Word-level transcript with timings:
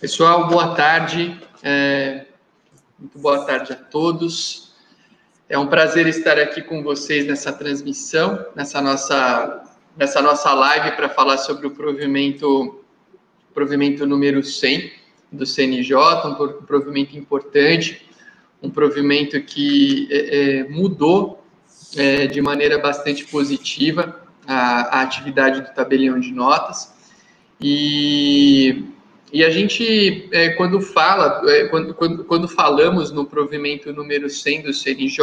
Pessoal, 0.00 0.48
boa 0.48 0.74
tarde. 0.74 1.38
É, 1.62 2.24
muito 2.98 3.18
boa 3.18 3.44
tarde 3.44 3.74
a 3.74 3.76
todos. 3.76 4.72
É 5.46 5.58
um 5.58 5.66
prazer 5.66 6.06
estar 6.06 6.38
aqui 6.38 6.62
com 6.62 6.82
vocês 6.82 7.26
nessa 7.26 7.52
transmissão, 7.52 8.46
nessa 8.56 8.80
nossa, 8.80 9.62
nessa 9.94 10.22
nossa 10.22 10.54
live 10.54 10.96
para 10.96 11.10
falar 11.10 11.36
sobre 11.36 11.66
o 11.66 11.72
provimento, 11.72 12.82
provimento 13.52 14.06
número 14.06 14.42
100 14.42 14.90
do 15.30 15.44
CNJ, 15.44 15.94
um 16.24 16.64
provimento 16.64 17.18
importante, 17.18 18.08
um 18.62 18.70
provimento 18.70 19.38
que 19.42 20.08
é, 20.10 20.60
é, 20.60 20.64
mudou 20.64 21.44
é, 21.94 22.26
de 22.26 22.40
maneira 22.40 22.78
bastante 22.78 23.26
positiva 23.26 24.18
a, 24.46 24.98
a 24.98 25.02
atividade 25.02 25.60
do 25.60 25.74
tabelião 25.74 26.18
de 26.18 26.32
notas. 26.32 26.90
E 27.60 28.89
e 29.32 29.44
a 29.44 29.50
gente, 29.50 30.28
é, 30.32 30.50
quando 30.50 30.80
fala, 30.80 31.42
é, 31.48 31.68
quando, 31.68 31.94
quando, 31.94 32.24
quando, 32.24 32.48
falamos 32.48 33.12
no 33.12 33.24
provimento 33.24 33.92
número 33.92 34.28
100 34.28 34.62
do 34.62 34.74
CNJ, 34.74 35.22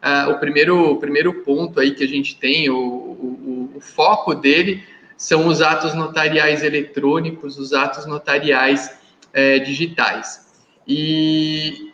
ah, 0.00 0.28
o, 0.30 0.38
primeiro, 0.38 0.92
o 0.92 0.96
primeiro 0.98 1.42
ponto 1.42 1.80
aí 1.80 1.94
que 1.94 2.04
a 2.04 2.08
gente 2.08 2.36
tem, 2.36 2.70
o, 2.70 2.76
o, 2.76 3.72
o, 3.76 3.80
foco 3.80 4.34
dele, 4.34 4.82
são 5.16 5.46
os 5.48 5.60
atos 5.60 5.94
notariais 5.94 6.62
eletrônicos, 6.62 7.58
os 7.58 7.72
atos 7.72 8.06
notariais 8.06 8.96
é, 9.32 9.58
digitais. 9.58 10.46
E 10.86 11.92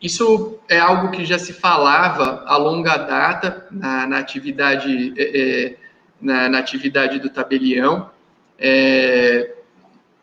isso 0.00 0.58
é 0.68 0.78
algo 0.78 1.10
que 1.10 1.24
já 1.24 1.38
se 1.38 1.52
falava 1.52 2.42
a 2.46 2.56
longa 2.56 2.96
data 2.96 3.66
na, 3.70 4.06
na 4.06 4.18
atividade, 4.18 5.12
é, 5.16 5.40
é, 5.40 5.76
na, 6.20 6.48
na, 6.48 6.58
atividade 6.58 7.18
do 7.18 7.28
tabelião. 7.28 8.10
É, 8.58 9.57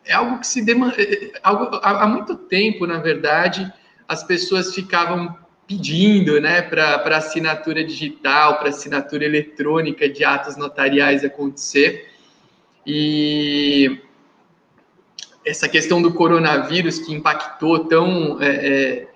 é 0.06 0.14
algo 0.14 0.38
que 0.38 0.46
se 0.46 0.62
demanda. 0.62 0.94
É, 0.96 1.26
é, 1.26 1.30
há 1.42 2.06
muito 2.06 2.36
tempo, 2.36 2.86
na 2.86 2.98
verdade, 2.98 3.70
as 4.08 4.22
pessoas 4.22 4.74
ficavam 4.74 5.36
pedindo 5.66 6.40
né, 6.40 6.62
para 6.62 7.16
assinatura 7.16 7.84
digital, 7.84 8.58
para 8.58 8.68
assinatura 8.68 9.24
eletrônica 9.24 10.08
de 10.08 10.24
atos 10.24 10.56
notariais 10.56 11.24
acontecer. 11.24 12.08
E 12.86 14.00
essa 15.44 15.68
questão 15.68 16.00
do 16.00 16.14
coronavírus 16.14 17.00
que 17.00 17.12
impactou 17.12 17.86
tão 17.86 18.40
é, 18.40 18.48
é, 18.48 19.08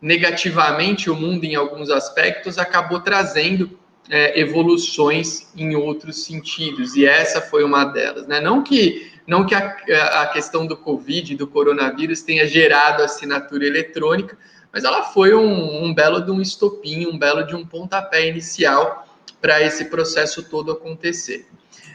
negativamente 0.00 1.08
o 1.08 1.14
mundo 1.14 1.44
em 1.44 1.54
alguns 1.54 1.88
aspectos 1.88 2.58
acabou 2.58 3.00
trazendo 3.00 3.78
é, 4.10 4.38
evoluções 4.38 5.48
em 5.56 5.74
outros 5.74 6.24
sentidos, 6.24 6.94
e 6.94 7.04
essa 7.06 7.40
foi 7.40 7.64
uma 7.64 7.84
delas. 7.84 8.26
Né? 8.26 8.40
Não 8.40 8.62
que 8.62 9.15
não 9.26 9.44
que 9.44 9.54
a, 9.54 10.22
a 10.22 10.26
questão 10.28 10.66
do 10.66 10.76
Covid, 10.76 11.34
do 11.34 11.46
coronavírus, 11.46 12.22
tenha 12.22 12.46
gerado 12.46 13.02
assinatura 13.02 13.66
eletrônica, 13.66 14.38
mas 14.72 14.84
ela 14.84 15.02
foi 15.02 15.34
um, 15.34 15.84
um 15.84 15.94
belo 15.94 16.20
de 16.20 16.30
um 16.30 16.40
estopim, 16.40 17.06
um 17.06 17.18
belo 17.18 17.44
de 17.44 17.54
um 17.54 17.64
pontapé 17.64 18.28
inicial 18.28 19.06
para 19.40 19.62
esse 19.62 19.86
processo 19.86 20.42
todo 20.42 20.70
acontecer. 20.70 21.48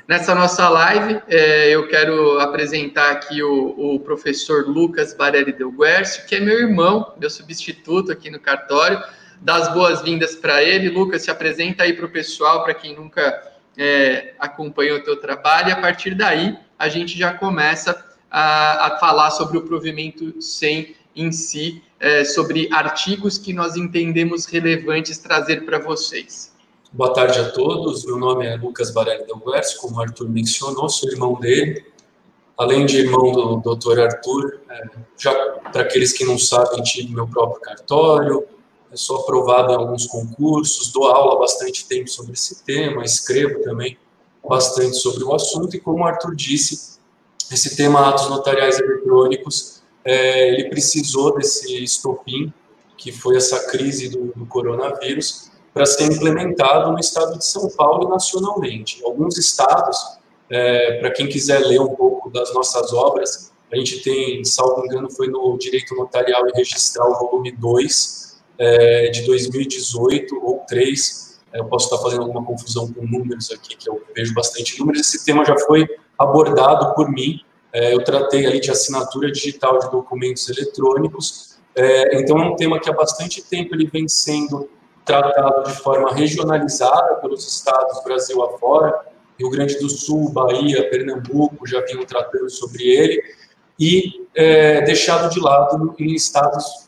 Nessa 0.07 0.35
nossa 0.35 0.67
live, 0.67 1.21
é, 1.27 1.69
eu 1.69 1.87
quero 1.87 2.39
apresentar 2.39 3.11
aqui 3.11 3.41
o, 3.41 3.95
o 3.95 3.99
professor 3.99 4.67
Lucas 4.67 5.13
Barelli 5.13 5.53
Del 5.53 5.71
Guercio, 5.71 6.25
que 6.25 6.35
é 6.35 6.39
meu 6.39 6.59
irmão, 6.59 7.13
meu 7.17 7.29
substituto 7.29 8.11
aqui 8.11 8.29
no 8.29 8.39
cartório. 8.39 9.01
Das 9.39 9.73
boas-vindas 9.73 10.35
para 10.35 10.61
ele. 10.61 10.89
Lucas, 10.89 11.23
se 11.23 11.31
apresenta 11.31 11.83
aí 11.83 11.93
para 11.93 12.05
o 12.05 12.09
pessoal, 12.09 12.63
para 12.63 12.73
quem 12.73 12.95
nunca 12.95 13.41
é, 13.77 14.33
acompanha 14.37 14.95
o 14.95 14.99
teu 14.99 15.15
trabalho, 15.15 15.69
e 15.69 15.71
a 15.71 15.77
partir 15.77 16.13
daí 16.13 16.57
a 16.81 16.89
gente 16.89 17.15
já 17.15 17.31
começa 17.31 18.03
a, 18.29 18.87
a 18.87 18.99
falar 18.99 19.29
sobre 19.29 19.55
o 19.55 19.61
provimento 19.61 20.41
100 20.41 20.95
em 21.15 21.31
si, 21.31 21.83
é, 21.99 22.25
sobre 22.25 22.67
artigos 22.73 23.37
que 23.37 23.53
nós 23.53 23.75
entendemos 23.75 24.47
relevantes 24.47 25.19
trazer 25.19 25.63
para 25.63 25.77
vocês. 25.77 26.51
Boa 26.91 27.13
tarde 27.13 27.39
a 27.39 27.51
todos, 27.51 28.03
meu 28.03 28.17
nome 28.17 28.47
é 28.47 28.55
Lucas 28.55 28.89
Barelli 28.89 29.27
Delguers, 29.27 29.75
como 29.75 29.97
o 29.97 30.01
Arthur 30.01 30.27
mencionou, 30.27 30.89
sou 30.89 31.07
irmão 31.11 31.35
dele, 31.35 31.85
além 32.57 32.87
de 32.87 32.97
irmão 32.97 33.31
do 33.31 33.75
Dr. 33.75 33.99
Arthur, 33.99 34.61
é, 34.67 34.83
já 35.19 35.33
para 35.71 35.83
aqueles 35.83 36.11
que 36.11 36.25
não 36.25 36.39
sabem, 36.39 36.81
tive 36.81 37.13
meu 37.13 37.27
próprio 37.27 37.61
cartório, 37.61 38.43
sou 38.95 39.19
aprovado 39.19 39.71
em 39.71 39.75
alguns 39.75 40.07
concursos, 40.07 40.91
dou 40.91 41.05
aula 41.05 41.35
há 41.35 41.39
bastante 41.39 41.87
tempo 41.87 42.09
sobre 42.09 42.33
esse 42.33 42.63
tema, 42.63 43.05
escrevo 43.05 43.61
também 43.61 43.99
bastante 44.47 44.97
sobre 44.97 45.23
o 45.23 45.33
assunto, 45.33 45.75
e 45.75 45.79
como 45.79 46.03
o 46.03 46.05
Arthur 46.05 46.35
disse, 46.35 46.99
esse 47.51 47.75
tema 47.75 48.09
atos 48.09 48.29
notariais 48.29 48.79
eletrônicos, 48.79 49.81
é, 50.03 50.49
ele 50.49 50.69
precisou 50.69 51.35
desse 51.35 51.83
estopim, 51.83 52.53
que 52.97 53.11
foi 53.11 53.37
essa 53.37 53.67
crise 53.67 54.09
do, 54.09 54.31
do 54.35 54.45
coronavírus, 54.45 55.51
para 55.73 55.85
ser 55.85 56.11
implementado 56.11 56.91
no 56.91 56.99
estado 56.99 57.37
de 57.37 57.45
São 57.45 57.69
Paulo 57.69 58.09
nacionalmente. 58.09 59.03
Alguns 59.03 59.37
estados, 59.37 59.97
é, 60.49 60.99
para 60.99 61.11
quem 61.11 61.27
quiser 61.27 61.59
ler 61.59 61.79
um 61.79 61.95
pouco 61.95 62.29
das 62.29 62.53
nossas 62.53 62.93
obras, 62.93 63.51
a 63.71 63.77
gente 63.77 64.01
tem, 64.01 64.43
salvo 64.43 64.85
engano, 64.85 65.09
foi 65.09 65.27
no 65.27 65.57
Direito 65.57 65.95
Notarial 65.95 66.45
e 66.47 66.51
Registral, 66.57 67.17
volume 67.17 67.51
2, 67.53 68.41
é, 68.57 69.09
de 69.09 69.21
2018 69.21 70.39
ou 70.43 70.59
3, 70.67 71.30
eu 71.53 71.65
posso 71.65 71.85
estar 71.85 72.01
fazendo 72.01 72.21
alguma 72.21 72.43
confusão 72.43 72.91
com 72.91 73.05
números 73.05 73.51
aqui, 73.51 73.75
que 73.75 73.89
eu 73.89 74.01
vejo 74.15 74.33
bastante 74.33 74.79
números. 74.79 75.01
Esse 75.01 75.25
tema 75.25 75.43
já 75.45 75.57
foi 75.59 75.87
abordado 76.17 76.93
por 76.95 77.09
mim. 77.09 77.41
É, 77.73 77.93
eu 77.93 78.03
tratei 78.03 78.45
ali 78.45 78.59
de 78.59 78.71
assinatura 78.71 79.31
digital 79.31 79.79
de 79.79 79.89
documentos 79.91 80.47
eletrônicos. 80.49 81.57
É, 81.75 82.19
então, 82.19 82.37
é 82.37 82.45
um 82.45 82.55
tema 82.55 82.79
que 82.79 82.89
há 82.89 82.93
bastante 82.93 83.41
tempo 83.41 83.75
ele 83.75 83.87
vem 83.87 84.07
sendo 84.07 84.69
tratado 85.05 85.69
de 85.69 85.77
forma 85.79 86.13
regionalizada 86.13 87.15
pelos 87.15 87.47
estados 87.47 88.03
Brasil 88.03 88.41
afora. 88.43 88.93
Rio 89.39 89.49
Grande 89.49 89.77
do 89.79 89.89
Sul, 89.89 90.29
Bahia, 90.29 90.89
Pernambuco 90.89 91.65
já 91.65 91.81
vinham 91.81 92.05
tratando 92.05 92.49
sobre 92.49 92.83
ele 92.83 93.21
e 93.79 94.27
é, 94.35 94.81
deixado 94.81 95.29
de 95.33 95.39
lado 95.39 95.95
em 95.97 96.13
estados 96.13 96.87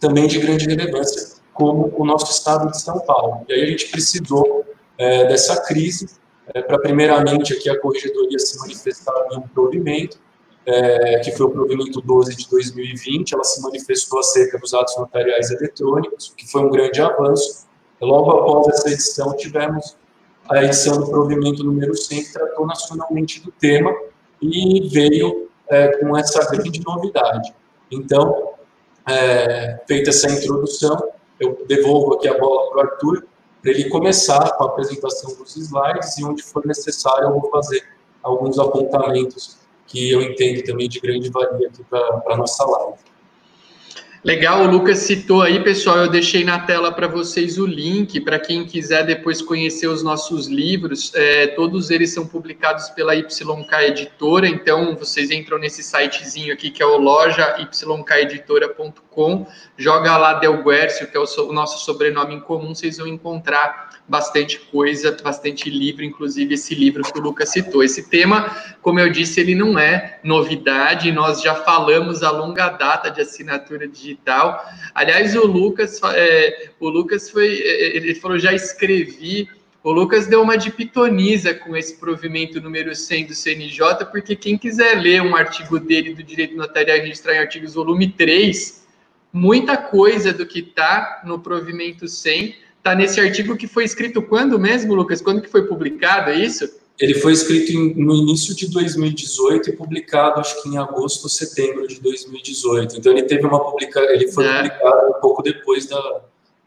também 0.00 0.26
de 0.26 0.38
grande 0.38 0.66
relevância, 0.66 1.35
como 1.56 1.92
o 1.96 2.04
nosso 2.04 2.30
estado 2.30 2.70
de 2.70 2.80
São 2.80 3.00
Paulo. 3.00 3.44
E 3.48 3.52
aí 3.52 3.62
a 3.62 3.66
gente 3.66 3.90
precisou 3.90 4.64
é, 4.98 5.26
dessa 5.26 5.60
crise 5.62 6.08
é, 6.54 6.62
para, 6.62 6.78
primeiramente, 6.78 7.52
aqui 7.52 7.68
a 7.68 7.78
corregedoria 7.80 8.38
se 8.38 8.58
manifestar 8.58 9.14
em 9.32 9.38
um 9.38 9.42
provimento, 9.42 10.18
é, 10.64 11.18
que 11.20 11.32
foi 11.32 11.46
o 11.46 11.50
provimento 11.50 12.00
12 12.00 12.36
de 12.36 12.48
2020, 12.48 13.34
ela 13.34 13.44
se 13.44 13.60
manifestou 13.62 14.18
acerca 14.18 14.58
dos 14.58 14.74
atos 14.74 14.96
notariais 14.96 15.50
eletrônicos, 15.50 16.34
que 16.36 16.50
foi 16.50 16.62
um 16.62 16.70
grande 16.70 17.00
avanço. 17.00 17.66
Logo 18.00 18.30
após 18.30 18.68
essa 18.68 18.90
edição, 18.90 19.36
tivemos 19.36 19.96
a 20.48 20.62
edição 20.62 20.98
do 20.98 21.08
provimento 21.08 21.64
número 21.64 21.96
100, 21.96 22.24
que 22.24 22.32
tratou 22.32 22.66
nacionalmente 22.66 23.40
do 23.40 23.50
tema 23.52 23.94
e 24.40 24.88
veio 24.88 25.48
é, 25.68 25.88
com 25.98 26.16
essa 26.16 26.44
grande 26.50 26.80
novidade. 26.84 27.52
Então, 27.90 28.54
é, 29.08 29.80
feita 29.86 30.10
essa 30.10 30.30
introdução, 30.30 30.96
eu 31.40 31.64
devolvo 31.66 32.14
aqui 32.14 32.28
a 32.28 32.38
bola 32.38 32.70
para 32.70 32.76
o 32.76 32.80
Arthur, 32.80 33.26
para 33.62 33.70
ele 33.70 33.88
começar 33.88 34.52
com 34.52 34.64
a 34.64 34.66
apresentação 34.68 35.34
dos 35.36 35.56
slides 35.56 36.16
e 36.18 36.24
onde 36.24 36.42
for 36.42 36.64
necessário 36.66 37.24
eu 37.24 37.32
vou 37.32 37.50
fazer 37.50 37.82
alguns 38.22 38.58
apontamentos 38.58 39.58
que 39.86 40.10
eu 40.10 40.20
entendo 40.22 40.62
também 40.64 40.88
de 40.88 41.00
grande 41.00 41.30
valia 41.30 41.68
aqui 41.68 41.84
para 41.84 42.22
a 42.26 42.36
nossa 42.36 42.64
live. 42.64 42.98
Legal, 44.26 44.62
o 44.62 44.66
Lucas 44.68 44.98
citou 44.98 45.40
aí, 45.40 45.62
pessoal. 45.62 45.98
Eu 45.98 46.10
deixei 46.10 46.42
na 46.42 46.58
tela 46.58 46.90
para 46.90 47.06
vocês 47.06 47.58
o 47.58 47.66
link 47.66 48.20
para 48.22 48.40
quem 48.40 48.66
quiser 48.66 49.06
depois 49.06 49.40
conhecer 49.40 49.86
os 49.86 50.02
nossos 50.02 50.48
livros. 50.48 51.12
É, 51.14 51.46
todos 51.46 51.90
eles 51.90 52.12
são 52.12 52.26
publicados 52.26 52.90
pela 52.90 53.14
YK 53.14 53.72
Editora, 53.86 54.48
então 54.48 54.96
vocês 54.96 55.30
entram 55.30 55.58
nesse 55.58 55.80
sitezinho 55.80 56.52
aqui 56.52 56.72
que 56.72 56.82
é 56.82 56.86
o 56.86 56.96
loja 56.96 57.54
joga 59.78 60.16
lá 60.16 60.34
Del 60.34 60.62
Guercio, 60.62 61.10
que 61.10 61.16
é 61.16 61.20
o, 61.20 61.52
nosso 61.52 61.84
sobrenome 61.84 62.34
em 62.34 62.40
comum, 62.40 62.74
vocês 62.74 62.98
vão 62.98 63.06
encontrar 63.06 63.90
bastante 64.06 64.58
coisa, 64.58 65.16
bastante 65.22 65.70
livro, 65.70 66.04
inclusive 66.04 66.54
esse 66.54 66.74
livro 66.74 67.02
que 67.02 67.18
o 67.18 67.22
Lucas 67.22 67.48
citou. 67.48 67.82
Esse 67.82 68.08
tema, 68.08 68.54
como 68.82 69.00
eu 69.00 69.10
disse, 69.10 69.40
ele 69.40 69.54
não 69.54 69.78
é 69.78 70.20
novidade, 70.22 71.10
nós 71.12 71.40
já 71.40 71.54
falamos 71.54 72.22
a 72.22 72.30
longa 72.30 72.68
data 72.68 73.10
de 73.10 73.20
assinatura 73.20 73.88
digital. 73.88 74.64
Aliás, 74.94 75.34
o 75.34 75.46
Lucas, 75.46 76.00
é, 76.14 76.70
o 76.78 76.88
Lucas 76.88 77.30
foi, 77.30 77.46
é, 77.46 77.96
ele 77.96 78.14
falou, 78.14 78.38
já 78.38 78.52
escrevi. 78.52 79.48
O 79.82 79.92
Lucas 79.92 80.26
deu 80.26 80.42
uma 80.42 80.58
de 80.58 80.70
pitoniza 80.70 81.54
com 81.54 81.76
esse 81.76 81.96
provimento 81.98 82.60
número 82.60 82.94
100 82.94 83.26
do 83.26 83.34
CNJ, 83.34 84.04
porque 84.10 84.34
quem 84.34 84.58
quiser 84.58 85.00
ler 85.00 85.22
um 85.22 85.36
artigo 85.36 85.78
dele 85.78 86.12
do 86.12 86.24
Direito 86.24 86.56
Notarial 86.56 86.98
e 86.98 87.00
Registrar 87.02 87.34
em 87.34 87.38
Artigos, 87.38 87.74
volume 87.74 88.08
3, 88.08 88.85
muita 89.36 89.76
coisa 89.76 90.32
do 90.32 90.46
que 90.46 90.60
está 90.60 91.22
no 91.24 91.38
provimento 91.38 92.08
100 92.08 92.66
Está 92.86 92.94
nesse 92.94 93.18
artigo 93.18 93.56
que 93.56 93.66
foi 93.66 93.82
escrito 93.82 94.22
quando 94.22 94.60
mesmo, 94.60 94.94
Lucas? 94.94 95.20
Quando 95.20 95.42
que 95.42 95.48
foi 95.48 95.66
publicado, 95.66 96.30
é 96.30 96.38
isso? 96.38 96.70
Ele 97.00 97.14
foi 97.14 97.32
escrito 97.32 97.72
em, 97.72 97.92
no 97.96 98.14
início 98.14 98.54
de 98.54 98.70
2018 98.70 99.70
e 99.70 99.72
publicado, 99.72 100.38
acho 100.38 100.62
que 100.62 100.68
em 100.68 100.78
agosto 100.78 101.24
ou 101.24 101.28
setembro 101.28 101.88
de 101.88 102.00
2018. 102.00 102.96
Então 102.96 103.10
ele 103.10 103.24
teve 103.24 103.44
uma 103.44 103.58
publica, 103.58 103.98
ele 103.98 104.30
foi 104.30 104.46
é. 104.46 104.56
publicado 104.58 105.08
um 105.08 105.20
pouco 105.20 105.42
depois 105.42 105.86
da, 105.86 106.20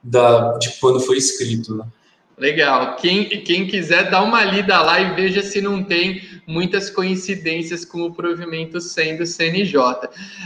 da, 0.03 0.57
de 0.57 0.77
quando 0.81 0.99
foi 0.99 1.15
escrito. 1.15 1.73
Né? 1.73 1.85
Legal. 2.37 2.97
Quem, 2.97 3.29
quem 3.29 3.65
quiser 3.65 4.11
dar 4.11 4.21
uma 4.21 4.43
lida 4.43 4.81
lá 4.81 4.99
e 4.99 5.15
veja 5.15 5.41
se 5.41 5.61
não 5.61 5.81
tem 5.81 6.21
muitas 6.49 6.89
coincidências 6.89 7.85
com 7.85 8.01
o 8.01 8.11
provimento 8.11 8.81
sendo 8.81 9.23
CNJ. 9.23 9.79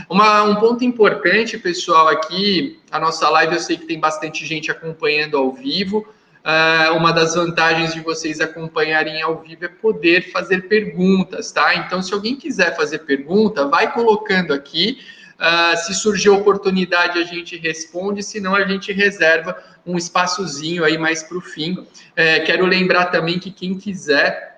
Uma, 0.08 0.42
um 0.42 0.56
ponto 0.56 0.84
importante, 0.84 1.56
pessoal, 1.56 2.08
aqui, 2.08 2.78
a 2.90 3.00
nossa 3.00 3.26
live 3.30 3.54
eu 3.54 3.60
sei 3.60 3.78
que 3.78 3.86
tem 3.86 3.98
bastante 3.98 4.44
gente 4.44 4.70
acompanhando 4.70 5.38
ao 5.38 5.50
vivo. 5.50 6.06
Uh, 6.44 6.94
uma 6.94 7.10
das 7.10 7.34
vantagens 7.34 7.94
de 7.94 8.00
vocês 8.00 8.38
acompanharem 8.38 9.22
ao 9.22 9.40
vivo 9.40 9.64
é 9.64 9.68
poder 9.68 10.30
fazer 10.30 10.68
perguntas, 10.68 11.50
tá? 11.50 11.74
Então, 11.74 12.02
se 12.02 12.12
alguém 12.12 12.36
quiser 12.36 12.76
fazer 12.76 12.98
pergunta, 12.98 13.66
vai 13.66 13.90
colocando 13.90 14.52
aqui. 14.52 14.98
Uh, 15.34 15.76
se 15.78 15.94
surgir 15.94 16.28
oportunidade, 16.28 17.18
a 17.18 17.24
gente 17.24 17.56
responde, 17.56 18.22
senão 18.22 18.54
a 18.54 18.62
gente 18.66 18.92
reserva 18.92 19.56
um 19.86 19.96
espaçozinho 19.96 20.84
aí 20.84 20.98
mais 20.98 21.22
para 21.22 21.38
o 21.38 21.40
fim. 21.40 21.86
É, 22.14 22.40
quero 22.40 22.66
lembrar 22.66 23.06
também 23.06 23.38
que 23.38 23.50
quem 23.50 23.78
quiser 23.78 24.53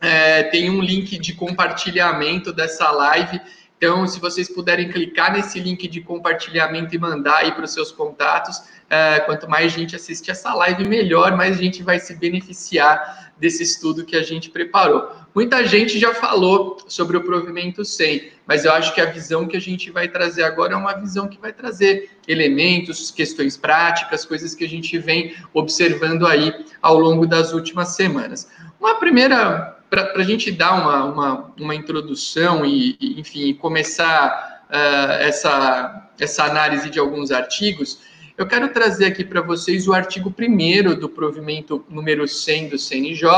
é, 0.00 0.44
tem 0.44 0.70
um 0.70 0.80
link 0.80 1.18
de 1.18 1.32
compartilhamento 1.32 2.52
dessa 2.52 2.90
live. 2.90 3.40
Então, 3.76 4.06
se 4.06 4.18
vocês 4.18 4.48
puderem 4.48 4.90
clicar 4.90 5.32
nesse 5.32 5.60
link 5.60 5.86
de 5.86 6.00
compartilhamento 6.00 6.94
e 6.94 6.98
mandar 6.98 7.38
aí 7.38 7.52
para 7.52 7.64
os 7.64 7.72
seus 7.72 7.92
contatos, 7.92 8.60
é, 8.90 9.20
quanto 9.20 9.48
mais 9.48 9.72
gente 9.72 9.94
assistir 9.94 10.32
essa 10.32 10.52
live, 10.54 10.88
melhor, 10.88 11.36
mais 11.36 11.56
gente 11.56 11.82
vai 11.82 12.00
se 12.00 12.16
beneficiar 12.16 13.32
desse 13.38 13.62
estudo 13.62 14.04
que 14.04 14.16
a 14.16 14.22
gente 14.22 14.50
preparou. 14.50 15.12
Muita 15.32 15.64
gente 15.64 15.98
já 15.98 16.12
falou 16.12 16.78
sobre 16.88 17.16
o 17.16 17.22
provimento 17.22 17.84
100, 17.84 18.32
mas 18.46 18.64
eu 18.64 18.72
acho 18.72 18.92
que 18.92 19.00
a 19.00 19.06
visão 19.06 19.46
que 19.46 19.56
a 19.56 19.60
gente 19.60 19.90
vai 19.90 20.08
trazer 20.08 20.42
agora 20.42 20.72
é 20.72 20.76
uma 20.76 20.94
visão 20.94 21.28
que 21.28 21.40
vai 21.40 21.52
trazer 21.52 22.10
elementos, 22.26 23.12
questões 23.12 23.56
práticas, 23.56 24.24
coisas 24.24 24.54
que 24.56 24.64
a 24.64 24.68
gente 24.68 24.98
vem 24.98 25.36
observando 25.54 26.26
aí 26.26 26.52
ao 26.82 26.98
longo 26.98 27.26
das 27.26 27.52
últimas 27.52 27.90
semanas. 27.90 28.50
Uma 28.80 28.96
primeira, 28.96 29.77
para 29.90 30.12
a 30.16 30.22
gente 30.22 30.50
dar 30.52 30.74
uma, 30.74 31.04
uma, 31.04 31.54
uma 31.58 31.74
introdução 31.74 32.64
e, 32.64 32.96
enfim, 33.18 33.54
começar 33.54 34.64
uh, 34.68 35.12
essa, 35.22 36.10
essa 36.18 36.44
análise 36.44 36.90
de 36.90 36.98
alguns 36.98 37.30
artigos, 37.30 37.98
eu 38.36 38.46
quero 38.46 38.68
trazer 38.68 39.06
aqui 39.06 39.24
para 39.24 39.40
vocês 39.40 39.88
o 39.88 39.92
artigo 39.92 40.32
1 40.38 40.94
do 40.94 41.08
provimento 41.08 41.84
número 41.88 42.28
100 42.28 42.68
do 42.68 42.78
CNJ, 42.78 43.28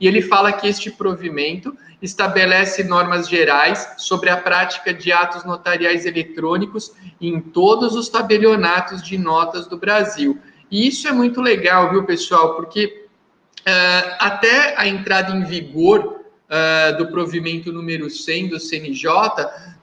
e 0.00 0.06
ele 0.06 0.20
fala 0.20 0.52
que 0.52 0.68
este 0.68 0.90
provimento 0.90 1.76
estabelece 2.00 2.84
normas 2.84 3.28
gerais 3.28 3.94
sobre 3.96 4.30
a 4.30 4.36
prática 4.36 4.92
de 4.94 5.10
atos 5.10 5.44
notariais 5.44 6.06
eletrônicos 6.06 6.92
em 7.20 7.40
todos 7.40 7.94
os 7.94 8.08
tabelionatos 8.08 9.02
de 9.02 9.18
notas 9.18 9.66
do 9.66 9.76
Brasil. 9.76 10.38
E 10.70 10.86
isso 10.86 11.08
é 11.08 11.12
muito 11.12 11.40
legal, 11.40 11.90
viu, 11.90 12.04
pessoal? 12.04 12.54
Porque 12.54 12.97
até 14.18 14.74
a 14.76 14.86
entrada 14.86 15.34
em 15.34 15.44
vigor 15.44 16.18
uh, 16.48 16.96
do 16.96 17.08
provimento 17.08 17.72
número 17.72 18.10
100 18.10 18.48
do 18.48 18.60
CNJ, 18.60 19.10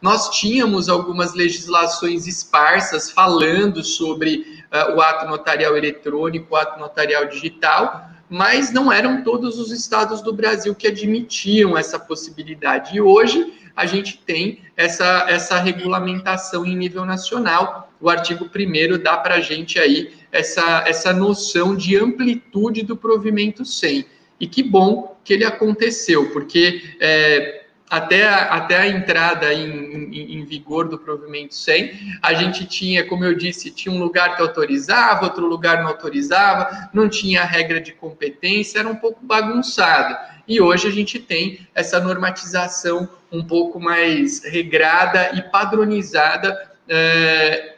nós 0.01 0.29
tínhamos 0.37 0.89
algumas 0.89 1.33
legislações 1.33 2.27
esparsas 2.27 3.09
falando 3.09 3.83
sobre 3.83 4.63
uh, 4.71 4.95
o 4.95 5.01
ato 5.01 5.25
notarial 5.27 5.77
eletrônico, 5.77 6.53
o 6.53 6.57
ato 6.57 6.79
notarial 6.79 7.25
digital, 7.25 8.09
mas 8.29 8.71
não 8.71 8.91
eram 8.91 9.23
todos 9.23 9.59
os 9.59 9.71
estados 9.71 10.21
do 10.21 10.33
Brasil 10.33 10.73
que 10.73 10.87
admitiam 10.87 11.77
essa 11.77 11.99
possibilidade. 11.99 12.95
E 12.95 13.01
hoje 13.01 13.53
a 13.75 13.85
gente 13.85 14.17
tem 14.17 14.61
essa, 14.75 15.25
essa 15.27 15.59
regulamentação 15.59 16.65
em 16.65 16.75
nível 16.75 17.05
nacional. 17.05 17.84
O 17.99 18.09
artigo 18.09 18.45
1 18.45 19.01
dá 19.01 19.17
para 19.17 19.35
a 19.35 19.39
gente 19.41 19.79
aí 19.79 20.13
essa, 20.31 20.83
essa 20.85 21.13
noção 21.13 21.75
de 21.75 21.97
amplitude 21.97 22.83
do 22.83 22.95
provimento 22.95 23.63
100. 23.63 24.05
E 24.39 24.47
que 24.47 24.61
bom 24.61 25.17
que 25.23 25.33
ele 25.33 25.45
aconteceu, 25.45 26.31
porque 26.31 26.95
é, 26.99 27.65
até, 27.89 28.27
a, 28.27 28.55
até 28.55 28.77
a 28.77 28.87
entrada 28.87 29.53
em, 29.53 29.69
em, 30.11 30.39
em, 30.39 30.45
vigor 30.45 30.87
do 30.87 30.97
provimento 30.97 31.55
100, 31.55 32.19
a 32.21 32.33
gente 32.33 32.65
tinha, 32.65 33.05
como 33.05 33.23
eu 33.23 33.35
disse, 33.35 33.71
tinha 33.71 33.93
um 33.93 33.99
lugar 33.99 34.35
que 34.35 34.41
autorizava, 34.41 35.25
outro 35.25 35.45
lugar 35.45 35.81
não 35.81 35.87
autorizava, 35.87 36.89
não 36.93 37.07
tinha 37.07 37.43
regra 37.43 37.79
de 37.79 37.93
competência, 37.93 38.79
era 38.79 38.89
um 38.89 38.95
pouco 38.95 39.23
bagunçado. 39.23 40.17
E 40.47 40.59
hoje 40.59 40.87
a 40.87 40.91
gente 40.91 41.19
tem 41.19 41.67
essa 41.73 41.99
normatização 41.99 43.07
um 43.31 43.43
pouco 43.43 43.79
mais 43.79 44.43
regrada 44.43 45.31
e 45.33 45.41
padronizada, 45.41 46.71
é, 46.87 47.74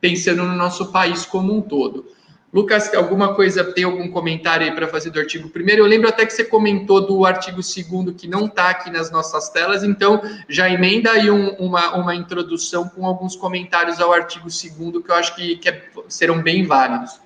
pensando 0.00 0.42
no 0.42 0.54
nosso 0.54 0.92
país 0.92 1.24
como 1.24 1.54
um 1.54 1.60
todo. 1.60 2.06
Lucas, 2.52 2.94
alguma 2.94 3.34
coisa, 3.34 3.62
tem 3.64 3.84
algum 3.84 4.10
comentário 4.10 4.66
aí 4.66 4.74
para 4.74 4.88
fazer 4.88 5.10
do 5.10 5.18
artigo 5.18 5.48
primeiro? 5.50 5.82
Eu 5.82 5.86
lembro 5.86 6.08
até 6.08 6.24
que 6.24 6.32
você 6.32 6.44
comentou 6.44 7.06
do 7.06 7.26
artigo 7.26 7.62
segundo 7.62 8.14
que 8.14 8.26
não 8.26 8.46
está 8.46 8.70
aqui 8.70 8.90
nas 8.90 9.10
nossas 9.10 9.50
telas, 9.50 9.82
então 9.82 10.22
já 10.48 10.70
emenda 10.70 11.10
aí 11.10 11.30
um, 11.30 11.50
uma, 11.56 11.96
uma 11.96 12.14
introdução 12.14 12.88
com 12.88 13.04
alguns 13.04 13.36
comentários 13.36 14.00
ao 14.00 14.12
artigo 14.12 14.48
segundo 14.48 15.02
que 15.02 15.10
eu 15.10 15.14
acho 15.16 15.36
que, 15.36 15.56
que 15.56 15.68
é, 15.68 15.82
serão 16.08 16.40
bem 16.40 16.64
válidos. 16.64 17.20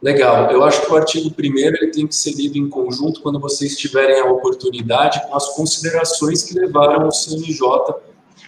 Legal, 0.00 0.50
eu 0.50 0.64
acho 0.64 0.84
que 0.84 0.90
o 0.90 0.96
artigo 0.96 1.30
primeiro 1.30 1.76
ele 1.76 1.92
tem 1.92 2.06
que 2.06 2.14
ser 2.14 2.32
lido 2.32 2.56
em 2.56 2.68
conjunto 2.68 3.20
quando 3.20 3.38
vocês 3.38 3.76
tiverem 3.76 4.20
a 4.20 4.24
oportunidade 4.24 5.20
com 5.28 5.36
as 5.36 5.54
considerações 5.54 6.44
que 6.44 6.58
levaram 6.58 7.06
o 7.06 7.12
CNJ 7.12 7.60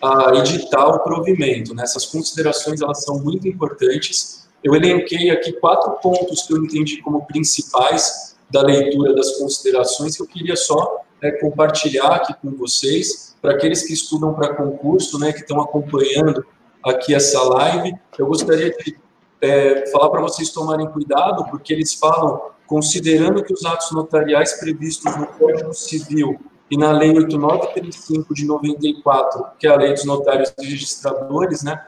a 0.03 0.35
editar 0.37 0.87
o 0.89 1.01
provimento. 1.01 1.75
Né? 1.75 1.83
Essas 1.83 2.07
considerações 2.07 2.81
elas 2.81 3.03
são 3.05 3.19
muito 3.19 3.49
importantes 3.49 4.45
eu 4.65 4.75
elenquei 4.75 5.31
aqui 5.31 5.53
quatro 5.53 5.93
pontos 6.01 6.43
que 6.43 6.55
eu 6.55 6.65
entendi 6.65 7.03
como 7.03 7.27
principais 7.27 8.35
da 8.51 8.63
leitura 8.63 9.15
das 9.15 9.37
considerações 9.37 10.17
que 10.17 10.23
eu 10.23 10.27
queria 10.27 10.57
só 10.57 11.03
é, 11.21 11.33
compartilhar 11.33 12.09
aqui 12.09 12.33
com 12.41 12.51
vocês, 12.57 13.37
para 13.43 13.53
aqueles 13.53 13.87
que 13.87 13.93
estudam 13.93 14.33
para 14.33 14.55
concurso, 14.55 15.19
né, 15.19 15.35
que 15.35 15.41
estão 15.41 15.61
acompanhando 15.61 16.47
aqui 16.83 17.15
essa 17.15 17.43
live, 17.43 17.95
eu 18.19 18.27
gostaria 18.27 18.71
de 18.71 18.99
é, 19.43 19.87
falar 19.91 20.09
para 20.09 20.23
vocês 20.23 20.51
tomarem 20.51 20.87
cuidado, 20.91 21.45
porque 21.51 21.75
eles 21.75 21.93
falam, 21.93 22.41
considerando 22.67 23.45
que 23.45 23.53
os 23.53 23.67
atos 23.67 23.91
notariais 23.93 24.55
previstos 24.55 25.15
no 25.15 25.27
Código 25.27 25.75
Civil 25.75 26.41
e 26.71 26.77
na 26.77 26.93
Lei 26.93 27.11
8935 27.11 28.35
de 28.35 28.47
94, 28.47 29.47
que 29.59 29.67
é 29.67 29.71
a 29.71 29.77
Lei 29.77 29.93
dos 29.93 30.05
Notários 30.05 30.53
e 30.59 30.65
Registradores, 30.65 31.63
né, 31.63 31.87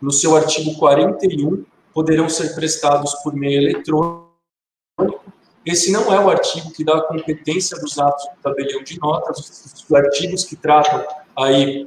no 0.00 0.10
seu 0.10 0.36
artigo 0.36 0.78
41, 0.78 1.64
poderão 1.92 2.28
ser 2.28 2.54
prestados 2.54 3.14
por 3.22 3.34
meio 3.34 3.60
eletrônico. 3.60 4.30
Esse 5.64 5.92
não 5.92 6.12
é 6.12 6.18
o 6.18 6.30
artigo 6.30 6.72
que 6.72 6.82
dá 6.82 6.96
a 6.96 7.02
competência 7.02 7.78
dos 7.78 7.98
atos 7.98 8.24
do 8.24 8.42
tabelião 8.42 8.82
de 8.82 8.98
notas, 8.98 9.84
os 9.86 9.92
artigos 9.92 10.44
que 10.44 10.56
tratam 10.56 11.04
aí 11.36 11.86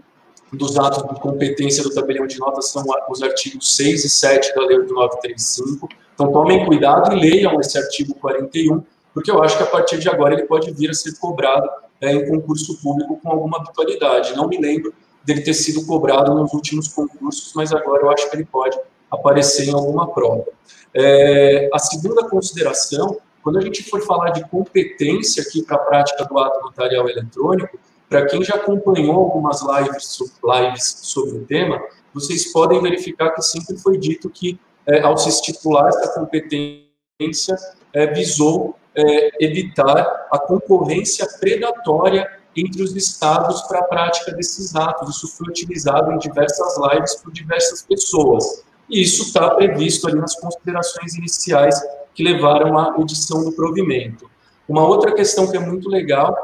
dos 0.51 0.77
atos 0.77 1.03
de 1.11 1.19
competência 1.19 1.83
do 1.83 1.93
tabelião 1.93 2.27
de 2.27 2.37
notas 2.39 2.69
são 2.69 2.83
os 3.09 3.23
artigos 3.23 3.75
6 3.75 4.05
e 4.05 4.09
7 4.09 4.53
da 4.53 4.61
Lei 4.61 4.77
8935. 4.77 5.89
Então, 6.13 6.31
tomem 6.31 6.63
cuidado 6.65 7.15
e 7.15 7.19
leiam 7.19 7.59
esse 7.59 7.77
artigo 7.77 8.13
41, 8.15 8.83
porque 9.13 9.29
eu 9.29 9.41
acho 9.43 9.57
que 9.57 9.63
a 9.63 9.67
partir 9.67 9.99
de 9.99 10.09
agora 10.09 10.33
ele 10.33 10.43
pode 10.43 10.71
vir 10.71 10.89
a 10.89 10.93
ser 10.93 11.17
cobrado 11.17 11.69
é, 12.01 12.11
em 12.11 12.27
concurso 12.27 12.81
público 12.81 13.19
com 13.21 13.29
alguma 13.29 13.57
habitualidade. 13.57 14.35
Não 14.35 14.47
me 14.47 14.57
lembro 14.57 14.93
dele 15.23 15.41
ter 15.41 15.53
sido 15.53 15.85
cobrado 15.85 16.33
nos 16.33 16.53
últimos 16.53 16.87
concursos, 16.87 17.53
mas 17.55 17.71
agora 17.71 18.03
eu 18.03 18.11
acho 18.11 18.29
que 18.29 18.35
ele 18.35 18.45
pode 18.45 18.77
aparecer 19.09 19.69
em 19.69 19.73
alguma 19.73 20.11
prova. 20.11 20.45
É, 20.93 21.69
a 21.73 21.79
segunda 21.79 22.27
consideração, 22.27 23.17
quando 23.41 23.59
a 23.59 23.61
gente 23.61 23.83
for 23.83 24.01
falar 24.01 24.31
de 24.31 24.47
competência 24.49 25.43
aqui 25.43 25.61
para 25.63 25.75
a 25.75 25.79
prática 25.79 26.25
do 26.25 26.37
ato 26.39 26.59
notarial 26.61 27.07
eletrônico, 27.07 27.77
para 28.09 28.25
quem 28.25 28.43
já 28.43 28.55
acompanhou 28.55 29.15
algumas 29.15 29.61
lives, 29.61 30.19
lives 30.43 30.99
sobre 31.01 31.37
o 31.37 31.45
tema, 31.45 31.81
vocês 32.13 32.51
podem 32.51 32.81
verificar 32.81 33.31
que 33.31 33.41
sempre 33.41 33.77
foi 33.77 33.97
dito 33.97 34.29
que, 34.29 34.59
é, 34.85 35.01
ao 35.01 35.17
se 35.17 35.29
estipular 35.29 35.87
essa 35.87 36.13
competência, 36.13 37.55
é, 37.91 38.07
visou 38.07 38.75
é, 38.95 39.45
evitar 39.45 40.27
a 40.31 40.39
concorrência 40.39 41.27
predatória 41.39 42.29
entre 42.55 42.83
os 42.83 42.95
estados 42.95 43.61
para 43.63 43.79
a 43.79 43.83
prática 43.83 44.31
desses 44.31 44.75
atos. 44.75 45.15
Isso 45.15 45.27
foi 45.35 45.47
utilizado 45.49 46.11
em 46.11 46.17
diversas 46.19 46.75
lives 46.77 47.15
por 47.15 47.31
diversas 47.31 47.81
pessoas. 47.81 48.63
E 48.89 49.01
isso 49.01 49.23
está 49.23 49.49
previsto 49.51 50.07
ali 50.07 50.19
nas 50.19 50.35
considerações 50.35 51.15
iniciais 51.15 51.81
que 52.13 52.23
levaram 52.23 52.77
à 52.77 52.95
edição 52.99 53.43
do 53.43 53.51
provimento. 53.51 54.29
Uma 54.67 54.87
outra 54.87 55.13
questão 55.13 55.49
que 55.49 55.57
é 55.57 55.59
muito 55.59 55.89
legal, 55.89 56.35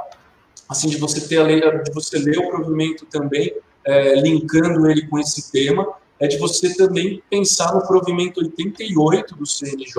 assim, 0.68 0.90
de 0.90 0.98
você 0.98 1.22
ter 1.28 1.38
a 1.38 1.44
lei, 1.44 1.62
de 1.62 1.92
você 1.94 2.18
ler 2.18 2.40
o 2.40 2.50
provimento 2.50 3.06
também, 3.06 3.54
é, 3.86 4.16
linkando 4.16 4.90
ele 4.90 5.08
com 5.08 5.20
esse 5.20 5.52
tema, 5.52 5.88
é 6.20 6.28
de 6.28 6.38
você 6.38 6.76
também 6.76 7.24
pensar 7.30 7.74
no 7.74 7.88
provimento 7.88 8.42
88 8.42 9.36
do 9.36 9.46
CNJ, 9.46 9.96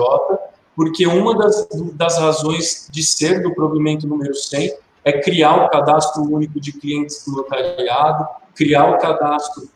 porque 0.75 1.05
uma 1.05 1.37
das, 1.37 1.67
das 1.93 2.17
razões 2.17 2.87
de 2.91 3.03
ser 3.03 3.41
do 3.41 3.53
provimento 3.53 4.07
número 4.07 4.33
100 4.33 4.73
é 5.03 5.19
criar 5.19 5.65
o 5.65 5.69
cadastro 5.69 6.23
único 6.23 6.59
de 6.59 6.71
clientes 6.73 7.25
do 7.25 7.33
notariado, 7.33 8.27
criar 8.55 8.89
o 8.91 8.97
cadastro 8.97 9.69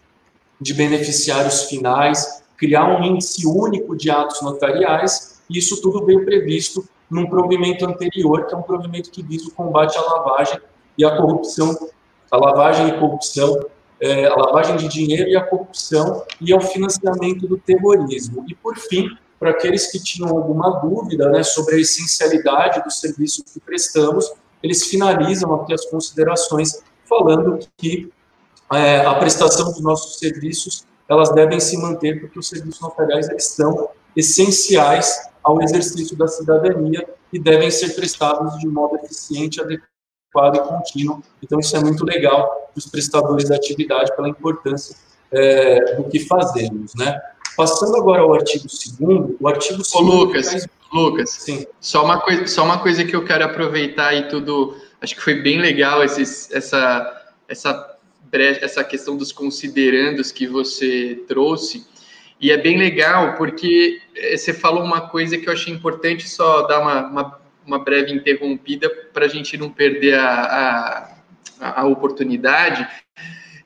de 0.60 0.74
beneficiários 0.74 1.64
finais, 1.64 2.44
criar 2.58 2.86
um 2.86 3.04
índice 3.04 3.46
único 3.46 3.96
de 3.96 4.10
atos 4.10 4.42
notariais, 4.42 5.42
e 5.50 5.58
isso 5.58 5.82
tudo 5.82 6.06
veio 6.06 6.24
previsto 6.24 6.88
num 7.10 7.28
provimento 7.28 7.86
anterior, 7.86 8.46
que 8.46 8.54
é 8.54 8.58
um 8.58 8.62
provimento 8.62 9.12
que 9.12 9.22
visa 9.22 9.48
o 9.48 9.52
combate 9.52 9.98
à 9.98 10.02
lavagem 10.02 10.60
e 10.98 11.06
à 11.06 11.18
corrupção, 11.18 11.78
a 12.32 12.38
lavagem 12.38 12.88
e 12.88 13.00
corrupção, 13.00 13.66
é, 14.00 14.26
a 14.26 14.36
lavagem 14.36 14.78
de 14.78 14.88
dinheiro 14.88 15.30
e 15.30 15.36
a 15.36 15.44
corrupção 15.44 16.24
e 16.42 16.54
ao 16.54 16.62
financiamento 16.62 17.48
do 17.48 17.58
terrorismo. 17.58 18.46
E, 18.48 18.56
por 18.56 18.78
fim, 18.78 19.10
para 19.40 19.52
aqueles 19.52 19.92
que 19.92 20.02
tinham 20.02 20.30
alguma 20.30 20.80
dúvida 20.80 21.30
né, 21.30 21.44
sobre 21.44 21.76
a 21.76 21.80
essencialidade 21.80 22.84
do 22.84 22.92
serviço 22.92 23.44
que 23.44 23.60
prestamos, 23.60 24.32
eles 24.64 24.86
finalizam 24.86 25.54
aqui 25.54 25.74
as 25.74 25.86
considerações 25.86 26.82
falando 27.08 27.60
que 27.78 28.12
é, 28.74 29.06
a 29.06 29.14
prestação 29.16 29.72
dos 29.72 29.82
nossos 29.82 30.18
serviços 30.18 30.86
elas 31.08 31.30
devem 31.32 31.60
se 31.60 31.78
manter 31.78 32.20
porque 32.20 32.40
os 32.40 32.48
serviços 32.48 32.82
notariais 32.82 33.30
eles 33.30 33.46
são 33.46 33.90
essenciais 34.16 35.30
ao 35.44 35.62
exercício 35.62 36.18
da 36.18 36.28
cidadania 36.28 37.08
e 37.32 37.38
devem 37.38 37.70
ser 37.70 37.94
prestados 37.94 38.58
de 38.58 38.68
modo 38.68 38.96
eficiente, 38.96 39.62
adequado 39.62 40.56
e 40.56 40.60
contínuo. 40.60 41.22
Então, 41.44 41.60
isso 41.60 41.76
é 41.78 41.80
muito 41.80 42.04
legal 42.04 42.48
para 42.72 42.80
os 42.80 42.88
prestadores 42.88 43.48
da 43.48 43.56
atividade, 43.56 44.16
pela 44.16 44.28
importância 44.28 44.96
é, 45.32 45.96
do 45.96 46.06
que 46.06 46.20
fazemos, 46.22 46.96
né? 46.96 47.22
Passando 47.56 47.96
agora 47.98 48.22
ao 48.22 48.34
artigo 48.34 48.66
2 49.00 49.38
o 49.40 49.48
artigo 49.48 49.78
2 49.78 49.96
Ô, 49.96 50.00
Lucas. 50.02 50.68
Lucas, 50.94 51.30
Sim. 51.30 51.66
Só, 51.80 52.06
uma 52.06 52.20
coisa, 52.22 52.48
só 52.48 52.64
uma 52.64 52.80
coisa 52.80 53.04
que 53.04 53.16
eu 53.16 53.26
quero 53.26 53.44
aproveitar 53.44 54.14
e 54.14 54.28
tudo, 54.28 54.78
acho 55.02 55.16
que 55.16 55.22
foi 55.22 55.36
bem 55.42 55.60
legal 55.60 56.04
esses, 56.04 56.50
essa, 56.52 57.34
essa, 57.48 57.98
essa 58.32 58.84
questão 58.84 59.18
dos 59.18 59.32
considerandos 59.32 60.32
que 60.32 60.48
você 60.48 61.24
trouxe, 61.28 61.86
e 62.40 62.52
é 62.52 62.58
bem 62.58 62.78
legal 62.78 63.36
porque 63.36 64.02
eh, 64.16 64.38
você 64.38 64.54
falou 64.54 64.84
uma 64.84 65.10
coisa 65.10 65.38
que 65.38 65.48
eu 65.48 65.54
achei 65.54 65.74
importante 65.74 66.30
só 66.30 66.62
dar 66.64 66.80
uma, 66.80 67.08
uma, 67.08 67.42
uma 67.66 67.80
breve 67.80 68.14
interrompida 68.14 68.90
para 69.14 69.26
a 69.26 69.30
gente 69.30 69.58
não 69.58 69.70
perder 69.70 70.16
a, 70.16 71.10
a, 71.60 71.82
a 71.82 71.86
oportunidade, 71.88 72.88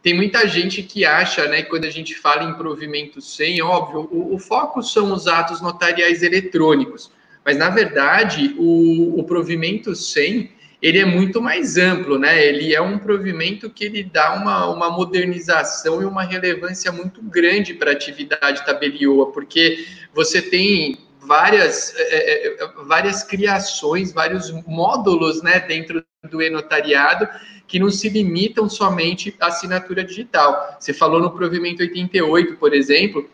tem 0.01 0.13
muita 0.13 0.47
gente 0.47 0.81
que 0.81 1.05
acha, 1.05 1.47
né, 1.47 1.63
quando 1.63 1.85
a 1.85 1.89
gente 1.89 2.15
fala 2.15 2.43
em 2.43 2.53
provimento 2.53 3.21
sem, 3.21 3.61
óbvio, 3.61 4.07
o, 4.11 4.35
o 4.35 4.39
foco 4.39 4.81
são 4.81 5.11
os 5.11 5.27
atos 5.27 5.61
notariais 5.61 6.23
eletrônicos, 6.23 7.11
mas 7.43 7.57
na 7.57 7.69
verdade 7.69 8.55
o, 8.57 9.19
o 9.19 9.23
provimento 9.23 9.95
sem 9.95 10.51
ele 10.81 10.99
é 10.99 11.05
muito 11.05 11.41
mais 11.41 11.77
amplo, 11.77 12.17
né? 12.17 12.41
Ele 12.41 12.73
é 12.73 12.81
um 12.81 12.97
provimento 12.97 13.69
que 13.69 13.83
ele 13.83 14.01
dá 14.01 14.33
uma, 14.33 14.65
uma 14.67 14.89
modernização 14.89 16.01
e 16.01 16.05
uma 16.05 16.23
relevância 16.23 16.89
muito 16.91 17.21
grande 17.21 17.73
para 17.73 17.91
a 17.91 17.93
atividade 17.93 18.65
tabelioa, 18.65 19.31
porque 19.31 19.85
você 20.13 20.41
tem 20.41 20.97
várias, 21.19 21.93
é, 21.97 22.01
é, 22.01 22.63
é 22.63 22.67
várias 22.85 23.23
criações, 23.23 24.13
vários 24.13 24.51
módulos 24.65 25.43
né, 25.43 25.59
dentro 25.59 26.03
do 26.27 26.41
e-notariado 26.41 27.27
que 27.67 27.79
não 27.79 27.89
se 27.89 28.09
limitam 28.09 28.67
somente 28.69 29.35
à 29.39 29.47
assinatura 29.47 30.03
digital. 30.03 30.75
Você 30.79 30.93
falou 30.93 31.21
no 31.21 31.31
provimento 31.31 31.81
88, 31.81 32.57
por 32.57 32.73
exemplo, 32.73 33.29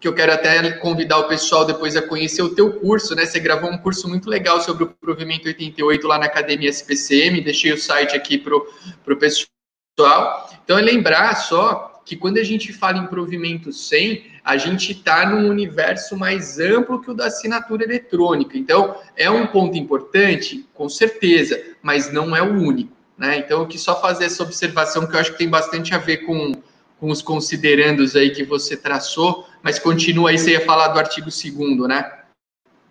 que 0.00 0.08
eu 0.08 0.14
quero 0.14 0.32
até 0.32 0.72
convidar 0.78 1.18
o 1.18 1.28
pessoal 1.28 1.64
depois 1.64 1.96
a 1.96 2.02
conhecer 2.02 2.42
o 2.42 2.54
teu 2.54 2.72
curso, 2.80 3.14
né? 3.14 3.24
Você 3.24 3.38
gravou 3.38 3.70
um 3.70 3.78
curso 3.78 4.08
muito 4.08 4.28
legal 4.28 4.60
sobre 4.60 4.84
o 4.84 4.88
provimento 4.88 5.46
88 5.46 6.06
lá 6.08 6.18
na 6.18 6.26
Academia 6.26 6.70
SPCM, 6.70 7.40
deixei 7.40 7.72
o 7.72 7.78
site 7.78 8.16
aqui 8.16 8.38
para 8.38 8.56
o 8.56 9.16
pessoal. 9.16 10.50
Então, 10.64 10.78
é 10.78 10.82
lembrar 10.82 11.34
só 11.36 11.87
que 12.08 12.16
quando 12.16 12.38
a 12.38 12.42
gente 12.42 12.72
fala 12.72 12.96
em 12.96 13.06
provimento 13.06 13.70
100, 13.70 14.24
a 14.42 14.56
gente 14.56 14.92
está 14.92 15.28
num 15.28 15.46
universo 15.46 16.16
mais 16.16 16.58
amplo 16.58 17.02
que 17.02 17.10
o 17.10 17.14
da 17.14 17.26
assinatura 17.26 17.84
eletrônica. 17.84 18.56
Então, 18.56 18.96
é 19.14 19.30
um 19.30 19.46
ponto 19.46 19.76
importante, 19.76 20.66
com 20.72 20.88
certeza, 20.88 21.62
mas 21.82 22.10
não 22.10 22.34
é 22.34 22.40
o 22.40 22.50
único. 22.50 22.96
Né? 23.18 23.36
Então, 23.36 23.60
eu 23.60 23.66
quis 23.66 23.82
só 23.82 24.00
fazer 24.00 24.24
essa 24.24 24.42
observação 24.42 25.06
que 25.06 25.14
eu 25.14 25.20
acho 25.20 25.32
que 25.32 25.38
tem 25.38 25.50
bastante 25.50 25.94
a 25.94 25.98
ver 25.98 26.24
com, 26.24 26.52
com 26.98 27.10
os 27.10 27.20
considerandos 27.20 28.16
aí 28.16 28.30
que 28.30 28.42
você 28.42 28.74
traçou, 28.74 29.46
mas 29.62 29.78
continua 29.78 30.30
aí, 30.30 30.38
você 30.38 30.52
ia 30.52 30.64
falar 30.64 30.88
do 30.88 30.98
artigo 30.98 31.26
2 31.26 31.86
né? 31.86 32.10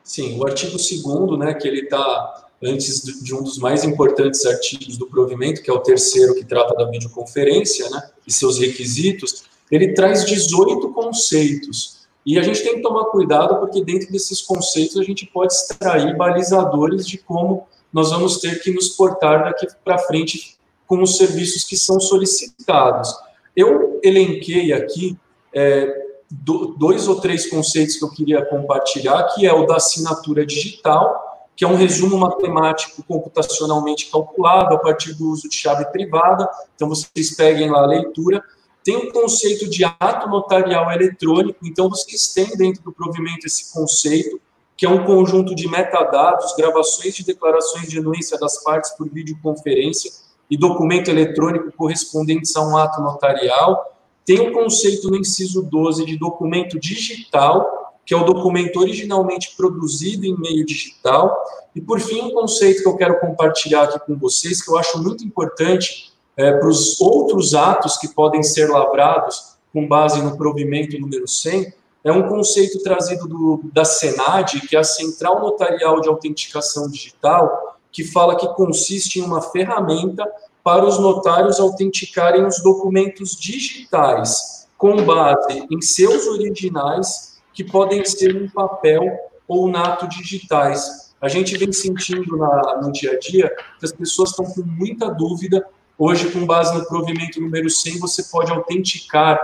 Sim, 0.04 0.38
o 0.38 0.46
artigo 0.46 0.74
2 0.74 1.40
né, 1.40 1.56
que 1.56 1.68
ele 1.68 1.82
está 1.82 2.47
antes 2.64 3.02
de 3.24 3.36
um 3.36 3.44
dos 3.44 3.58
mais 3.58 3.84
importantes 3.84 4.46
artigos 4.46 4.98
do 4.98 5.08
provimento, 5.08 5.62
que 5.62 5.70
é 5.70 5.74
o 5.74 5.80
terceiro 5.80 6.36
que 6.36 6.46
trata 6.46 6.76
da 6.76 6.90
videoconferência, 6.90 7.90
né, 7.90 8.10
e 8.26 8.34
seus 8.34 8.60
requisitos, 8.60 9.44
ele 9.72 9.94
traz 9.94 10.26
18 10.26 10.92
conceitos. 10.94 11.98
E 12.26 12.38
a 12.38 12.42
gente 12.42 12.62
tem 12.62 12.76
que 12.76 12.82
tomar 12.82 13.06
cuidado 13.06 13.60
porque 13.60 13.84
dentro 13.84 14.12
desses 14.12 14.42
conceitos 14.42 14.98
a 14.98 15.04
gente 15.04 15.26
pode 15.26 15.54
extrair 15.54 16.16
balizadores 16.18 17.08
de 17.08 17.18
como 17.18 17.68
nós 17.92 18.12
vamos 18.12 18.38
ter 18.40 18.62
que 18.62 18.72
nos 18.72 18.90
portar 18.90 19.46
daqui 19.46 19.66
para 19.84 19.98
frente 19.98 20.58
com 20.86 21.02
os 21.02 21.18
serviços 21.18 21.64
que 21.64 21.78
são 21.78 22.00
solicitados. 22.00 23.14
Eu 23.56 24.00
elenquei 24.04 24.74
aqui 24.74 25.18
é, 25.54 26.08
do, 26.30 26.76
dois 26.78 27.08
ou 27.08 27.20
três 27.20 27.50
conceitos 27.50 27.96
que 27.96 28.04
eu 28.04 28.12
queria 28.12 28.46
compartilhar, 28.46 29.24
que 29.34 29.46
é 29.46 29.54
o 29.54 29.66
da 29.66 29.78
assinatura 29.78 30.46
digital, 30.46 31.27
que 31.58 31.66
é 31.66 31.68
um 31.68 31.76
resumo 31.76 32.20
matemático 32.20 33.04
computacionalmente 33.04 34.12
calculado 34.12 34.76
a 34.76 34.78
partir 34.78 35.14
do 35.16 35.32
uso 35.32 35.50
de 35.50 35.56
chave 35.56 35.86
privada. 35.86 36.48
Então, 36.76 36.88
vocês 36.88 37.36
peguem 37.36 37.72
lá 37.72 37.82
a 37.82 37.88
leitura. 37.88 38.44
Tem 38.84 38.96
o 38.96 39.12
conceito 39.12 39.68
de 39.68 39.84
ato 39.84 40.30
notarial 40.30 40.92
eletrônico, 40.92 41.60
então 41.66 41.90
vocês 41.90 42.32
têm 42.32 42.56
dentro 42.56 42.84
do 42.84 42.94
provimento 42.94 43.48
esse 43.48 43.74
conceito 43.74 44.40
que 44.78 44.86
é 44.86 44.90
um 44.90 45.04
conjunto 45.04 45.56
de 45.56 45.68
metadados, 45.68 46.54
gravações 46.56 47.16
de 47.16 47.26
declarações 47.26 47.90
de 47.90 47.98
anuência 47.98 48.38
das 48.38 48.64
partes 48.64 48.92
por 48.92 49.10
videoconferência 49.10 50.12
e 50.50 50.56
documento 50.56 51.10
eletrônico 51.10 51.72
correspondentes 51.72 52.56
a 52.56 52.62
um 52.62 52.78
ato 52.78 53.02
notarial. 53.02 53.98
Tem 54.24 54.40
o 54.40 54.54
conceito 54.54 55.10
no 55.10 55.18
inciso 55.18 55.64
12 55.64 56.06
de 56.06 56.18
documento 56.18 56.80
digital, 56.80 57.87
que 58.08 58.14
é 58.14 58.18
o 58.18 58.24
documento 58.24 58.80
originalmente 58.80 59.54
produzido 59.58 60.26
em 60.26 60.40
meio 60.40 60.66
digital. 60.66 61.44
E, 61.76 61.82
por 61.82 62.00
fim, 62.00 62.22
um 62.22 62.32
conceito 62.32 62.82
que 62.82 62.88
eu 62.88 62.96
quero 62.96 63.20
compartilhar 63.20 63.84
aqui 63.84 64.00
com 64.00 64.16
vocês, 64.16 64.64
que 64.64 64.72
eu 64.72 64.78
acho 64.78 64.98
muito 65.04 65.26
importante 65.26 66.14
é, 66.38 66.54
para 66.54 66.70
os 66.70 67.02
outros 67.02 67.54
atos 67.54 67.98
que 67.98 68.08
podem 68.08 68.42
ser 68.42 68.70
lavrados 68.70 69.58
com 69.74 69.86
base 69.86 70.22
no 70.22 70.38
provimento 70.38 70.98
número 70.98 71.28
100, 71.28 71.74
é 72.02 72.12
um 72.12 72.30
conceito 72.30 72.82
trazido 72.82 73.28
do, 73.28 73.62
da 73.74 73.84
Senad, 73.84 74.54
que 74.62 74.78
é 74.78 74.80
a 74.80 74.84
Central 74.86 75.42
Notarial 75.42 76.00
de 76.00 76.08
Autenticação 76.08 76.90
Digital, 76.90 77.78
que 77.92 78.06
fala 78.06 78.38
que 78.38 78.48
consiste 78.54 79.20
em 79.20 79.24
uma 79.24 79.42
ferramenta 79.42 80.26
para 80.64 80.86
os 80.86 80.98
notários 80.98 81.60
autenticarem 81.60 82.46
os 82.46 82.64
documentos 82.64 83.36
digitais 83.36 84.66
com 84.78 85.04
base 85.04 85.68
em 85.70 85.82
seus 85.82 86.28
originais, 86.28 87.27
que 87.58 87.64
podem 87.64 88.06
ser 88.06 88.36
em 88.36 88.48
papel 88.48 89.02
ou 89.48 89.68
nato 89.68 90.08
digitais. 90.08 91.12
A 91.20 91.28
gente 91.28 91.58
vem 91.58 91.74
sentindo 91.74 92.38
na, 92.38 92.82
no 92.84 92.92
dia 92.92 93.14
a 93.14 93.18
dia 93.20 93.52
que 93.80 93.84
as 93.84 93.92
pessoas 93.92 94.30
estão 94.30 94.46
com 94.46 94.62
muita 94.62 95.10
dúvida. 95.10 95.66
Hoje, 95.98 96.30
com 96.30 96.46
base 96.46 96.78
no 96.78 96.86
provimento 96.86 97.42
número 97.42 97.68
100, 97.68 97.98
você 97.98 98.22
pode 98.26 98.52
autenticar 98.52 99.42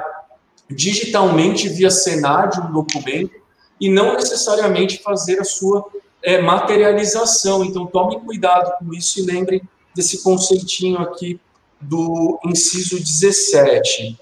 digitalmente 0.69 1.67
via 1.69 1.89
Senad 1.89 2.55
um 2.59 2.71
documento 2.71 3.33
e 3.81 3.89
não 3.89 4.13
necessariamente 4.13 5.01
fazer 5.01 5.39
a 5.39 5.43
sua 5.43 5.83
é, 6.21 6.39
materialização. 6.39 7.65
Então, 7.65 7.87
tomem 7.87 8.19
cuidado 8.19 8.77
com 8.77 8.93
isso 8.93 9.21
e 9.21 9.25
lembrem 9.25 9.59
desse 9.95 10.21
conceitinho 10.21 10.99
aqui 10.99 11.41
do 11.81 12.39
inciso 12.45 12.99
17. 12.99 14.19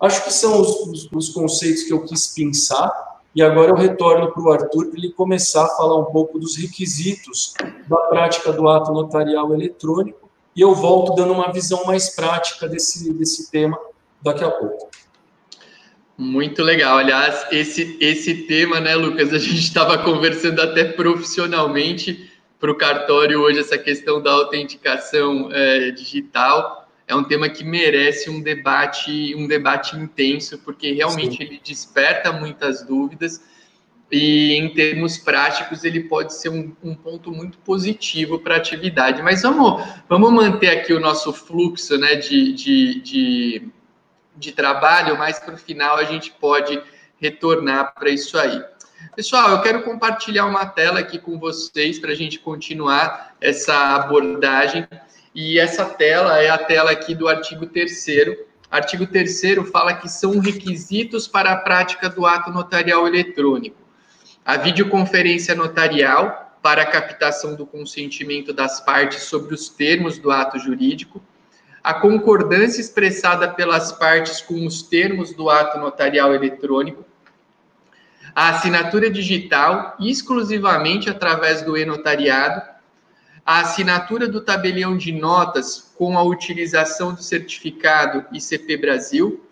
Acho 0.00 0.24
que 0.24 0.32
são 0.32 0.62
os, 0.62 0.68
os, 0.86 1.08
os 1.12 1.28
conceitos 1.28 1.82
que 1.82 1.92
eu 1.92 2.06
quis 2.06 2.28
pensar, 2.28 3.13
e 3.34 3.42
agora 3.42 3.72
eu 3.72 3.76
retorno 3.76 4.32
para 4.32 4.42
o 4.42 4.52
Arthur 4.52 4.86
para 4.86 4.98
ele 4.98 5.10
começar 5.10 5.64
a 5.64 5.76
falar 5.76 5.98
um 5.98 6.06
pouco 6.06 6.38
dos 6.38 6.56
requisitos 6.56 7.54
da 7.88 7.96
prática 8.08 8.52
do 8.52 8.68
ato 8.68 8.92
notarial 8.92 9.52
eletrônico, 9.52 10.30
e 10.54 10.60
eu 10.60 10.74
volto 10.74 11.14
dando 11.14 11.32
uma 11.32 11.52
visão 11.52 11.84
mais 11.84 12.14
prática 12.14 12.68
desse, 12.68 13.12
desse 13.12 13.50
tema 13.50 13.78
daqui 14.22 14.44
a 14.44 14.50
pouco. 14.50 14.88
Muito 16.16 16.62
legal. 16.62 16.98
Aliás, 16.98 17.44
esse, 17.50 17.98
esse 18.00 18.46
tema, 18.46 18.78
né, 18.80 18.94
Lucas, 18.94 19.32
a 19.32 19.38
gente 19.38 19.58
estava 19.58 19.98
conversando 19.98 20.60
até 20.60 20.84
profissionalmente 20.84 22.30
para 22.60 22.70
o 22.70 22.76
cartório 22.76 23.40
hoje, 23.40 23.58
essa 23.58 23.76
questão 23.76 24.22
da 24.22 24.30
autenticação 24.30 25.50
é, 25.52 25.90
digital. 25.90 26.83
É 27.06 27.14
um 27.14 27.22
tema 27.22 27.48
que 27.48 27.62
merece 27.64 28.30
um 28.30 28.40
debate, 28.40 29.34
um 29.36 29.46
debate 29.46 29.96
intenso, 29.96 30.58
porque 30.58 30.92
realmente 30.92 31.36
Sim. 31.36 31.42
ele 31.42 31.60
desperta 31.62 32.32
muitas 32.32 32.82
dúvidas. 32.82 33.42
e 34.10 34.52
em 34.54 34.72
termos 34.72 35.18
práticos 35.18 35.82
ele 35.82 36.04
pode 36.04 36.34
ser 36.34 36.48
um, 36.48 36.74
um 36.82 36.94
ponto 36.94 37.32
muito 37.32 37.58
positivo 37.58 38.38
para 38.38 38.54
a 38.54 38.58
atividade. 38.58 39.22
Mas 39.22 39.42
vamos, 39.42 39.82
vamos 40.08 40.32
manter 40.32 40.68
aqui 40.68 40.92
o 40.92 41.00
nosso 41.00 41.32
fluxo 41.32 41.98
né, 41.98 42.14
de, 42.16 42.52
de, 42.52 43.00
de, 43.00 43.68
de 44.36 44.52
trabalho, 44.52 45.18
mas 45.18 45.38
para 45.38 45.54
o 45.54 45.58
final 45.58 45.96
a 45.96 46.04
gente 46.04 46.30
pode 46.30 46.80
retornar 47.20 47.94
para 47.94 48.10
isso 48.10 48.38
aí. 48.38 48.62
Pessoal, 49.16 49.50
eu 49.50 49.62
quero 49.62 49.82
compartilhar 49.82 50.46
uma 50.46 50.66
tela 50.66 51.00
aqui 51.00 51.18
com 51.18 51.38
vocês 51.38 51.98
para 51.98 52.12
a 52.12 52.14
gente 52.14 52.38
continuar 52.38 53.34
essa 53.40 53.94
abordagem. 53.94 54.86
E 55.34 55.58
essa 55.58 55.84
tela 55.84 56.40
é 56.40 56.48
a 56.48 56.56
tela 56.56 56.92
aqui 56.92 57.12
do 57.12 57.26
artigo 57.26 57.66
3 57.66 58.06
Artigo 58.70 59.04
3 59.06 59.68
fala 59.70 59.94
que 59.94 60.08
são 60.08 60.38
requisitos 60.38 61.26
para 61.26 61.52
a 61.52 61.56
prática 61.56 62.08
do 62.08 62.24
ato 62.24 62.52
notarial 62.52 63.06
eletrônico. 63.06 63.76
A 64.44 64.56
videoconferência 64.56 65.54
notarial 65.54 66.56
para 66.62 66.82
a 66.82 66.86
captação 66.86 67.54
do 67.54 67.66
consentimento 67.66 68.52
das 68.52 68.80
partes 68.80 69.24
sobre 69.24 69.54
os 69.54 69.68
termos 69.68 70.18
do 70.18 70.30
ato 70.30 70.58
jurídico, 70.58 71.20
a 71.82 71.92
concordância 71.94 72.80
expressada 72.80 73.48
pelas 73.48 73.92
partes 73.92 74.40
com 74.40 74.64
os 74.64 74.82
termos 74.82 75.34
do 75.34 75.50
ato 75.50 75.78
notarial 75.78 76.32
eletrônico, 76.32 77.04
a 78.34 78.50
assinatura 78.50 79.10
digital 79.10 79.96
exclusivamente 80.00 81.10
através 81.10 81.60
do 81.62 81.76
e-notariado, 81.76 82.73
a 83.44 83.60
assinatura 83.60 84.26
do 84.26 84.40
tabelião 84.40 84.96
de 84.96 85.12
notas 85.12 85.92
com 85.96 86.16
a 86.16 86.22
utilização 86.22 87.12
do 87.12 87.22
certificado 87.22 88.24
ICP 88.32 88.76
Brasil, 88.78 89.44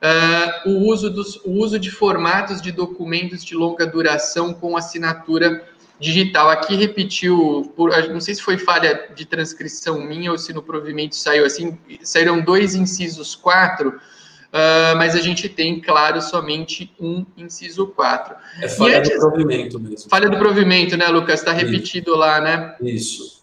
uh, 0.00 0.70
o, 0.70 0.88
uso 0.88 1.10
dos, 1.10 1.36
o 1.44 1.50
uso 1.50 1.78
de 1.78 1.90
formatos 1.90 2.62
de 2.62 2.70
documentos 2.70 3.44
de 3.44 3.54
longa 3.54 3.84
duração 3.84 4.54
com 4.54 4.76
assinatura 4.76 5.66
digital. 5.98 6.50
Aqui 6.50 6.76
repetiu, 6.76 7.72
por, 7.76 7.90
não 8.08 8.20
sei 8.20 8.34
se 8.34 8.42
foi 8.42 8.58
falha 8.58 9.08
de 9.14 9.24
transcrição 9.24 10.00
minha 10.00 10.30
ou 10.30 10.38
se 10.38 10.52
no 10.52 10.62
provimento 10.62 11.16
saiu 11.16 11.44
assim, 11.44 11.78
saíram 12.02 12.40
dois 12.40 12.74
incisos 12.74 13.34
quatro, 13.34 14.00
uh, 14.52 14.96
mas 14.96 15.14
a 15.14 15.20
gente 15.20 15.48
tem, 15.48 15.80
claro, 15.80 16.20
somente 16.20 16.92
um 17.00 17.24
inciso 17.36 17.86
quatro. 17.88 18.34
É 18.60 18.68
falha 18.68 18.98
antes, 18.98 19.10
do 19.10 19.20
provimento 19.20 19.80
mesmo. 19.80 20.10
Falha 20.10 20.28
do 20.28 20.38
provimento, 20.38 20.96
né, 20.96 21.08
Lucas? 21.08 21.40
Está 21.40 21.52
repetido 21.52 22.10
Isso. 22.10 22.18
lá, 22.18 22.40
né? 22.40 22.76
Isso. 22.80 23.42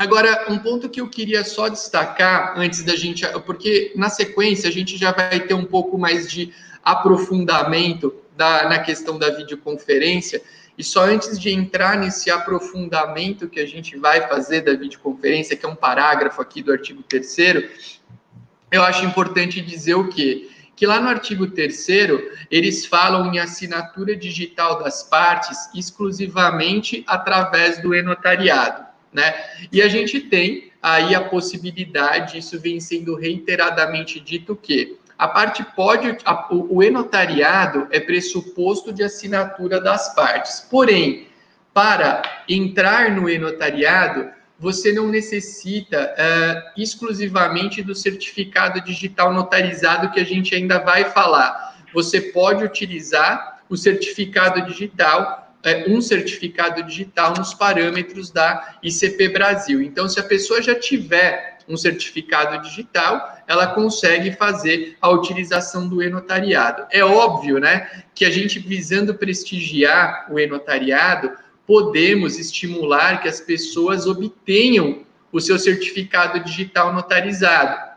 Agora, 0.00 0.46
um 0.48 0.58
ponto 0.58 0.88
que 0.88 1.02
eu 1.02 1.08
queria 1.08 1.44
só 1.44 1.68
destacar 1.68 2.54
antes 2.56 2.82
da 2.82 2.96
gente, 2.96 3.26
porque 3.44 3.92
na 3.94 4.08
sequência 4.08 4.66
a 4.66 4.72
gente 4.72 4.96
já 4.96 5.12
vai 5.12 5.40
ter 5.40 5.52
um 5.52 5.66
pouco 5.66 5.98
mais 5.98 6.30
de 6.30 6.54
aprofundamento 6.82 8.14
da, 8.34 8.66
na 8.66 8.78
questão 8.78 9.18
da 9.18 9.28
videoconferência, 9.28 10.40
e 10.78 10.82
só 10.82 11.04
antes 11.04 11.38
de 11.38 11.50
entrar 11.50 11.98
nesse 11.98 12.30
aprofundamento 12.30 13.46
que 13.46 13.60
a 13.60 13.66
gente 13.66 13.98
vai 13.98 14.26
fazer 14.26 14.62
da 14.62 14.72
videoconferência, 14.72 15.54
que 15.54 15.66
é 15.66 15.68
um 15.68 15.76
parágrafo 15.76 16.40
aqui 16.40 16.62
do 16.62 16.72
artigo 16.72 17.02
3 17.02 17.36
eu 18.70 18.82
acho 18.82 19.04
importante 19.04 19.60
dizer 19.60 19.94
o 19.94 20.08
quê? 20.08 20.48
Que 20.76 20.86
lá 20.86 21.00
no 21.00 21.08
artigo 21.08 21.46
3 21.46 21.88
eles 22.50 22.86
falam 22.86 23.32
em 23.32 23.38
assinatura 23.38 24.16
digital 24.16 24.82
das 24.82 25.02
partes 25.02 25.68
exclusivamente 25.74 27.04
através 27.06 27.80
do 27.82 27.94
e-notariado 27.94 28.90
né? 29.12 29.34
E 29.72 29.82
a 29.82 29.88
gente 29.88 30.20
tem 30.20 30.70
aí 30.82 31.14
a 31.14 31.20
possibilidade, 31.20 32.38
isso 32.38 32.58
vem 32.58 32.80
sendo 32.80 33.14
reiteradamente 33.14 34.20
dito 34.20 34.56
que 34.56 34.98
a 35.18 35.28
parte 35.28 35.62
pode, 35.76 36.16
a, 36.24 36.54
o, 36.54 36.76
o 36.76 36.82
enotariado 36.82 37.86
é 37.90 38.00
pressuposto 38.00 38.92
de 38.92 39.02
assinatura 39.02 39.80
das 39.80 40.14
partes. 40.14 40.66
Porém, 40.70 41.26
para 41.74 42.22
entrar 42.48 43.10
no 43.10 43.28
enotariado, 43.28 44.30
você 44.60 44.92
não 44.92 45.08
necessita 45.08 46.14
uh, 46.14 46.80
exclusivamente 46.80 47.82
do 47.82 47.94
certificado 47.94 48.78
digital 48.82 49.32
notarizado 49.32 50.10
que 50.10 50.20
a 50.20 50.24
gente 50.24 50.54
ainda 50.54 50.78
vai 50.78 51.06
falar. 51.06 51.82
Você 51.94 52.20
pode 52.20 52.62
utilizar 52.62 53.62
o 53.70 53.76
certificado 53.76 54.60
digital 54.66 55.40
é, 55.62 55.84
um 55.88 56.00
certificado 56.00 56.82
digital 56.82 57.34
nos 57.36 57.52
parâmetros 57.52 58.30
da 58.30 58.78
ICP 58.82 59.28
Brasil. 59.28 59.82
Então, 59.82 60.08
se 60.08 60.18
a 60.18 60.22
pessoa 60.22 60.62
já 60.62 60.74
tiver 60.74 61.58
um 61.68 61.76
certificado 61.76 62.62
digital, 62.62 63.38
ela 63.46 63.66
consegue 63.68 64.32
fazer 64.32 64.96
a 65.00 65.10
utilização 65.10 65.86
do 65.86 66.02
e-notariado. 66.02 66.86
É 66.90 67.04
óbvio, 67.04 67.58
né, 67.58 68.04
que 68.14 68.24
a 68.24 68.30
gente 68.30 68.58
visando 68.58 69.14
prestigiar 69.14 70.26
o 70.30 70.38
e-notariado, 70.38 71.30
podemos 71.66 72.38
estimular 72.38 73.22
que 73.22 73.28
as 73.28 73.40
pessoas 73.40 74.06
obtenham 74.06 75.04
o 75.32 75.40
seu 75.40 75.58
certificado 75.58 76.40
digital 76.40 76.92
notarizado. 76.92 77.90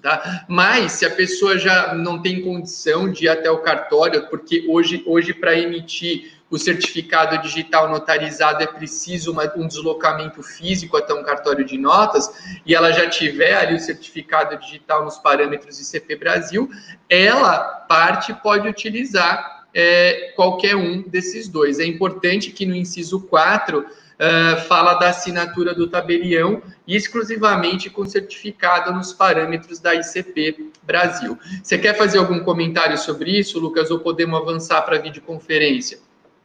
Tá? 0.00 0.44
Mas 0.48 0.92
se 0.92 1.06
a 1.06 1.10
pessoa 1.10 1.56
já 1.56 1.94
não 1.94 2.20
tem 2.20 2.42
condição 2.42 3.10
de 3.10 3.26
ir 3.26 3.28
até 3.28 3.50
o 3.50 3.58
cartório, 3.58 4.28
porque 4.28 4.66
hoje, 4.68 5.02
hoje 5.06 5.32
para 5.32 5.56
emitir 5.56 6.32
o 6.50 6.58
certificado 6.58 7.40
digital 7.40 7.88
notarizado 7.88 8.62
é 8.62 8.66
preciso 8.66 9.32
uma, 9.32 9.50
um 9.56 9.66
deslocamento 9.66 10.42
físico 10.42 10.98
até 10.98 11.14
um 11.14 11.22
cartório 11.22 11.64
de 11.64 11.78
notas, 11.78 12.30
e 12.66 12.74
ela 12.74 12.92
já 12.92 13.08
tiver 13.08 13.54
ali 13.54 13.76
o 13.76 13.80
certificado 13.80 14.58
digital 14.58 15.04
nos 15.04 15.16
parâmetros 15.16 15.80
ICP 15.80 16.16
Brasil, 16.16 16.68
ela, 17.08 17.58
parte, 17.88 18.34
pode 18.34 18.68
utilizar 18.68 19.61
é, 19.74 20.32
qualquer 20.36 20.76
um 20.76 21.02
desses 21.02 21.48
dois. 21.48 21.78
É 21.78 21.84
importante 21.84 22.50
que 22.50 22.66
no 22.66 22.74
inciso 22.74 23.20
4 23.20 23.78
uh, 23.78 23.84
é, 24.18 24.56
fala 24.68 24.94
da 24.94 25.08
assinatura 25.08 25.74
do 25.74 25.88
tabelião 25.88 26.62
exclusivamente 26.86 27.88
com 27.90 28.04
certificado 28.04 28.92
nos 28.92 29.12
parâmetros 29.12 29.78
da 29.78 29.94
ICP 29.94 30.70
Brasil. 30.82 31.38
Você 31.62 31.78
quer 31.78 31.96
fazer 31.96 32.18
algum 32.18 32.40
comentário 32.40 32.98
sobre 32.98 33.38
isso, 33.38 33.58
Lucas, 33.58 33.90
ou 33.90 33.98
podemos 33.98 34.40
avançar 34.40 34.82
para 34.82 34.96
a 34.96 35.00
videoconferência? 35.00 35.98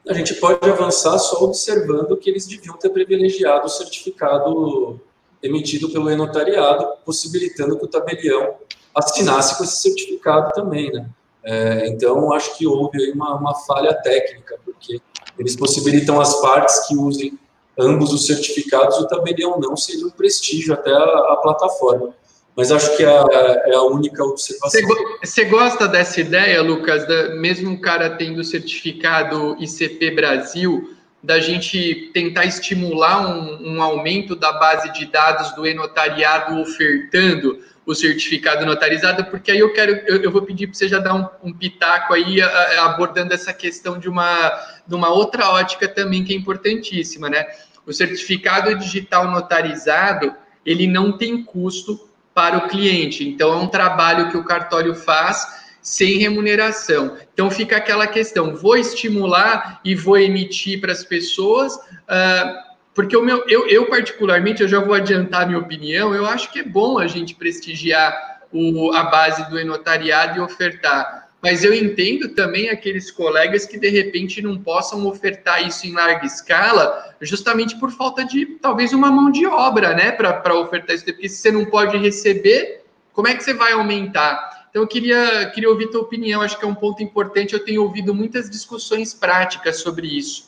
a 0.10 0.14
gente 0.14 0.36
pode 0.36 0.70
avançar 0.70 1.18
só 1.20 1.44
observando 1.44 2.16
que 2.16 2.30
eles 2.30 2.46
deviam 2.46 2.78
ter 2.78 2.90
privilegiado 2.90 3.66
o 3.66 3.70
certificado 3.70 5.00
emitido 5.44 5.90
pelo 5.90 6.10
enotariado, 6.10 6.88
possibilitando 7.06 7.78
que 7.78 7.86
o 7.86 7.88
tabelião 7.88 8.56
assinasse 8.96 9.58
com 9.58 9.64
esse 9.64 9.82
certificado 9.82 10.52
também, 10.54 10.92
né? 10.92 11.10
É, 11.50 11.88
então, 11.88 12.34
acho 12.34 12.58
que 12.58 12.68
houve 12.68 13.10
uma, 13.12 13.36
uma 13.36 13.56
falha 13.56 13.94
técnica, 13.94 14.60
porque 14.66 15.00
eles 15.40 15.56
possibilitam 15.56 16.20
as 16.20 16.42
partes 16.42 16.86
que 16.88 16.96
usem 16.96 17.40
ambos 17.80 18.12
os 18.12 18.26
certificados, 18.26 18.98
o 18.98 19.08
tabelião 19.08 19.58
não 19.60 19.78
seria 19.78 20.06
um 20.06 20.10
prestígio 20.10 20.74
até 20.74 20.92
a, 20.92 21.04
a 21.04 21.40
plataforma 21.42 22.14
mas 22.58 22.72
acho 22.72 22.98
que 22.98 23.06
é, 23.06 23.08
é 23.08 23.76
a 23.76 23.84
única 23.84 24.24
observação. 24.24 24.82
Você 25.24 25.46
gosta 25.46 25.88
dessa 25.88 26.20
ideia, 26.20 26.60
Lucas, 26.64 27.08
da, 27.08 27.36
mesmo 27.36 27.70
um 27.70 27.80
cara 27.80 28.10
tendo 28.18 28.44
certificado 28.44 29.56
ICP 29.60 30.10
Brasil, 30.16 30.98
da 31.22 31.40
gente 31.40 32.10
tentar 32.16 32.46
estimular 32.46 33.28
um, 33.28 33.76
um 33.76 33.82
aumento 33.82 34.36
da 34.36 34.54
base 34.54 34.92
de 34.92 35.06
dados 35.06 35.52
do 35.52 35.68
e-notariado 35.68 36.60
ofertando 36.60 37.60
o 37.88 37.96
certificado 37.96 38.66
notarizado, 38.66 39.24
porque 39.26 39.50
aí 39.50 39.60
eu 39.60 39.72
quero, 39.72 39.94
eu, 40.06 40.22
eu 40.22 40.30
vou 40.30 40.42
pedir 40.42 40.68
para 40.68 40.76
você 40.76 40.90
já 40.90 41.00
dar 41.00 41.16
um, 41.16 41.26
um 41.42 41.54
pitaco 41.54 42.14
aí 42.14 42.42
a, 42.42 42.48
a, 42.48 42.86
abordando 42.88 43.34
essa 43.34 43.54
questão 43.54 43.98
de 43.98 44.10
uma, 44.10 44.52
de 44.86 44.94
uma 44.94 45.08
outra 45.08 45.50
ótica 45.52 45.88
também 45.88 46.26
que 46.26 46.34
é 46.34 46.36
importantíssima, 46.36 47.30
né? 47.30 47.48
O 47.86 47.94
certificado 47.94 48.76
digital 48.76 49.32
notarizado, 49.32 50.36
ele 50.66 50.86
não 50.86 51.18
tem 51.18 51.42
custo 51.42 52.10
para 52.34 52.58
o 52.58 52.68
cliente. 52.68 53.26
Então, 53.26 53.54
é 53.54 53.56
um 53.56 53.68
trabalho 53.68 54.30
que 54.32 54.38
o 54.38 54.44
cartório 54.44 54.94
faz 54.94 55.48
sem 55.82 56.18
remuneração. 56.18 57.18
Então, 57.34 57.50
fica 57.50 57.78
aquela 57.78 58.06
questão: 58.06 58.54
vou 58.54 58.76
estimular 58.76 59.80
e 59.86 59.96
vou 59.96 60.18
emitir 60.18 60.82
para 60.82 60.92
as 60.92 61.06
pessoas. 61.06 61.74
Uh, 61.78 62.67
porque 62.98 63.16
o 63.16 63.22
meu, 63.22 63.46
eu, 63.48 63.68
eu, 63.68 63.86
particularmente, 63.86 64.64
eu 64.64 64.68
já 64.68 64.80
vou 64.80 64.96
adiantar 64.96 65.46
minha 65.46 65.60
opinião, 65.60 66.16
eu 66.16 66.26
acho 66.26 66.52
que 66.52 66.62
é 66.62 66.64
bom 66.64 66.98
a 66.98 67.06
gente 67.06 67.36
prestigiar 67.36 68.42
o, 68.52 68.92
a 68.92 69.04
base 69.04 69.48
do 69.52 69.60
enotariado 69.60 70.40
e 70.40 70.42
ofertar. 70.42 71.30
Mas 71.40 71.64
eu 71.64 71.76
entendo 71.76 72.30
também 72.30 72.70
aqueles 72.70 73.12
colegas 73.12 73.68
que 73.68 73.78
de 73.78 73.88
repente 73.90 74.42
não 74.42 74.58
possam 74.58 75.06
ofertar 75.06 75.64
isso 75.64 75.86
em 75.86 75.94
larga 75.94 76.26
escala, 76.26 77.16
justamente 77.22 77.80
por 77.80 77.92
falta 77.92 78.26
de 78.26 78.48
talvez 78.60 78.92
uma 78.94 79.12
mão 79.12 79.30
de 79.30 79.46
obra, 79.46 79.94
né, 79.94 80.12
para 80.12 80.60
ofertar 80.60 80.96
isso. 80.96 81.06
Porque 81.06 81.30
se 81.30 81.38
você 81.38 81.52
não 81.52 81.66
pode 81.66 81.96
receber, 81.98 82.84
como 83.14 83.28
é 83.28 83.36
que 83.36 83.44
você 83.44 83.54
vai 83.54 83.74
aumentar? 83.74 84.70
Então 84.72 84.82
eu 84.82 84.88
queria, 84.88 85.52
queria 85.52 85.70
ouvir 85.70 85.92
tua 85.92 86.02
opinião, 86.02 86.42
acho 86.42 86.58
que 86.58 86.66
é 86.66 86.68
um 86.68 86.74
ponto 86.74 87.04
importante. 87.04 87.54
Eu 87.54 87.64
tenho 87.64 87.84
ouvido 87.84 88.12
muitas 88.12 88.50
discussões 88.50 89.14
práticas 89.14 89.82
sobre 89.82 90.08
isso. 90.08 90.47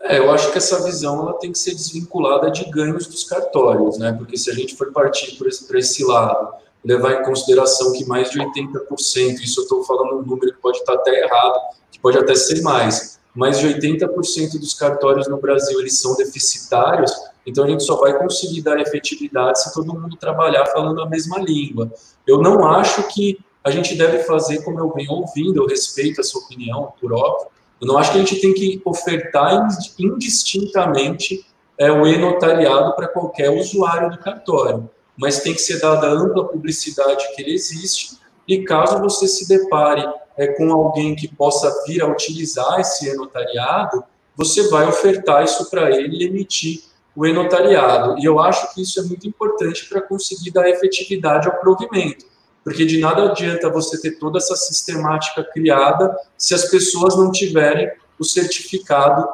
É, 0.00 0.18
eu 0.18 0.30
acho 0.30 0.52
que 0.52 0.58
essa 0.58 0.84
visão 0.84 1.20
ela 1.20 1.34
tem 1.34 1.50
que 1.50 1.58
ser 1.58 1.72
desvinculada 1.72 2.50
de 2.50 2.64
ganhos 2.70 3.06
dos 3.06 3.24
cartórios, 3.24 3.98
né? 3.98 4.12
Porque 4.12 4.36
se 4.36 4.50
a 4.50 4.54
gente 4.54 4.76
for 4.76 4.92
partir 4.92 5.36
por 5.36 5.48
esse, 5.48 5.76
esse 5.76 6.04
lado 6.04 6.54
levar 6.84 7.20
em 7.20 7.24
consideração 7.24 7.92
que 7.92 8.04
mais 8.04 8.30
de 8.30 8.38
80%, 8.38 9.40
isso 9.40 9.60
eu 9.60 9.64
estou 9.64 9.82
falando 9.82 10.18
um 10.18 10.22
número 10.22 10.52
que 10.52 10.60
pode 10.60 10.78
estar 10.78 10.94
até 10.94 11.24
errado, 11.24 11.58
que 11.90 11.98
pode 11.98 12.16
até 12.16 12.34
ser 12.34 12.62
mais, 12.62 13.18
mais 13.34 13.58
de 13.58 13.66
80% 13.66 14.60
dos 14.60 14.72
cartórios 14.74 15.26
no 15.26 15.38
Brasil 15.38 15.80
eles 15.80 15.98
são 15.98 16.16
deficitários, 16.16 17.12
então 17.44 17.64
a 17.64 17.68
gente 17.68 17.82
só 17.82 17.96
vai 17.96 18.16
conseguir 18.16 18.62
dar 18.62 18.78
efetividade 18.80 19.62
se 19.62 19.74
todo 19.74 19.94
mundo 19.94 20.16
trabalhar 20.16 20.66
falando 20.66 21.00
a 21.00 21.08
mesma 21.08 21.38
língua. 21.38 21.92
Eu 22.26 22.38
não 22.38 22.64
acho 22.66 23.02
que 23.08 23.38
a 23.64 23.70
gente 23.70 23.96
deve 23.96 24.20
fazer 24.20 24.62
como 24.62 24.78
eu 24.78 24.92
venho 24.92 25.10
ouvindo, 25.10 25.60
eu 25.60 25.66
respeito 25.66 26.20
a 26.20 26.24
sua 26.24 26.40
opinião, 26.42 26.92
por 27.00 27.12
óbvio, 27.12 27.48
eu 27.80 27.86
não 27.86 27.98
acho 27.98 28.12
que 28.12 28.18
a 28.18 28.20
gente 28.20 28.40
tem 28.40 28.54
que 28.54 28.80
ofertar 28.84 29.68
indistintamente 29.98 31.46
é, 31.78 31.90
o 31.90 32.06
e-notariado 32.06 32.94
para 32.94 33.08
qualquer 33.08 33.50
usuário 33.50 34.10
do 34.10 34.18
cartório, 34.18 34.88
mas 35.16 35.40
tem 35.40 35.52
que 35.52 35.60
ser 35.60 35.80
dada 35.80 36.08
ampla 36.08 36.48
publicidade 36.48 37.34
que 37.34 37.42
ele 37.42 37.52
existe, 37.52 38.18
e 38.48 38.64
caso 38.64 39.00
você 39.00 39.26
se 39.26 39.48
depare 39.48 40.06
é, 40.36 40.46
com 40.48 40.72
alguém 40.72 41.14
que 41.14 41.28
possa 41.28 41.84
vir 41.86 42.02
a 42.02 42.06
utilizar 42.06 42.80
esse 42.80 43.08
e-notariado, 43.08 44.04
você 44.36 44.68
vai 44.68 44.86
ofertar 44.86 45.44
isso 45.44 45.68
para 45.70 45.90
ele 45.90 46.18
e 46.18 46.26
emitir 46.26 46.82
o 47.14 47.26
e-notariado. 47.26 48.18
E 48.18 48.24
eu 48.24 48.38
acho 48.38 48.72
que 48.74 48.82
isso 48.82 49.00
é 49.00 49.02
muito 49.02 49.26
importante 49.26 49.88
para 49.88 50.02
conseguir 50.02 50.50
dar 50.50 50.68
efetividade 50.68 51.48
ao 51.48 51.56
provimento, 51.58 52.26
porque 52.66 52.84
de 52.84 52.98
nada 52.98 53.30
adianta 53.30 53.70
você 53.70 53.96
ter 53.96 54.18
toda 54.18 54.38
essa 54.38 54.56
sistemática 54.56 55.44
criada 55.44 56.12
se 56.36 56.52
as 56.52 56.64
pessoas 56.68 57.16
não 57.16 57.30
tiverem 57.30 57.88
o 58.18 58.24
certificado 58.24 59.24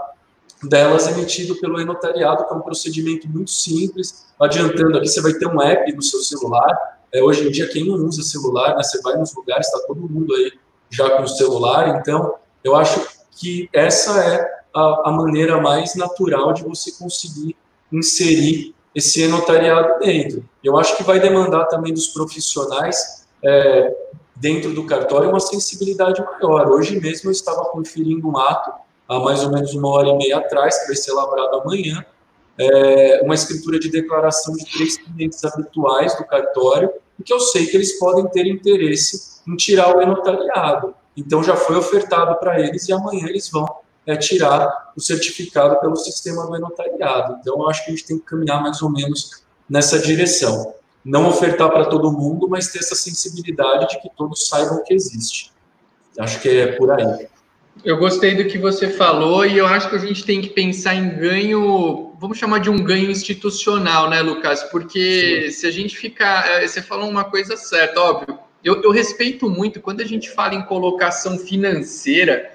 delas 0.62 1.06
emitido 1.08 1.56
pelo 1.56 1.80
e-notariado, 1.80 2.46
que 2.46 2.52
é 2.52 2.56
um 2.58 2.60
procedimento 2.60 3.26
muito 3.26 3.50
simples. 3.50 4.26
Adiantando 4.38 4.98
aqui, 4.98 5.08
você 5.08 5.22
vai 5.22 5.32
ter 5.32 5.46
um 5.46 5.62
app 5.62 5.90
no 5.94 6.02
seu 6.02 6.20
celular. 6.20 6.76
É, 7.10 7.22
hoje 7.22 7.48
em 7.48 7.50
dia, 7.50 7.66
quem 7.68 7.86
não 7.86 7.94
usa 8.04 8.22
celular, 8.22 8.76
né, 8.76 8.82
você 8.82 9.00
vai 9.00 9.16
nos 9.16 9.34
lugares, 9.34 9.66
está 9.66 9.78
todo 9.86 9.98
mundo 9.98 10.34
aí 10.34 10.52
já 10.90 11.08
com 11.16 11.22
o 11.22 11.28
celular. 11.28 12.00
Então, 12.02 12.34
eu 12.62 12.76
acho 12.76 13.00
que 13.30 13.66
essa 13.72 14.22
é 14.22 14.46
a, 14.74 15.08
a 15.08 15.10
maneira 15.10 15.58
mais 15.58 15.94
natural 15.94 16.52
de 16.52 16.64
você 16.64 16.92
conseguir 16.92 17.56
inserir 17.90 18.74
esse 18.94 19.26
notariado 19.26 20.00
dentro. 20.00 20.46
Eu 20.62 20.76
acho 20.76 20.98
que 20.98 21.02
vai 21.02 21.18
demandar 21.18 21.64
também 21.64 21.94
dos 21.94 22.08
profissionais 22.08 23.21
é, 23.44 23.94
dentro 24.36 24.72
do 24.72 24.86
cartório 24.86 25.30
uma 25.30 25.40
sensibilidade 25.40 26.22
maior. 26.22 26.70
Hoje 26.70 26.98
mesmo 27.00 27.28
eu 27.28 27.32
estava 27.32 27.64
conferindo 27.66 28.28
um 28.28 28.36
ato, 28.36 28.72
há 29.08 29.18
mais 29.18 29.42
ou 29.42 29.50
menos 29.50 29.74
uma 29.74 29.88
hora 29.88 30.08
e 30.08 30.16
meia 30.16 30.38
atrás, 30.38 30.78
que 30.80 30.86
vai 30.86 30.96
ser 30.96 31.12
lavrado 31.12 31.60
amanhã, 31.60 32.04
é, 32.58 33.20
uma 33.22 33.34
escritura 33.34 33.78
de 33.78 33.90
declaração 33.90 34.54
de 34.54 34.64
três 34.70 34.96
clientes 34.96 35.44
habituais 35.44 36.16
do 36.16 36.24
cartório, 36.24 36.90
porque 37.16 37.32
eu 37.32 37.40
sei 37.40 37.66
que 37.66 37.76
eles 37.76 37.98
podem 37.98 38.26
ter 38.28 38.46
interesse 38.46 39.40
em 39.46 39.56
tirar 39.56 39.96
o 39.96 40.06
notariado. 40.06 40.94
Então 41.16 41.42
já 41.42 41.56
foi 41.56 41.76
ofertado 41.76 42.38
para 42.38 42.60
eles 42.60 42.88
e 42.88 42.92
amanhã 42.92 43.26
eles 43.26 43.50
vão 43.50 43.66
é, 44.06 44.16
tirar 44.16 44.92
o 44.96 45.00
certificado 45.00 45.78
pelo 45.80 45.96
sistema 45.96 46.46
do 46.46 46.58
notariado. 46.58 47.38
Então, 47.40 47.54
eu 47.54 47.68
acho 47.68 47.84
que 47.84 47.90
a 47.90 47.94
gente 47.94 48.06
tem 48.06 48.18
que 48.18 48.24
caminhar 48.24 48.60
mais 48.62 48.82
ou 48.82 48.90
menos 48.90 49.42
nessa 49.68 49.98
direção. 49.98 50.74
Não 51.04 51.28
ofertar 51.28 51.68
para 51.70 51.86
todo 51.86 52.12
mundo, 52.12 52.48
mas 52.48 52.68
ter 52.68 52.78
essa 52.78 52.94
sensibilidade 52.94 53.88
de 53.88 54.00
que 54.00 54.08
todos 54.16 54.48
saibam 54.48 54.82
que 54.84 54.94
existe. 54.94 55.50
Acho 56.18 56.40
que 56.40 56.48
é 56.48 56.66
por 56.72 56.90
aí. 56.90 57.26
Eu 57.84 57.96
gostei 57.96 58.34
do 58.34 58.44
que 58.44 58.58
você 58.58 58.88
falou 58.88 59.44
e 59.46 59.58
eu 59.58 59.66
acho 59.66 59.88
que 59.88 59.96
a 59.96 59.98
gente 59.98 60.24
tem 60.24 60.40
que 60.40 60.50
pensar 60.50 60.94
em 60.94 61.16
ganho, 61.16 62.14
vamos 62.20 62.38
chamar 62.38 62.58
de 62.58 62.70
um 62.70 62.76
ganho 62.76 63.10
institucional, 63.10 64.10
né, 64.10 64.20
Lucas? 64.20 64.62
Porque 64.64 65.46
Sim. 65.46 65.50
se 65.50 65.66
a 65.66 65.70
gente 65.70 65.96
ficar. 65.96 66.62
Eh, 66.62 66.68
você 66.68 66.82
falou 66.82 67.08
uma 67.08 67.24
coisa 67.24 67.56
certa, 67.56 68.00
óbvio. 68.00 68.38
Eu, 68.62 68.80
eu 68.82 68.92
respeito 68.92 69.50
muito 69.50 69.80
quando 69.80 70.02
a 70.02 70.04
gente 70.04 70.30
fala 70.30 70.54
em 70.54 70.62
colocação 70.62 71.36
financeira 71.36 72.51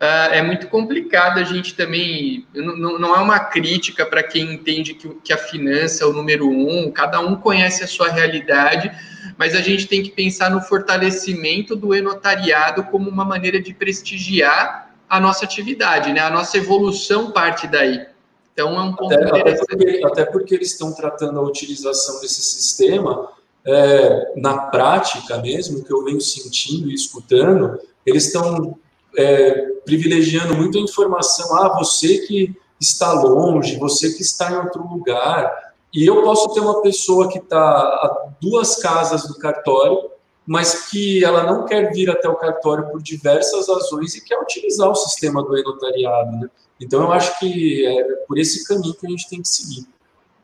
Uh, 0.00 0.30
é 0.32 0.42
muito 0.42 0.68
complicado 0.68 1.38
a 1.38 1.42
gente 1.42 1.74
também. 1.74 2.46
Não, 2.54 3.00
não 3.00 3.16
é 3.16 3.18
uma 3.18 3.40
crítica 3.40 4.06
para 4.06 4.22
quem 4.22 4.54
entende 4.54 4.94
que, 4.94 5.08
que, 5.08 5.32
a 5.32 5.36
finança 5.36 6.04
é 6.04 6.06
o 6.06 6.12
número 6.12 6.48
um, 6.48 6.88
cada 6.92 7.18
um 7.18 7.34
conhece 7.34 7.82
a 7.82 7.88
sua 7.88 8.08
realidade, 8.08 8.92
mas 9.36 9.56
a 9.56 9.60
gente 9.60 9.88
tem 9.88 10.00
que 10.00 10.10
pensar 10.10 10.50
no 10.50 10.60
fortalecimento 10.60 11.74
do 11.74 11.92
enotariado 11.92 12.84
como 12.84 13.10
uma 13.10 13.24
maneira 13.24 13.60
de 13.60 13.74
prestigiar 13.74 14.94
a 15.08 15.18
nossa 15.18 15.44
atividade, 15.44 16.12
né? 16.12 16.20
A 16.20 16.30
nossa 16.30 16.56
evolução 16.58 17.32
parte 17.32 17.66
daí. 17.66 18.06
Então 18.52 18.76
é 18.76 18.80
um 18.80 18.92
ponto 18.92 19.12
até, 19.12 19.24
interessante. 19.26 19.72
Até 19.72 19.76
porque, 19.76 20.06
até 20.06 20.24
porque 20.26 20.54
eles 20.54 20.70
estão 20.70 20.92
tratando 20.92 21.40
a 21.40 21.42
utilização 21.42 22.20
desse 22.20 22.40
sistema 22.40 23.30
é, 23.66 24.32
na 24.36 24.58
prática 24.58 25.38
mesmo, 25.38 25.82
que 25.82 25.92
eu 25.92 26.04
venho 26.04 26.20
sentindo 26.20 26.88
e 26.88 26.94
escutando, 26.94 27.80
eles 28.06 28.26
estão 28.26 28.78
é, 29.16 29.52
privilegiando 29.84 30.54
muito 30.54 30.78
a 30.78 30.80
informação, 30.80 31.56
ah, 31.56 31.76
você 31.78 32.18
que 32.18 32.54
está 32.80 33.12
longe, 33.12 33.76
você 33.76 34.12
que 34.12 34.22
está 34.22 34.52
em 34.52 34.56
outro 34.56 34.86
lugar. 34.86 35.72
E 35.92 36.06
eu 36.06 36.22
posso 36.22 36.52
ter 36.52 36.60
uma 36.60 36.82
pessoa 36.82 37.28
que 37.28 37.38
está 37.38 37.58
a 37.58 38.28
duas 38.40 38.76
casas 38.76 39.26
do 39.26 39.38
cartório, 39.38 40.10
mas 40.46 40.88
que 40.88 41.24
ela 41.24 41.42
não 41.42 41.64
quer 41.66 41.92
vir 41.92 42.10
até 42.10 42.28
o 42.28 42.36
cartório 42.36 42.88
por 42.90 43.02
diversas 43.02 43.68
razões 43.68 44.14
e 44.14 44.24
quer 44.24 44.40
utilizar 44.40 44.88
o 44.88 44.94
sistema 44.94 45.42
do 45.42 45.56
e-notariado. 45.56 46.36
Né? 46.36 46.50
Então, 46.80 47.02
eu 47.02 47.12
acho 47.12 47.38
que 47.38 47.86
é 47.86 48.04
por 48.26 48.38
esse 48.38 48.66
caminho 48.66 48.94
que 48.94 49.06
a 49.06 49.10
gente 49.10 49.28
tem 49.28 49.42
que 49.42 49.48
seguir. 49.48 49.86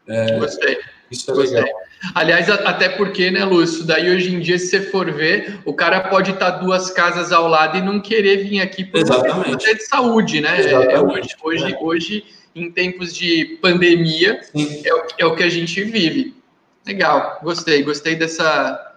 É, 0.09 0.38
Gostei. 0.38 0.79
Isso 1.11 1.31
é 1.31 1.35
Gostei. 1.35 1.61
legal. 1.61 1.81
Aliás, 2.14 2.50
até 2.50 2.88
porque, 2.88 3.30
né, 3.30 3.44
Lúcio, 3.44 3.84
daí 3.84 4.10
hoje 4.10 4.34
em 4.34 4.40
dia, 4.40 4.58
se 4.58 4.68
você 4.68 4.80
for 4.82 5.12
ver, 5.12 5.60
o 5.64 5.72
cara 5.72 6.00
pode 6.00 6.32
estar 6.32 6.50
duas 6.50 6.90
casas 6.90 7.30
ao 7.30 7.46
lado 7.46 7.78
e 7.78 7.82
não 7.82 8.00
querer 8.00 8.44
vir 8.48 8.60
aqui 8.60 8.84
por 8.84 9.00
Exatamente. 9.00 9.74
de 9.74 9.86
saúde, 9.86 10.40
né? 10.40 10.60
É, 10.60 11.00
hoje, 11.00 11.30
hoje, 11.42 11.72
é. 11.72 11.78
hoje, 11.80 12.24
em 12.54 12.70
tempos 12.70 13.14
de 13.14 13.58
pandemia, 13.62 14.40
é 14.84 14.94
o, 14.94 15.06
é 15.18 15.26
o 15.26 15.36
que 15.36 15.42
a 15.42 15.48
gente 15.48 15.82
vive. 15.84 16.34
Legal, 16.86 17.38
gostei, 17.42 17.82
gostei 17.82 18.14
dessa, 18.14 18.94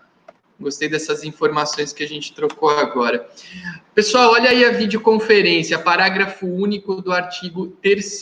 Gostei 0.60 0.90
dessas 0.90 1.24
informações 1.24 1.94
que 1.94 2.04
a 2.04 2.08
gente 2.08 2.34
trocou 2.34 2.70
agora. 2.72 3.28
Pessoal, 3.94 4.32
olha 4.32 4.50
aí 4.50 4.66
a 4.66 4.72
videoconferência, 4.72 5.78
parágrafo 5.78 6.48
único 6.48 7.00
do 7.00 7.12
artigo 7.12 7.68
3 7.82 8.20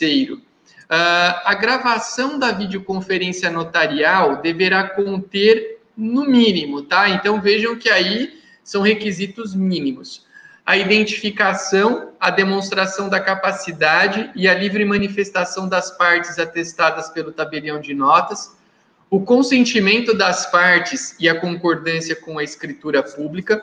Uh, 0.86 1.42
a 1.44 1.54
gravação 1.54 2.38
da 2.38 2.52
videoconferência 2.52 3.50
notarial 3.50 4.40
deverá 4.40 4.88
conter, 4.90 5.80
no 5.96 6.26
mínimo, 6.26 6.82
tá? 6.82 7.08
Então 7.08 7.40
vejam 7.40 7.76
que 7.76 7.88
aí 7.88 8.40
são 8.62 8.82
requisitos 8.82 9.54
mínimos. 9.54 10.26
A 10.64 10.76
identificação, 10.76 12.12
a 12.20 12.30
demonstração 12.30 13.08
da 13.08 13.20
capacidade 13.20 14.30
e 14.34 14.46
a 14.48 14.54
livre 14.54 14.84
manifestação 14.84 15.68
das 15.68 15.90
partes 15.96 16.38
atestadas 16.38 17.08
pelo 17.08 17.32
tabelião 17.32 17.80
de 17.80 17.94
notas, 17.94 18.56
o 19.08 19.20
consentimento 19.20 20.12
das 20.16 20.50
partes 20.50 21.16
e 21.18 21.28
a 21.28 21.40
concordância 21.40 22.16
com 22.16 22.38
a 22.38 22.44
escritura 22.44 23.02
pública, 23.02 23.62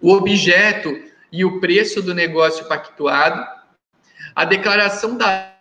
o 0.00 0.12
objeto 0.12 0.98
e 1.30 1.44
o 1.44 1.60
preço 1.60 2.02
do 2.02 2.14
negócio 2.14 2.66
pactuado, 2.66 3.46
a 4.34 4.44
declaração 4.44 5.16
da 5.16 5.59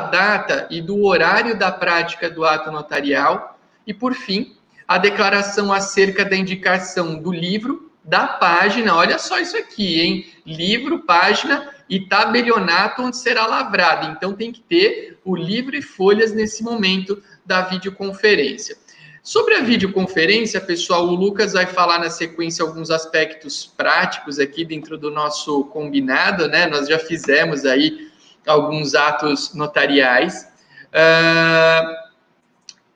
data 0.00 0.66
e 0.70 0.80
do 0.80 1.04
horário 1.04 1.58
da 1.58 1.70
prática 1.70 2.30
do 2.30 2.46
ato 2.46 2.70
notarial 2.70 3.58
e, 3.86 3.92
por 3.92 4.14
fim, 4.14 4.56
a 4.88 4.96
declaração 4.96 5.70
acerca 5.70 6.24
da 6.24 6.34
indicação 6.34 7.20
do 7.20 7.30
livro, 7.30 7.90
da 8.02 8.26
página, 8.26 8.96
olha 8.96 9.18
só 9.18 9.38
isso 9.38 9.56
aqui, 9.56 10.00
hein? 10.00 10.26
Livro, 10.46 11.00
página 11.00 11.70
e 11.88 12.00
tabelionato 12.00 13.02
onde 13.02 13.16
será 13.18 13.46
lavrado. 13.46 14.10
Então 14.10 14.32
tem 14.32 14.50
que 14.50 14.62
ter 14.62 15.18
o 15.24 15.36
livro 15.36 15.76
e 15.76 15.82
folhas 15.82 16.32
nesse 16.32 16.64
momento 16.64 17.22
da 17.44 17.60
videoconferência. 17.62 18.76
Sobre 19.22 19.54
a 19.54 19.60
videoconferência, 19.60 20.60
pessoal, 20.60 21.06
o 21.06 21.14
Lucas 21.14 21.52
vai 21.52 21.66
falar 21.66 21.98
na 21.98 22.10
sequência 22.10 22.64
alguns 22.64 22.90
aspectos 22.90 23.66
práticos 23.76 24.40
aqui 24.40 24.64
dentro 24.64 24.98
do 24.98 25.10
nosso 25.12 25.64
combinado, 25.66 26.48
né? 26.48 26.66
Nós 26.66 26.88
já 26.88 26.98
fizemos 26.98 27.64
aí 27.64 28.10
alguns 28.46 28.94
atos 28.94 29.54
notariais. 29.54 30.48
Uh, 30.88 32.02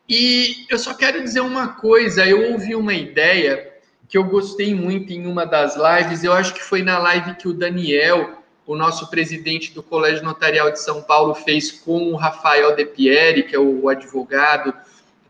e 0.08 0.66
eu 0.70 0.78
só 0.78 0.94
quero 0.94 1.22
dizer 1.22 1.40
uma 1.40 1.68
coisa: 1.68 2.26
eu 2.26 2.52
ouvi 2.52 2.74
uma 2.74 2.94
ideia 2.94 3.72
que 4.08 4.16
eu 4.16 4.24
gostei 4.24 4.74
muito 4.74 5.12
em 5.12 5.26
uma 5.26 5.44
das 5.44 5.76
lives, 5.76 6.22
eu 6.22 6.32
acho 6.32 6.54
que 6.54 6.62
foi 6.62 6.82
na 6.82 6.98
live 6.98 7.34
que 7.34 7.48
o 7.48 7.52
Daniel, 7.52 8.42
o 8.64 8.76
nosso 8.76 9.10
presidente 9.10 9.72
do 9.72 9.82
Colégio 9.82 10.24
Notarial 10.24 10.70
de 10.70 10.80
São 10.80 11.02
Paulo, 11.02 11.34
fez 11.34 11.72
com 11.72 12.12
o 12.12 12.16
Rafael 12.16 12.76
De 12.76 12.84
Pieri, 12.84 13.42
que 13.42 13.56
é 13.56 13.58
o 13.58 13.88
advogado, 13.88 14.72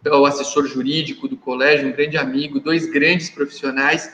o 0.05 0.26
assessor 0.26 0.66
jurídico 0.66 1.26
do 1.26 1.37
colégio, 1.37 1.88
um 1.88 1.92
grande 1.92 2.16
amigo, 2.16 2.61
dois 2.61 2.87
grandes 2.87 3.31
profissionais. 3.31 4.12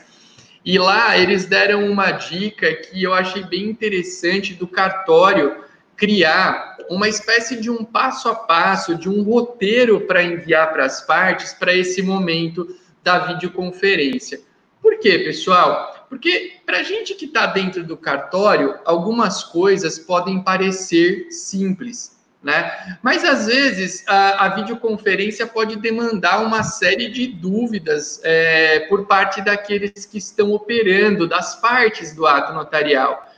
E 0.65 0.79
lá 0.79 1.17
eles 1.17 1.45
deram 1.45 1.89
uma 1.91 2.11
dica 2.11 2.73
que 2.73 3.03
eu 3.03 3.13
achei 3.13 3.43
bem 3.43 3.65
interessante 3.65 4.53
do 4.53 4.65
cartório 4.65 5.63
criar 5.95 6.77
uma 6.89 7.07
espécie 7.07 7.59
de 7.59 7.69
um 7.69 7.83
passo 7.83 8.29
a 8.29 8.35
passo, 8.35 8.95
de 8.95 9.09
um 9.09 9.23
roteiro 9.23 10.01
para 10.01 10.23
enviar 10.23 10.71
para 10.71 10.85
as 10.85 11.01
partes 11.01 11.53
para 11.53 11.73
esse 11.73 12.01
momento 12.01 12.67
da 13.03 13.19
videoconferência. 13.19 14.41
Por 14.81 14.99
quê, 14.99 15.19
pessoal? 15.19 16.07
Porque 16.09 16.57
para 16.65 16.79
a 16.79 16.83
gente 16.83 17.15
que 17.15 17.25
está 17.25 17.45
dentro 17.45 17.83
do 17.83 17.97
cartório, 17.97 18.77
algumas 18.85 19.43
coisas 19.43 19.97
podem 19.97 20.43
parecer 20.43 21.31
simples, 21.31 22.17
né? 22.41 22.97
Mas 23.01 23.23
às 23.23 23.47
vezes 23.47 24.03
a, 24.07 24.45
a 24.45 24.49
videoconferência 24.49 25.47
pode 25.47 25.77
demandar 25.77 26.43
uma 26.45 26.61
série 26.63 27.09
de 27.09 27.27
dúvidas 27.27 28.19
é, 28.23 28.81
por 28.81 29.05
parte 29.05 29.41
daqueles 29.41 30.05
que 30.05 30.17
estão 30.17 30.51
operando, 30.51 31.27
das 31.27 31.55
partes 31.55 32.13
do 32.13 32.27
ato 32.27 32.53
notarial. 32.53 33.31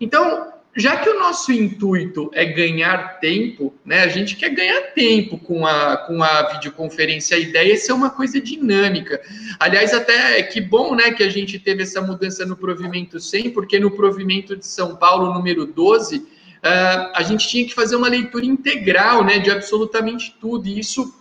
Então, 0.00 0.52
já 0.78 0.96
que 0.96 1.10
o 1.10 1.18
nosso 1.18 1.50
intuito 1.50 2.30
é 2.32 2.44
ganhar 2.44 3.18
tempo, 3.18 3.74
né? 3.84 4.02
A 4.02 4.08
gente 4.08 4.36
quer 4.36 4.50
ganhar 4.50 4.80
tempo 4.92 5.36
com 5.36 5.66
a, 5.66 5.96
com 5.96 6.22
a 6.22 6.52
videoconferência. 6.52 7.36
A 7.36 7.40
ideia 7.40 7.72
é 7.72 7.76
ser 7.76 7.92
uma 7.92 8.10
coisa 8.10 8.40
dinâmica. 8.40 9.20
Aliás, 9.58 9.92
até 9.92 10.40
que 10.44 10.60
bom, 10.60 10.94
né, 10.94 11.10
que 11.10 11.24
a 11.24 11.28
gente 11.28 11.58
teve 11.58 11.82
essa 11.82 12.00
mudança 12.00 12.46
no 12.46 12.56
provimento 12.56 13.18
100, 13.18 13.50
porque 13.50 13.80
no 13.80 13.90
provimento 13.90 14.56
de 14.56 14.66
São 14.66 14.94
Paulo, 14.94 15.34
número 15.34 15.66
12, 15.66 16.18
uh, 16.18 16.24
ah, 16.62 17.12
a 17.16 17.22
gente 17.24 17.48
tinha 17.48 17.66
que 17.66 17.74
fazer 17.74 17.96
uma 17.96 18.08
leitura 18.08 18.46
integral, 18.46 19.24
né, 19.24 19.40
de 19.40 19.50
absolutamente 19.50 20.36
tudo. 20.40 20.68
E 20.68 20.78
isso 20.78 21.12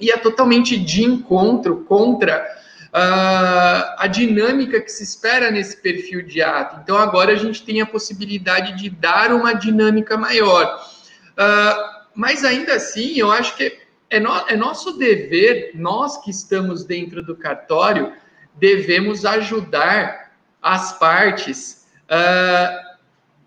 ia 0.00 0.18
totalmente 0.18 0.76
de 0.76 1.04
encontro 1.04 1.84
contra 1.84 2.44
a 2.92 4.06
dinâmica 4.06 4.80
que 4.80 4.90
se 4.90 5.02
espera 5.02 5.50
nesse 5.50 5.76
perfil 5.76 6.22
de 6.22 6.42
ato. 6.42 6.80
Então, 6.82 6.96
agora 6.96 7.32
a 7.32 7.36
gente 7.36 7.62
tem 7.62 7.80
a 7.80 7.86
possibilidade 7.86 8.76
de 8.76 8.88
dar 8.88 9.32
uma 9.32 9.52
dinâmica 9.52 10.16
maior. 10.16 10.80
Uh, 11.32 12.08
mas 12.14 12.44
ainda 12.44 12.74
assim, 12.74 13.18
eu 13.18 13.30
acho 13.30 13.56
que 13.56 13.78
é, 14.10 14.18
no, 14.18 14.30
é 14.48 14.56
nosso 14.56 14.96
dever, 14.96 15.72
nós 15.74 16.16
que 16.24 16.30
estamos 16.30 16.84
dentro 16.84 17.22
do 17.22 17.36
cartório, 17.36 18.12
devemos 18.54 19.24
ajudar 19.24 20.32
as 20.60 20.98
partes 20.98 21.86
uh, 22.10 22.88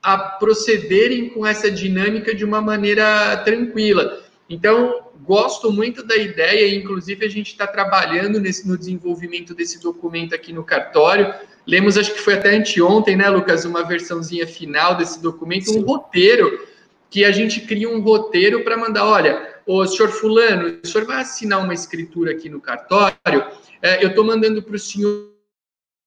a 0.01 0.17
procederem 0.17 1.29
com 1.29 1.45
essa 1.45 1.69
dinâmica 1.69 2.33
de 2.33 2.45
uma 2.45 2.61
maneira 2.61 3.37
tranquila. 3.37 4.23
Então, 4.51 5.07
gosto 5.23 5.71
muito 5.71 6.03
da 6.03 6.17
ideia, 6.17 6.75
inclusive 6.75 7.25
a 7.25 7.29
gente 7.29 7.47
está 7.47 7.65
trabalhando 7.65 8.37
nesse, 8.37 8.67
no 8.67 8.77
desenvolvimento 8.77 9.55
desse 9.55 9.81
documento 9.81 10.35
aqui 10.35 10.51
no 10.51 10.61
cartório. 10.61 11.33
Lemos, 11.65 11.97
acho 11.97 12.13
que 12.13 12.19
foi 12.19 12.33
até 12.33 12.57
anteontem, 12.57 13.15
né, 13.15 13.29
Lucas, 13.29 13.63
uma 13.63 13.81
versãozinha 13.81 14.45
final 14.45 14.97
desse 14.97 15.21
documento, 15.21 15.69
Sim. 15.69 15.79
um 15.79 15.85
roteiro, 15.85 16.67
que 17.09 17.23
a 17.23 17.31
gente 17.31 17.61
cria 17.61 17.89
um 17.89 18.01
roteiro 18.01 18.61
para 18.61 18.75
mandar, 18.75 19.05
olha, 19.05 19.55
o 19.65 19.85
senhor 19.85 20.09
fulano, 20.09 20.79
o 20.83 20.85
senhor 20.85 21.07
vai 21.07 21.21
assinar 21.21 21.63
uma 21.63 21.73
escritura 21.73 22.31
aqui 22.31 22.49
no 22.49 22.59
cartório, 22.59 23.45
é, 23.81 24.03
eu 24.03 24.09
estou 24.09 24.25
mandando 24.25 24.61
para 24.61 24.75
o 24.75 24.79
senhor 24.79 25.31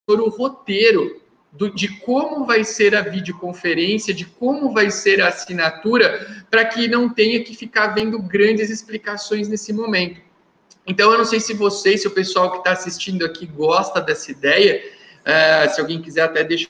o 0.07 0.29
roteiro 0.29 1.19
do, 1.57 1.73
de 1.73 1.87
como 1.99 2.45
vai 2.45 2.63
ser 2.63 2.95
a 2.95 3.01
videoconferência, 3.01 4.13
de 4.13 4.25
como 4.25 4.73
vai 4.73 4.89
ser 4.91 5.21
a 5.21 5.29
assinatura, 5.29 6.45
para 6.49 6.65
que 6.65 6.87
não 6.87 7.09
tenha 7.09 7.43
que 7.43 7.55
ficar 7.55 7.87
vendo 7.87 8.21
grandes 8.21 8.69
explicações 8.69 9.47
nesse 9.47 9.71
momento. 9.71 10.21
Então, 10.87 11.11
eu 11.11 11.17
não 11.17 11.25
sei 11.25 11.39
se 11.39 11.53
vocês, 11.53 12.01
se 12.01 12.07
o 12.07 12.11
pessoal 12.11 12.51
que 12.51 12.57
está 12.59 12.71
assistindo 12.71 13.25
aqui 13.25 13.45
gosta 13.45 13.99
dessa 13.99 14.31
ideia, 14.31 14.83
uh, 15.21 15.73
se 15.73 15.81
alguém 15.81 16.01
quiser 16.01 16.23
até 16.23 16.43
deixar 16.43 16.69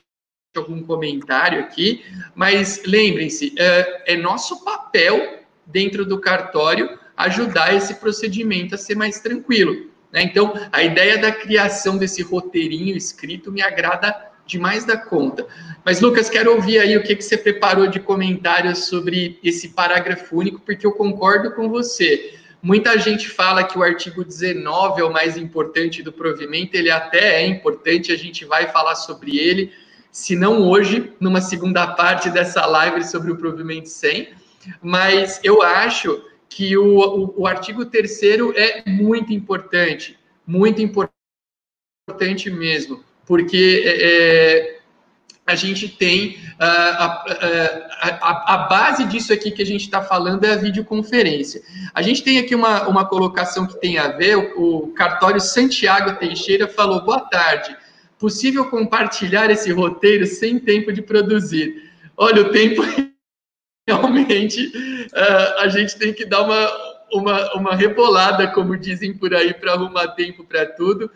algum 0.56 0.82
comentário 0.82 1.60
aqui, 1.60 2.02
mas 2.34 2.82
lembrem-se, 2.86 3.48
uh, 3.48 4.02
é 4.06 4.16
nosso 4.16 4.64
papel 4.64 5.40
dentro 5.66 6.06
do 6.06 6.18
cartório 6.18 6.98
ajudar 7.16 7.74
esse 7.74 7.96
procedimento 7.96 8.74
a 8.74 8.78
ser 8.78 8.94
mais 8.94 9.20
tranquilo. 9.20 9.90
Né? 10.12 10.22
Então, 10.22 10.54
a 10.72 10.82
ideia 10.82 11.18
da 11.18 11.32
criação 11.32 11.98
desse 11.98 12.22
roteirinho 12.22 12.96
escrito 12.96 13.52
me 13.52 13.60
agrada 13.60 14.14
demais 14.46 14.84
da 14.84 14.96
conta. 14.96 15.46
Mas, 15.84 16.00
Lucas, 16.00 16.30
quero 16.30 16.54
ouvir 16.54 16.78
aí 16.78 16.96
o 16.96 17.02
que, 17.02 17.16
que 17.16 17.22
você 17.22 17.36
preparou 17.36 17.86
de 17.88 18.00
comentários 18.00 18.86
sobre 18.86 19.38
esse 19.42 19.70
parágrafo 19.70 20.36
único, 20.36 20.60
porque 20.60 20.86
eu 20.86 20.92
concordo 20.92 21.52
com 21.52 21.68
você. 21.68 22.34
Muita 22.62 22.98
gente 22.98 23.28
fala 23.28 23.62
que 23.64 23.78
o 23.78 23.82
artigo 23.82 24.24
19 24.24 25.00
é 25.00 25.04
o 25.04 25.12
mais 25.12 25.36
importante 25.36 26.02
do 26.02 26.12
provimento, 26.12 26.74
ele 26.74 26.90
até 26.90 27.42
é 27.42 27.46
importante, 27.46 28.12
a 28.12 28.16
gente 28.16 28.44
vai 28.44 28.66
falar 28.68 28.94
sobre 28.94 29.38
ele, 29.38 29.72
se 30.10 30.34
não 30.34 30.62
hoje, 30.62 31.12
numa 31.20 31.40
segunda 31.40 31.86
parte 31.86 32.30
dessa 32.30 32.64
live 32.64 33.04
sobre 33.04 33.30
o 33.30 33.36
provimento 33.36 33.88
100, 33.88 34.30
mas 34.80 35.38
eu 35.44 35.62
acho 35.62 36.20
que 36.48 36.76
o, 36.76 36.98
o, 36.98 37.42
o 37.42 37.46
artigo 37.46 37.84
3 37.84 38.22
é 38.56 38.82
muito 38.86 39.32
importante, 39.32 40.18
muito 40.46 40.80
importante 40.80 41.10
mesmo 42.50 43.05
porque 43.26 43.82
é, 43.84 43.96
é, 44.00 44.80
a 45.46 45.54
gente 45.54 45.88
tem 45.88 46.38
a, 46.58 46.66
a, 46.66 47.24
a, 48.00 48.54
a, 48.54 48.58
base 48.68 49.04
disso 49.04 49.32
aqui 49.32 49.50
que 49.50 49.62
a 49.62 49.66
gente 49.66 49.82
está 49.82 50.02
falando 50.02 50.44
é 50.44 50.52
a 50.52 50.56
videoconferência. 50.56 51.60
A 51.94 52.02
gente 52.02 52.22
tem 52.22 52.38
aqui 52.38 52.54
uma, 52.54 52.88
uma 52.88 53.04
colocação 53.04 53.66
que 53.66 53.78
tem 53.80 53.98
a 53.98 54.08
ver, 54.08 54.36
o, 54.36 54.84
o 54.84 54.88
cartório 54.92 55.40
Santiago 55.40 56.18
Teixeira 56.18 56.66
falou, 56.66 57.04
boa 57.04 57.20
tarde, 57.20 57.76
possível 58.18 58.64
compartilhar 58.70 59.50
esse 59.50 59.70
roteiro 59.72 60.26
sem 60.26 60.58
tempo 60.58 60.92
de 60.92 61.02
produzir? 61.02 61.90
Olha, 62.16 62.42
o 62.42 62.50
tempo 62.50 62.82
realmente 63.88 64.66
uh, 64.66 65.60
a 65.60 65.68
gente 65.68 65.96
tem 65.96 66.12
que 66.12 66.24
dar 66.24 66.42
uma, 66.42 66.70
uma, 67.12 67.54
uma 67.54 67.74
rebolada, 67.74 68.48
como 68.48 68.76
dizem 68.76 69.16
por 69.16 69.34
aí, 69.34 69.54
para 69.54 69.72
arrumar 69.72 70.08
tempo 70.08 70.44
para 70.44 70.66
tudo. 70.66 71.10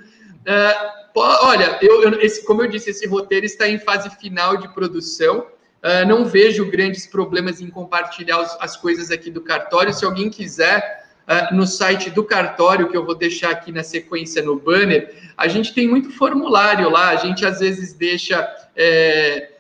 Uh, 0.51 1.01
olha, 1.15 1.79
eu, 1.81 2.03
eu, 2.03 2.21
esse, 2.21 2.45
como 2.45 2.63
eu 2.63 2.69
disse, 2.69 2.91
esse 2.91 3.07
roteiro 3.07 3.47
está 3.47 3.69
em 3.69 3.79
fase 3.79 4.11
final 4.17 4.57
de 4.57 4.69
produção. 4.75 5.47
Uh, 5.83 6.07
não 6.09 6.25
vejo 6.25 6.69
grandes 6.71 7.07
problemas 7.07 7.61
em 7.61 7.71
compartilhar 7.71 8.43
os, 8.43 8.57
as 8.61 8.77
coisas 8.77 9.13
aqui 9.13 9.31
do 9.31 9.41
cartório. 9.41 9.95
Se 9.95 10.05
alguém 10.05 10.29
quiser, 10.29 11.07
uh, 11.29 11.55
no 11.55 11.67
site 11.67 12.11
do 12.11 12.25
cartório, 12.25 12.89
que 12.89 12.97
eu 12.97 13.07
vou 13.07 13.15
deixar 13.15 13.51
aqui 13.51 13.71
na 13.71 13.85
sequência 13.85 14.43
no 14.43 14.57
banner, 14.57 15.15
a 15.37 15.47
gente 15.47 15.73
tem 15.73 15.87
muito 15.87 16.11
formulário 16.11 16.91
lá. 16.91 17.11
A 17.11 17.17
gente 17.17 17.47
às 17.47 17.61
vezes 17.61 17.93
deixa. 17.93 18.47
É, 18.75 19.60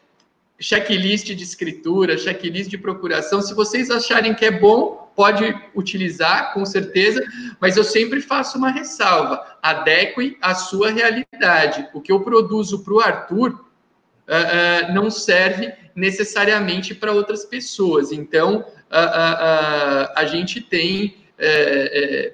checklist 0.60 1.26
de 1.26 1.42
escritura, 1.42 2.18
checklist 2.18 2.68
de 2.68 2.76
procuração. 2.76 3.40
Se 3.40 3.54
vocês 3.54 3.90
acharem 3.90 4.34
que 4.34 4.44
é 4.44 4.50
bom, 4.50 5.10
pode 5.16 5.54
utilizar, 5.74 6.52
com 6.52 6.64
certeza, 6.66 7.22
mas 7.60 7.76
eu 7.76 7.84
sempre 7.84 8.20
faço 8.20 8.58
uma 8.58 8.70
ressalva: 8.70 9.58
adeque 9.62 10.36
à 10.40 10.54
sua 10.54 10.90
realidade. 10.90 11.88
O 11.94 12.00
que 12.00 12.12
eu 12.12 12.20
produzo 12.20 12.84
para 12.84 12.94
o 12.94 13.00
Arthur 13.00 13.50
uh, 13.50 14.90
uh, 14.90 14.94
não 14.94 15.10
serve 15.10 15.72
necessariamente 15.96 16.94
para 16.94 17.12
outras 17.12 17.44
pessoas. 17.44 18.12
Então, 18.12 18.60
uh, 18.60 20.12
a 20.14 20.24
gente 20.26 20.60
tem. 20.60 21.16
Eh, 21.42 21.90
eh, 21.94 22.32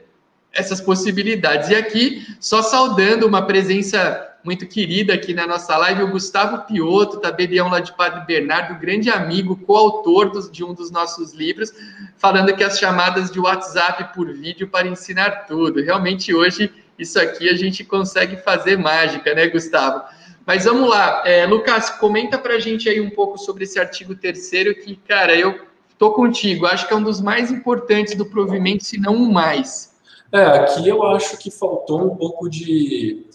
essas 0.56 0.80
possibilidades. 0.80 1.68
E 1.68 1.74
aqui, 1.74 2.26
só 2.40 2.62
saudando 2.62 3.26
uma 3.26 3.46
presença 3.46 4.25
muito 4.46 4.64
querida 4.64 5.12
aqui 5.12 5.35
na 5.35 5.44
nossa 5.44 5.76
live, 5.76 6.04
o 6.04 6.11
Gustavo 6.12 6.64
Piotto, 6.66 7.18
tabelião 7.18 7.68
lá 7.68 7.80
de 7.80 7.92
Padre 7.92 8.24
Bernardo, 8.24 8.78
grande 8.78 9.11
amigo, 9.11 9.56
coautor 9.56 10.30
de 10.52 10.62
um 10.62 10.72
dos 10.72 10.88
nossos 10.88 11.35
livros, 11.35 11.72
falando 12.16 12.54
que 12.54 12.62
as 12.62 12.78
chamadas 12.78 13.28
de 13.28 13.40
WhatsApp 13.40 14.14
por 14.14 14.32
vídeo 14.32 14.68
para 14.68 14.87
ensinar 14.87 15.46
tudo. 15.46 15.82
Realmente 15.82 16.32
hoje 16.32 16.72
isso 16.96 17.18
aqui 17.18 17.48
a 17.48 17.56
gente 17.56 17.82
consegue 17.82 18.37
fazer 18.37 18.78
mágica, 18.78 19.35
né, 19.35 19.48
Gustavo? 19.48 20.04
Mas 20.46 20.64
vamos 20.64 20.88
lá, 20.88 21.24
é, 21.26 21.44
Lucas, 21.44 21.90
comenta 21.90 22.38
para 22.38 22.54
a 22.54 22.61
gente 22.61 22.88
aí 22.88 23.00
um 23.00 23.11
pouco 23.11 23.37
sobre 23.37 23.64
esse 23.64 23.80
artigo 23.80 24.14
terceiro 24.14 24.76
que, 24.76 24.94
cara, 24.94 25.35
eu 25.35 25.59
tô 25.98 26.12
contigo, 26.12 26.66
acho 26.66 26.87
que 26.87 26.92
é 26.92 26.96
um 26.96 27.02
dos 27.02 27.20
mais 27.20 27.50
importantes 27.50 28.14
do 28.14 28.24
provimento, 28.24 28.85
se 28.85 28.96
não 28.96 29.16
o 29.16 29.32
mais. 29.32 29.96
É, 30.32 30.42
aqui 30.42 30.88
eu 30.88 31.02
acho 31.04 31.38
que 31.38 31.50
faltou 31.50 32.04
um 32.04 32.16
pouco 32.16 32.48
de 32.48 33.25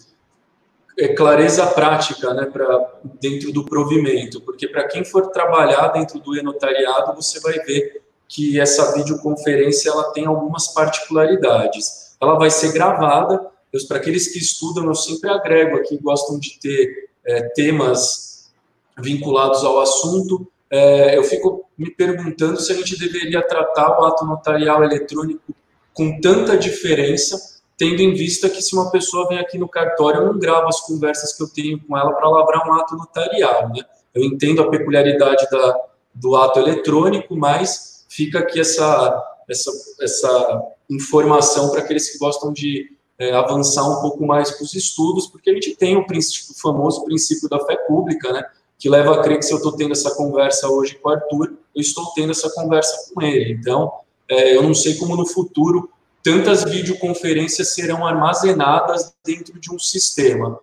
é, 0.98 1.08
clareza 1.08 1.66
prática 1.66 2.34
né, 2.34 2.46
para 2.46 3.00
dentro 3.20 3.52
do 3.52 3.64
provimento, 3.64 4.40
porque 4.40 4.68
para 4.68 4.86
quem 4.86 5.04
for 5.04 5.28
trabalhar 5.30 5.88
dentro 5.88 6.18
do 6.20 6.36
e-notariado, 6.36 7.14
você 7.14 7.40
vai 7.40 7.54
ver 7.60 8.02
que 8.28 8.60
essa 8.60 8.92
videoconferência 8.94 9.90
ela 9.90 10.10
tem 10.12 10.26
algumas 10.26 10.68
particularidades. 10.68 12.16
Ela 12.20 12.38
vai 12.38 12.50
ser 12.50 12.72
gravada, 12.72 13.52
para 13.88 13.96
aqueles 13.96 14.28
que 14.28 14.38
estudam, 14.38 14.84
eu 14.84 14.94
sempre 14.94 15.30
agrego 15.30 15.76
aqui, 15.76 15.98
gostam 15.98 16.38
de 16.38 16.58
ter 16.58 17.08
é, 17.24 17.42
temas 17.54 18.50
vinculados 18.98 19.64
ao 19.64 19.80
assunto. 19.80 20.46
É, 20.70 21.16
eu 21.16 21.24
fico 21.24 21.64
me 21.76 21.90
perguntando 21.90 22.60
se 22.60 22.72
a 22.72 22.74
gente 22.74 22.98
deveria 22.98 23.46
tratar 23.46 23.98
o 23.98 24.04
ato 24.04 24.24
notarial 24.26 24.84
eletrônico 24.84 25.54
com 25.94 26.20
tanta 26.20 26.56
diferença 26.56 27.60
tendo 27.76 28.00
em 28.00 28.14
vista 28.14 28.48
que 28.48 28.62
se 28.62 28.74
uma 28.74 28.90
pessoa 28.90 29.28
vem 29.28 29.38
aqui 29.38 29.58
no 29.58 29.68
cartório, 29.68 30.20
eu 30.20 30.26
não 30.26 30.38
gravo 30.38 30.68
as 30.68 30.80
conversas 30.80 31.34
que 31.34 31.42
eu 31.42 31.48
tenho 31.48 31.80
com 31.84 31.96
ela 31.96 32.12
para 32.12 32.28
lavrar 32.28 32.68
um 32.68 32.72
ato 32.74 32.96
notarial, 32.96 33.68
né? 33.70 33.82
Eu 34.14 34.22
entendo 34.24 34.62
a 34.62 34.68
peculiaridade 34.68 35.48
da, 35.50 35.80
do 36.14 36.36
ato 36.36 36.58
eletrônico, 36.58 37.34
mas 37.36 38.04
fica 38.08 38.40
aqui 38.40 38.60
essa, 38.60 39.24
essa, 39.48 39.70
essa 40.00 40.62
informação 40.90 41.70
para 41.70 41.80
aqueles 41.80 42.10
que 42.10 42.18
gostam 42.18 42.52
de 42.52 42.92
é, 43.18 43.32
avançar 43.32 43.88
um 43.88 44.00
pouco 44.02 44.26
mais 44.26 44.50
com 44.50 44.64
os 44.64 44.74
estudos, 44.74 45.26
porque 45.26 45.50
a 45.50 45.54
gente 45.54 45.74
tem 45.76 45.96
o, 45.96 46.06
princípio, 46.06 46.54
o 46.54 46.60
famoso 46.60 47.04
princípio 47.04 47.48
da 47.48 47.58
fé 47.64 47.76
pública, 47.86 48.32
né? 48.32 48.44
Que 48.78 48.88
leva 48.88 49.14
a 49.14 49.22
crer 49.22 49.38
que 49.38 49.44
se 49.44 49.52
eu 49.52 49.58
estou 49.58 49.72
tendo 49.72 49.92
essa 49.92 50.14
conversa 50.14 50.68
hoje 50.68 50.96
com 50.96 51.08
o 51.08 51.12
Arthur, 51.12 51.54
eu 51.74 51.80
estou 51.80 52.12
tendo 52.14 52.32
essa 52.32 52.50
conversa 52.50 53.12
com 53.14 53.22
ele. 53.22 53.52
Então, 53.52 53.92
é, 54.28 54.56
eu 54.56 54.62
não 54.62 54.74
sei 54.74 54.96
como 54.96 55.16
no 55.16 55.26
futuro 55.26 55.88
tantas 56.22 56.64
videoconferências 56.64 57.74
serão 57.74 58.06
armazenadas 58.06 59.14
dentro 59.24 59.58
de 59.58 59.72
um 59.72 59.78
sistema, 59.78 60.60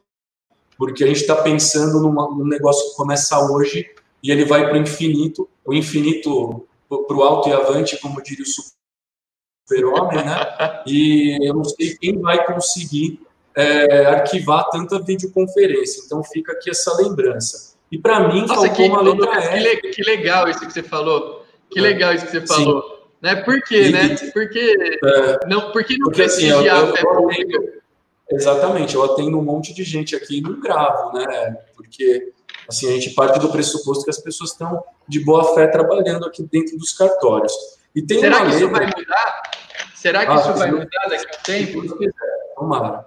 porque 0.77 1.03
a 1.03 1.07
gente 1.07 1.21
está 1.21 1.35
pensando 1.35 1.99
numa, 1.99 2.29
num 2.29 2.47
negócio 2.47 2.89
que 2.89 2.95
começa 2.95 3.37
hoje 3.51 3.89
e 4.23 4.31
ele 4.31 4.45
vai 4.45 4.65
para 4.65 4.75
o 4.75 4.81
infinito, 4.81 5.49
o 5.65 5.73
infinito 5.73 6.65
para 6.87 7.17
o 7.17 7.23
alto 7.23 7.49
e 7.49 7.53
avante, 7.53 7.97
como 7.97 8.21
diria 8.23 8.43
o 8.43 8.47
super-homem, 9.67 10.25
né? 10.25 10.81
E 10.87 11.37
eu 11.47 11.53
não 11.53 11.63
sei 11.63 11.95
quem 11.97 12.19
vai 12.19 12.45
conseguir 12.45 13.21
é, 13.55 14.05
arquivar 14.05 14.69
tanta 14.69 14.99
videoconferência. 14.99 16.01
Então 16.05 16.23
fica 16.23 16.53
aqui 16.53 16.69
essa 16.69 16.95
lembrança. 16.95 17.77
E 17.91 17.97
para 17.97 18.27
mim, 18.27 18.41
Nossa, 18.41 18.55
faltou 18.55 18.75
que, 18.75 18.83
uma 18.83 19.01
letra 19.01 19.43
F. 19.43 19.91
Que, 19.91 20.03
legal 20.03 20.47
isso 20.47 20.59
que 20.59 20.71
você 20.71 20.83
falou. 20.83 21.45
Que 21.69 21.79
é. 21.79 21.81
legal 21.81 22.13
isso 22.13 22.25
que 22.25 22.31
você 22.31 22.45
falou. 22.45 22.81
Sim. 22.81 22.98
Né? 23.21 23.35
Por 23.35 23.61
quê, 23.63 23.87
e, 23.87 23.91
né? 23.91 24.15
Porque 24.33 24.97
é, 25.03 25.47
não, 25.47 25.71
porque 25.71 25.97
não 25.97 26.05
porque, 26.05 26.23
assim, 26.23 26.47
eu, 26.47 26.61
eu, 26.61 26.95
eu 26.95 27.29
atendo, 27.29 27.79
Exatamente, 28.31 28.95
eu 28.95 29.03
atendo 29.03 29.39
um 29.39 29.43
monte 29.43 29.73
de 29.73 29.83
gente 29.83 30.15
aqui 30.15 30.37
e 30.37 30.41
não 30.41 30.59
gravo, 30.59 31.17
né? 31.17 31.57
Porque 31.75 32.31
assim, 32.67 32.87
a 32.87 32.91
gente 32.91 33.09
parte 33.11 33.39
do 33.39 33.49
pressuposto 33.49 34.03
que 34.03 34.11
as 34.11 34.19
pessoas 34.19 34.51
estão 34.51 34.83
de 35.07 35.19
boa 35.19 35.55
fé 35.55 35.67
trabalhando 35.67 36.25
aqui 36.25 36.43
dentro 36.43 36.77
dos 36.77 36.93
cartórios. 36.93 37.51
E 37.95 38.01
tem 38.01 38.19
Será 38.19 38.37
que 38.37 38.43
letra... 38.43 38.59
isso 38.59 38.69
vai 38.69 38.85
mudar? 38.85 39.41
Será 39.95 40.25
que 40.25 40.31
ah, 40.31 40.35
isso 40.35 40.53
vai 40.53 40.71
mudar 40.71 41.07
daqui 41.09 41.25
a 41.25 41.39
tempo? 41.39 41.81
Tomara. 42.55 43.05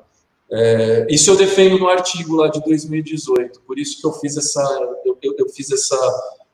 É, 0.50 1.06
isso 1.08 1.30
eu 1.30 1.36
defendo 1.36 1.78
no 1.78 1.88
artigo 1.88 2.36
lá 2.36 2.48
de 2.48 2.62
2018, 2.62 3.60
por 3.60 3.78
isso 3.78 3.98
que 3.98 4.06
eu 4.06 4.12
fiz 4.12 4.36
essa, 4.36 4.60
eu, 5.04 5.16
eu, 5.22 5.34
eu 5.38 5.48
fiz 5.48 5.70
essa, 5.70 5.96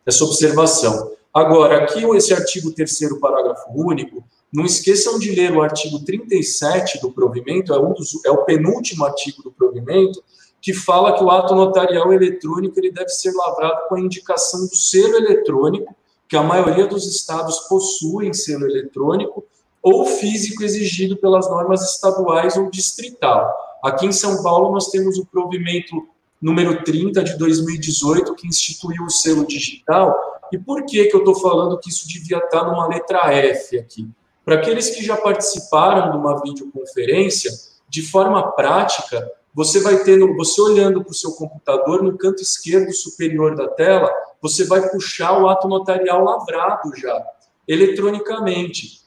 essa 0.07 0.25
observação. 0.25 1.11
Agora, 1.39 1.85
aqui 1.85 2.05
esse 2.17 2.35
artigo 2.35 2.73
3 2.73 3.17
parágrafo 3.21 3.71
único, 3.73 4.25
não 4.53 4.65
esqueçam 4.65 5.21
de 5.21 5.31
ler 5.31 5.53
o 5.53 5.63
artigo 5.63 6.01
37 6.05 7.01
do 7.01 7.13
provimento, 7.13 7.73
é, 7.73 7.79
um 7.79 7.93
dos, 7.93 8.25
é 8.25 8.31
o 8.31 8.45
penúltimo 8.45 9.05
artigo 9.05 9.45
do 9.45 9.53
provimento, 9.53 10.21
que 10.61 10.75
fala 10.75 11.17
que 11.17 11.23
o 11.23 11.31
ato 11.31 11.55
notarial 11.55 12.13
eletrônico 12.13 12.77
ele 12.81 12.91
deve 12.91 13.11
ser 13.11 13.33
lavrado 13.33 13.83
com 13.89 13.95
a 13.95 14.01
indicação 14.01 14.67
do 14.67 14.75
selo 14.75 15.15
eletrônico, 15.15 15.95
que 16.29 16.37
a 16.37 16.43
maioria 16.43 16.89
dos 16.89 17.07
estados 17.07 17.61
possuem 17.69 18.35
selo 18.35 18.67
eletrônico, 18.67 19.45
ou 19.81 20.05
físico 20.07 20.65
exigido 20.65 21.17
pelas 21.19 21.49
normas 21.49 21.89
estaduais 21.89 22.57
ou 22.57 22.69
distrital. 22.69 23.49
Aqui 23.85 24.07
em 24.07 24.13
São 24.13 24.43
Paulo, 24.43 24.73
nós 24.73 24.89
temos 24.89 25.19
o 25.19 25.27
provimento 25.27 25.95
número 26.43 26.83
30 26.83 27.23
de 27.23 27.39
2018, 27.39 28.35
que 28.35 28.49
instituiu 28.49 29.05
o 29.05 29.11
selo 29.11 29.47
digital. 29.47 30.17
E 30.53 30.59
por 30.59 30.85
que, 30.85 31.07
que 31.07 31.15
eu 31.15 31.21
estou 31.21 31.35
falando 31.35 31.79
que 31.79 31.89
isso 31.89 32.07
devia 32.09 32.39
estar 32.39 32.65
numa 32.65 32.87
letra 32.87 33.33
F 33.33 33.79
aqui? 33.79 34.09
Para 34.45 34.57
aqueles 34.57 34.91
que 34.91 35.05
já 35.05 35.17
participaram 35.17 36.11
de 36.11 36.17
uma 36.17 36.41
videoconferência, 36.41 37.51
de 37.89 38.03
forma 38.03 38.53
prática, 38.53 39.31
você 39.55 39.81
vai 39.81 40.03
ter, 40.05 40.19
você 40.37 40.61
olhando 40.61 41.03
para 41.03 41.11
o 41.11 41.15
seu 41.15 41.33
computador, 41.33 42.03
no 42.03 42.17
canto 42.17 42.43
esquerdo 42.43 42.93
superior 42.93 43.57
da 43.57 43.69
tela, 43.69 44.11
você 44.41 44.65
vai 44.65 44.89
puxar 44.89 45.43
o 45.43 45.49
ato 45.49 45.67
notarial 45.69 46.23
lavrado 46.23 46.93
já, 46.97 47.21
eletronicamente. 47.67 49.01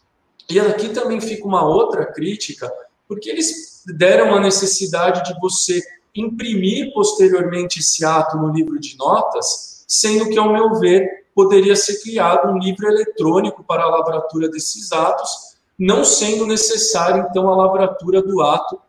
E 0.50 0.60
aqui 0.60 0.90
também 0.90 1.22
fica 1.22 1.48
uma 1.48 1.66
outra 1.66 2.06
crítica, 2.06 2.72
porque 3.08 3.30
eles 3.30 3.84
deram 3.88 4.36
a 4.36 4.40
necessidade 4.40 5.24
de 5.24 5.40
você 5.40 5.82
imprimir 6.14 6.94
posteriormente 6.94 7.80
esse 7.80 8.04
ato 8.04 8.38
no 8.38 8.52
livro 8.52 8.80
de 8.80 8.98
notas, 8.98 9.86
sendo 9.88 10.30
que, 10.30 10.38
ao 10.38 10.52
meu 10.52 10.76
ver, 10.80 11.21
poderia 11.34 11.76
ser 11.76 12.02
criado 12.02 12.52
um 12.52 12.58
livro 12.58 12.88
eletrônico 12.88 13.64
para 13.64 13.84
a 13.84 13.90
lavratura 13.90 14.50
desses 14.50 14.92
atos, 14.92 15.30
não 15.78 16.04
sendo 16.04 16.46
necessário, 16.46 17.28
então, 17.30 17.50
a 17.50 17.56
lavratura 17.56 18.22
do 18.22 18.42
ato 18.42 18.80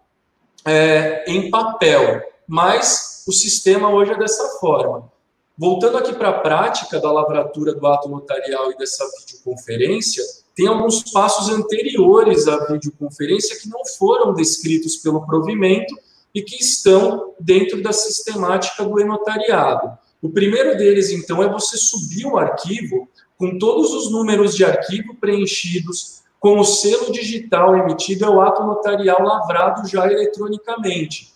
é, 0.64 1.24
em 1.26 1.50
papel. 1.50 2.22
Mas 2.46 3.24
o 3.26 3.33
sistema 3.33 3.90
hoje 3.90 4.12
é 4.12 4.18
dessa 4.18 4.59
forma. 4.59 5.11
Voltando 5.57 5.98
aqui 5.98 6.12
para 6.12 6.31
a 6.31 6.40
prática 6.40 6.98
da 6.98 7.12
lavratura 7.12 7.74
do 7.74 7.87
ato 7.87 8.09
notarial 8.09 8.72
e 8.72 8.76
dessa 8.76 9.05
videoconferência, 9.20 10.22
tem 10.55 10.66
alguns 10.66 11.02
passos 11.12 11.48
anteriores 11.48 12.48
à 12.48 12.66
videoconferência 12.66 13.59
que 13.59 13.68
não 13.68 13.85
foram 13.98 14.35
descritos 14.35 14.96
pelo 14.96 15.24
provimento 15.26 15.94
e 16.35 16.42
que 16.42 16.57
estão 16.57 17.35
dentro 17.38 17.83
da 17.83 17.92
sistemática 17.92 18.85
do 18.85 19.00
e-notariado. 19.00 19.98
O 20.22 20.30
primeiro 20.30 20.78
deles, 20.78 21.11
então, 21.11 21.42
é 21.42 21.50
você 21.50 21.76
subir 21.76 22.24
o 22.26 22.38
arquivo 22.38 23.08
com 23.37 23.58
todos 23.58 23.92
os 23.92 24.12
números 24.12 24.54
de 24.54 24.64
arquivo 24.64 25.16
preenchidos, 25.16 26.22
com 26.38 26.61
o 26.61 26.64
selo 26.64 27.11
digital 27.11 27.76
emitido, 27.76 28.24
é 28.24 28.28
o 28.28 28.40
ato 28.40 28.62
notarial 28.62 29.20
lavrado 29.20 29.88
já 29.88 30.06
eletronicamente. 30.06 31.32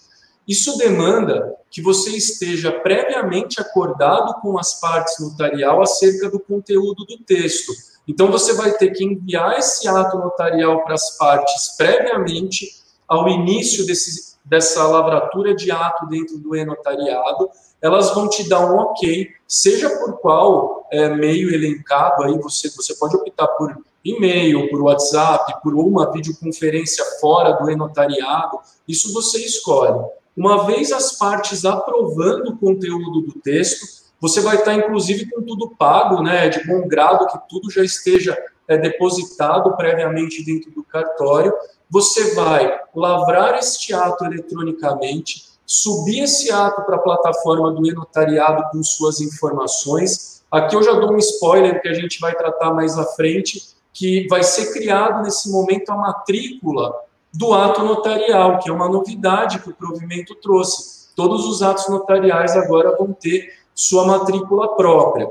Isso 0.47 0.79
demanda 0.79 1.53
que 1.69 1.83
você 1.83 2.11
esteja 2.11 2.71
previamente 2.71 3.61
acordado 3.61 4.41
com 4.41 4.57
as 4.57 4.79
partes 4.79 5.19
notarial 5.19 5.83
acerca 5.83 6.31
do 6.31 6.39
conteúdo 6.39 7.05
do 7.05 7.19
texto. 7.25 7.73
Então, 8.07 8.31
você 8.31 8.55
vai 8.55 8.71
ter 8.73 8.91
que 8.91 9.05
enviar 9.05 9.59
esse 9.59 9.89
ato 9.89 10.17
notarial 10.17 10.85
para 10.85 10.95
as 10.95 11.19
partes 11.19 11.77
previamente 11.77 12.71
ao 13.09 13.29
início 13.29 13.85
desse, 13.85 14.36
dessa 14.47 14.87
lavratura 14.87 15.55
de 15.55 15.71
ato 15.71 16.07
dentro 16.07 16.39
do 16.39 16.57
e-notariado. 16.57 17.51
Elas 17.83 18.15
vão 18.15 18.29
te 18.29 18.49
dar 18.49 18.61
um 18.61 18.77
ok, 18.79 19.29
seja 19.47 19.91
por 19.99 20.19
qual 20.19 20.87
é, 20.91 21.09
meio 21.09 21.53
elencado, 21.53 22.23
aí 22.23 22.39
você, 22.39 22.71
você 22.71 22.95
pode 22.95 23.17
optar 23.17 23.49
por 23.49 23.77
e-mail, 24.05 24.71
por 24.71 24.81
WhatsApp, 24.83 25.61
por 25.63 25.75
uma 25.75 26.11
videoconferência 26.13 27.05
fora 27.21 27.53
do 27.53 27.71
e-notariado, 27.71 28.59
isso 28.87 29.13
você 29.13 29.39
escolhe. 29.39 30.01
Uma 30.37 30.65
vez 30.65 30.93
as 30.93 31.19
partes 31.19 31.65
aprovando 31.65 32.51
o 32.51 32.57
conteúdo 32.57 33.23
do 33.23 33.41
texto, 33.41 34.07
você 34.21 34.41
vai 34.41 34.57
estar, 34.57 34.75
inclusive, 34.75 35.29
com 35.31 35.43
tudo 35.43 35.75
pago, 35.77 36.23
né, 36.23 36.49
de 36.49 36.65
bom 36.67 36.87
grado, 36.87 37.27
que 37.27 37.39
tudo 37.49 37.71
já 37.71 37.83
esteja 37.83 38.37
é, 38.69 38.79
depositado 38.79 39.77
previamente 39.77 40.45
dentro 40.45 40.71
do 40.71 40.85
cartório. 40.85 41.53
Você 41.91 42.35
vai 42.35 42.79
lavrar 42.95 43.59
este 43.59 43.95
ato 43.95 44.25
eletronicamente, 44.25 45.45
subir 45.65 46.25
esse 46.25 46.51
ato 46.51 46.83
para 46.83 46.97
a 46.97 47.01
plataforma 47.01 47.73
do 47.73 47.87
e-notariado 47.87 48.65
com 48.71 48.83
suas 48.83 49.21
informações. 49.21 50.43
Aqui 50.51 50.75
eu 50.75 50.83
já 50.83 50.93
dou 50.93 51.13
um 51.13 51.19
spoiler 51.19 51.81
que 51.81 51.89
a 51.89 51.95
gente 51.95 52.21
vai 52.21 52.35
tratar 52.35 52.73
mais 52.73 52.99
à 52.99 53.05
frente, 53.05 53.77
que 53.93 54.27
vai 54.29 54.43
ser 54.43 54.73
criado 54.73 55.23
nesse 55.23 55.51
momento 55.51 55.91
a 55.91 55.97
matrícula 55.97 56.95
do 57.33 57.53
ato 57.53 57.83
notarial, 57.83 58.59
que 58.59 58.69
é 58.69 58.73
uma 58.73 58.89
novidade 58.89 59.61
que 59.61 59.71
o 59.71 59.75
provimento 59.75 60.35
trouxe. 60.37 61.09
Todos 61.15 61.47
os 61.47 61.63
atos 61.63 61.89
notariais 61.89 62.57
agora 62.57 62.97
vão 62.97 63.13
ter 63.13 63.53
sua 63.75 64.07
matrícula 64.07 64.75
própria. 64.75 65.29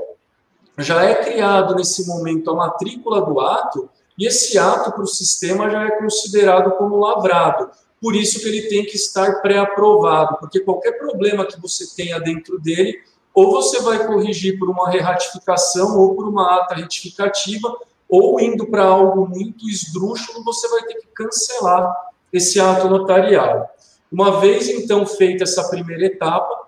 Já 0.78 1.04
é 1.04 1.14
criado 1.16 1.74
nesse 1.74 2.06
momento 2.06 2.50
a 2.50 2.54
matrícula 2.54 3.22
do 3.22 3.40
ato 3.40 3.88
e 4.18 4.26
esse 4.26 4.58
ato 4.58 4.92
para 4.92 5.02
o 5.02 5.06
sistema 5.06 5.68
já 5.68 5.84
é 5.84 5.90
considerado 5.98 6.72
como 6.72 6.96
lavrado. 6.96 7.70
Por 8.00 8.14
isso 8.14 8.40
que 8.40 8.48
ele 8.48 8.62
tem 8.62 8.84
que 8.84 8.96
estar 8.96 9.40
pré-aprovado, 9.42 10.36
porque 10.38 10.60
qualquer 10.60 10.92
problema 10.92 11.46
que 11.46 11.60
você 11.60 11.86
tenha 11.94 12.20
dentro 12.20 12.58
dele, 12.58 12.98
ou 13.34 13.52
você 13.52 13.80
vai 13.80 14.06
corrigir 14.06 14.58
por 14.58 14.70
uma 14.70 14.88
reratificação 14.90 15.98
ou 15.98 16.14
por 16.14 16.26
uma 16.26 16.56
ata 16.56 16.74
retificativa, 16.74 17.76
ou 18.08 18.40
indo 18.40 18.66
para 18.66 18.84
algo 18.84 19.26
muito 19.26 19.68
esdrúxulo, 19.68 20.44
você 20.44 20.68
vai 20.68 20.82
ter 20.84 20.94
que 20.94 21.08
cancelar 21.08 21.94
esse 22.32 22.60
ato 22.60 22.88
notarial. 22.88 23.68
Uma 24.10 24.40
vez 24.40 24.68
então 24.68 25.04
feita 25.04 25.44
essa 25.44 25.68
primeira 25.68 26.06
etapa, 26.06 26.66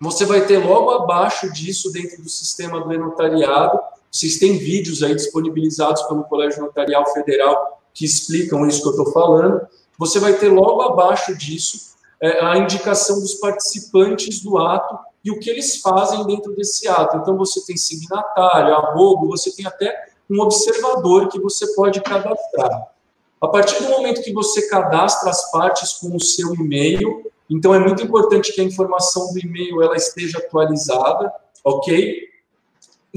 você 0.00 0.24
vai 0.26 0.44
ter 0.44 0.58
logo 0.58 0.90
abaixo 0.90 1.50
disso, 1.52 1.92
dentro 1.92 2.22
do 2.22 2.28
sistema 2.28 2.80
do 2.80 2.98
notariado, 2.98 3.78
vocês 4.14 4.38
têm 4.38 4.56
vídeos 4.56 5.02
aí 5.02 5.12
disponibilizados 5.12 6.02
pelo 6.04 6.22
Colégio 6.22 6.62
Notarial 6.62 7.04
Federal 7.12 7.82
que 7.92 8.04
explicam 8.04 8.64
isso 8.64 8.80
que 8.80 8.86
eu 8.86 8.92
estou 8.92 9.12
falando. 9.12 9.60
Você 9.98 10.20
vai 10.20 10.34
ter 10.34 10.50
logo 10.50 10.82
abaixo 10.82 11.36
disso 11.36 11.96
é, 12.22 12.44
a 12.44 12.56
indicação 12.56 13.18
dos 13.18 13.34
participantes 13.34 14.40
do 14.40 14.56
ato 14.56 14.96
e 15.24 15.32
o 15.32 15.40
que 15.40 15.50
eles 15.50 15.78
fazem 15.80 16.24
dentro 16.26 16.54
desse 16.54 16.86
ato. 16.86 17.16
Então, 17.16 17.36
você 17.36 17.66
tem 17.66 17.76
signatário, 17.76 18.74
arrobo, 18.74 19.26
você 19.26 19.50
tem 19.50 19.66
até 19.66 19.92
um 20.30 20.40
observador 20.40 21.26
que 21.28 21.40
você 21.40 21.74
pode 21.74 22.00
cadastrar. 22.00 22.86
A 23.40 23.48
partir 23.48 23.82
do 23.82 23.88
momento 23.88 24.22
que 24.22 24.32
você 24.32 24.68
cadastra 24.68 25.28
as 25.28 25.50
partes 25.50 25.94
com 25.94 26.14
o 26.14 26.20
seu 26.20 26.54
e-mail, 26.54 27.24
então 27.50 27.74
é 27.74 27.80
muito 27.80 28.04
importante 28.04 28.52
que 28.52 28.60
a 28.60 28.64
informação 28.64 29.32
do 29.32 29.40
e-mail 29.40 29.82
ela 29.82 29.96
esteja 29.96 30.38
atualizada, 30.38 31.32
ok? 31.64 32.32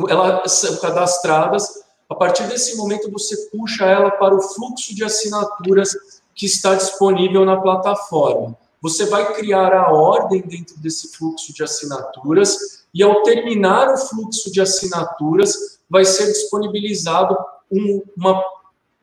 Elas 0.10 0.52
são 0.54 0.78
cadastradas. 0.78 1.84
A 2.10 2.16
partir 2.16 2.44
desse 2.48 2.76
momento 2.78 3.12
você 3.12 3.36
puxa 3.52 3.86
ela 3.86 4.12
para 4.12 4.36
o 4.36 4.42
fluxo 4.42 4.96
de 4.96 5.04
assinaturas 5.04 5.90
que 6.34 6.46
está 6.46 6.76
disponível 6.76 7.44
na 7.46 7.60
plataforma. 7.60 8.56
Você 8.82 9.06
vai 9.08 9.34
criar 9.34 9.74
a 9.74 9.92
ordem 9.92 10.42
dentro 10.42 10.78
desse 10.80 11.18
fluxo 11.18 11.54
de 11.54 11.64
assinaturas 11.64 12.86
e, 12.94 13.02
ao 13.02 13.24
terminar 13.24 13.92
o 13.94 13.98
fluxo 13.98 14.52
de 14.52 14.62
assinaturas, 14.62 15.80
vai 15.90 16.06
ser 16.06 16.28
disponibilizado 16.28 17.36
um, 17.72 18.04
uma, 18.16 18.44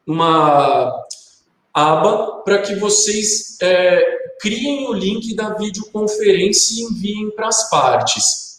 uma 0.07 1.05
aba 1.73 2.43
para 2.45 2.63
que 2.63 2.77
vocês 2.77 3.59
é, 3.61 4.01
criem 4.41 4.89
o 4.89 4.93
link 4.93 5.35
da 5.35 5.55
videoconferência 5.55 6.75
e 6.75 6.85
enviem 6.85 7.31
para 7.33 7.49
as 7.49 7.69
partes. 7.69 8.54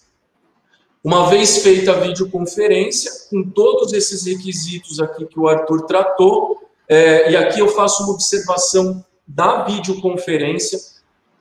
Uma 1.06 1.30
vez 1.30 1.60
feita 1.60 1.92
a 1.92 2.00
videoconferência, 2.00 3.12
com 3.30 3.44
todos 3.52 3.94
esses 3.94 4.26
requisitos 4.26 5.00
aqui 5.00 5.24
que 5.28 5.40
o 5.40 5.48
Arthur 5.48 5.86
tratou, 5.86 6.60
é, 6.90 7.32
e 7.32 7.38
aqui 7.38 7.60
eu 7.60 7.68
faço 7.68 8.02
uma 8.02 8.14
observação 8.14 9.06
da 9.28 9.66
videoconferência. 9.66 10.80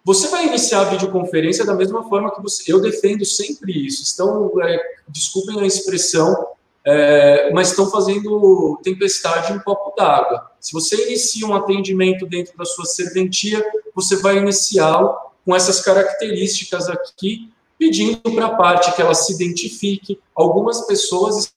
Você 0.05 0.29
vai 0.29 0.49
iniciar 0.49 0.83
a 0.83 0.91
videoconferência 0.91 1.65
da 1.65 1.73
mesma 1.73 2.07
forma 2.07 2.31
que 2.35 2.43
você. 2.43 2.71
Eu 2.71 2.79
defendo 2.79 3.25
sempre 3.25 3.87
isso. 3.87 4.05
Então, 4.13 4.53
é, 4.63 4.79
desculpem 5.09 5.59
a 5.59 5.65
expressão, 5.65 6.47
é, 6.85 7.51
mas 7.55 7.71
estão 7.71 7.91
fazendo 7.91 8.79
tempestade 8.85 9.51
em 9.51 9.57
um 9.57 9.61
copo 9.61 9.97
d'água. 9.97 10.51
Se 10.61 10.75
você 10.75 11.07
inicia 11.07 11.47
um 11.47 11.55
atendimento 11.55 12.27
dentro 12.27 12.55
da 12.59 12.67
sua 12.67 12.85
serventia, 12.85 13.65
você 13.95 14.17
vai 14.17 14.37
iniciá-lo 14.37 15.17
com 15.43 15.57
essas 15.57 15.81
características 15.81 16.91
aqui, 16.91 17.51
pedindo 17.85 18.19
para 18.35 18.47
a 18.47 18.57
parte 18.57 18.95
que 18.95 19.03
ela 19.03 19.15
se 19.15 19.35
identifique. 19.35 20.19
Algumas 20.35 20.87
pessoas 20.87 21.53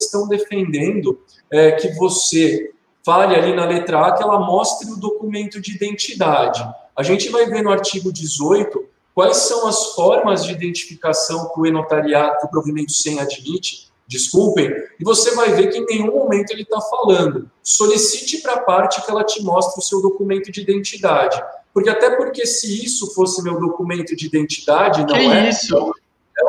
estão 0.00 0.28
defendendo 0.28 1.20
é, 1.50 1.72
que 1.72 1.88
você 1.94 2.72
fale 3.04 3.34
ali 3.34 3.52
na 3.52 3.64
letra 3.64 4.06
A 4.06 4.12
que 4.12 4.22
ela 4.22 4.38
mostre 4.38 4.88
o 4.90 4.96
documento 4.96 5.60
de 5.60 5.74
identidade. 5.74 6.62
A 6.96 7.02
gente 7.02 7.28
vai 7.28 7.46
ver 7.46 7.62
no 7.62 7.72
artigo 7.72 8.12
18 8.12 8.86
quais 9.12 9.36
são 9.38 9.66
as 9.66 9.94
formas 9.94 10.44
de 10.44 10.52
identificação 10.52 11.52
que 11.52 11.60
o 11.60 11.66
e-notariado, 11.66 12.38
que 12.38 12.46
o 12.46 12.50
provimento 12.50 12.92
sem 12.92 13.18
admite, 13.18 13.90
desculpem, 14.06 14.70
e 15.00 15.04
você 15.04 15.34
vai 15.34 15.54
ver 15.54 15.70
que 15.70 15.78
em 15.78 15.86
nenhum 15.86 16.18
momento 16.18 16.52
ele 16.52 16.62
está 16.62 16.80
falando. 16.80 17.50
Solicite 17.62 18.42
para 18.42 18.54
a 18.54 18.60
parte 18.60 19.02
que 19.02 19.10
ela 19.10 19.24
te 19.24 19.42
mostre 19.42 19.80
o 19.80 19.84
seu 19.84 20.00
documento 20.00 20.52
de 20.52 20.60
identidade. 20.60 21.42
Porque 21.72 21.88
até 21.88 22.16
porque 22.16 22.46
se 22.46 22.84
isso 22.84 23.14
fosse 23.14 23.42
meu 23.42 23.58
documento 23.58 24.14
de 24.14 24.26
identidade, 24.26 25.00
não 25.00 25.06
que 25.06 25.14
é. 25.14 25.48
isso? 25.48 25.94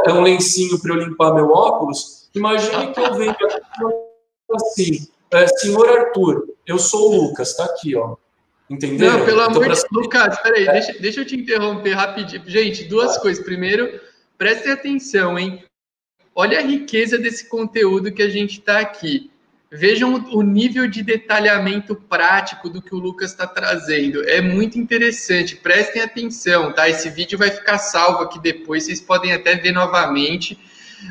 É 0.05 0.11
um 0.11 0.21
lencinho 0.21 0.79
para 0.79 0.93
eu 0.93 0.99
limpar 0.99 1.33
meu 1.33 1.49
óculos. 1.49 2.29
Imagine 2.35 2.93
que 2.93 2.99
eu 2.99 3.13
venho 3.13 3.35
assim, 4.53 5.07
é, 5.31 5.47
senhor 5.47 5.87
Arthur, 5.89 6.47
eu 6.65 6.77
sou 6.77 7.11
o 7.11 7.21
Lucas, 7.23 7.51
está 7.51 7.65
aqui, 7.65 7.95
ó. 7.95 8.15
Entendeu? 8.69 9.11
Não, 9.11 9.25
pelo 9.25 9.41
então, 9.41 9.51
amor 9.51 9.63
de 9.63 9.69
Deus. 9.69 9.83
Lucas, 9.91 10.41
peraí, 10.41 10.67
é. 10.67 10.71
deixa, 10.73 10.93
deixa 10.99 11.21
eu 11.21 11.25
te 11.25 11.35
interromper 11.35 11.93
rapidinho. 11.93 12.43
Gente, 12.45 12.85
duas 12.85 13.17
coisas. 13.17 13.43
Primeiro, 13.43 13.99
prestem 14.37 14.71
atenção, 14.71 15.37
hein? 15.37 15.63
Olha 16.35 16.59
a 16.59 16.61
riqueza 16.61 17.17
desse 17.17 17.47
conteúdo 17.47 18.11
que 18.11 18.23
a 18.23 18.29
gente 18.29 18.59
está 18.59 18.79
aqui. 18.79 19.29
Vejam 19.75 20.13
o 20.31 20.41
nível 20.43 20.87
de 20.87 21.01
detalhamento 21.01 21.95
prático 21.95 22.69
do 22.69 22.81
que 22.81 22.93
o 22.93 22.99
Lucas 22.99 23.31
está 23.31 23.47
trazendo. 23.47 24.23
É 24.29 24.39
muito 24.39 24.77
interessante. 24.77 25.55
Prestem 25.55 26.03
atenção, 26.03 26.71
tá? 26.71 26.87
Esse 26.87 27.09
vídeo 27.09 27.39
vai 27.39 27.49
ficar 27.49 27.79
salvo 27.79 28.23
aqui 28.23 28.39
depois, 28.39 28.83
vocês 28.83 29.01
podem 29.01 29.33
até 29.33 29.55
ver 29.55 29.71
novamente. 29.71 30.59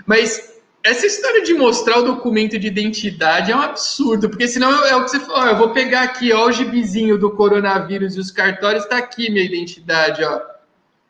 Mas 0.06 0.52
essa 0.84 1.06
história 1.06 1.42
de 1.42 1.54
mostrar 1.54 1.98
o 1.98 2.02
documento 2.02 2.58
de 2.58 2.66
identidade 2.68 3.50
é 3.50 3.56
um 3.56 3.62
absurdo, 3.62 4.28
porque 4.28 4.46
senão 4.46 4.84
é 4.84 4.94
o 4.94 5.04
que 5.04 5.10
você 5.10 5.20
falou, 5.20 5.46
eu 5.46 5.56
vou 5.56 5.70
pegar 5.70 6.02
aqui, 6.02 6.32
ó, 6.32 6.46
o 6.46 6.52
gibizinho 6.52 7.18
do 7.18 7.30
coronavírus 7.30 8.16
e 8.16 8.20
os 8.20 8.30
cartórios, 8.30 8.84
está 8.84 8.98
aqui 8.98 9.30
minha 9.30 9.44
identidade, 9.44 10.24
ó. 10.24 10.40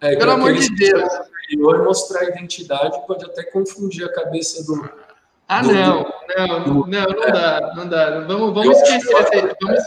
É, 0.00 0.16
Pelo 0.16 0.32
amor 0.32 0.55
de 0.55 0.68
Deus. 0.74 1.09
Mostrar 1.84 2.20
a 2.20 2.24
identidade 2.24 2.98
pode 3.07 3.24
até 3.24 3.42
confundir 3.44 4.05
a 4.05 4.12
cabeça 4.12 4.64
do. 4.64 4.88
Ah, 5.49 5.61
do, 5.61 5.72
não, 5.72 6.12
não, 6.36 6.64
do, 6.64 6.86
não, 6.86 7.07
não, 7.07 7.24
é. 7.24 7.32
dá, 7.32 7.72
não 7.74 7.88
dá. 7.88 8.20
Vamos, 8.20 8.55
vamos 8.55 8.76
esquecer. 8.78 9.57
Vamos, 9.61 9.82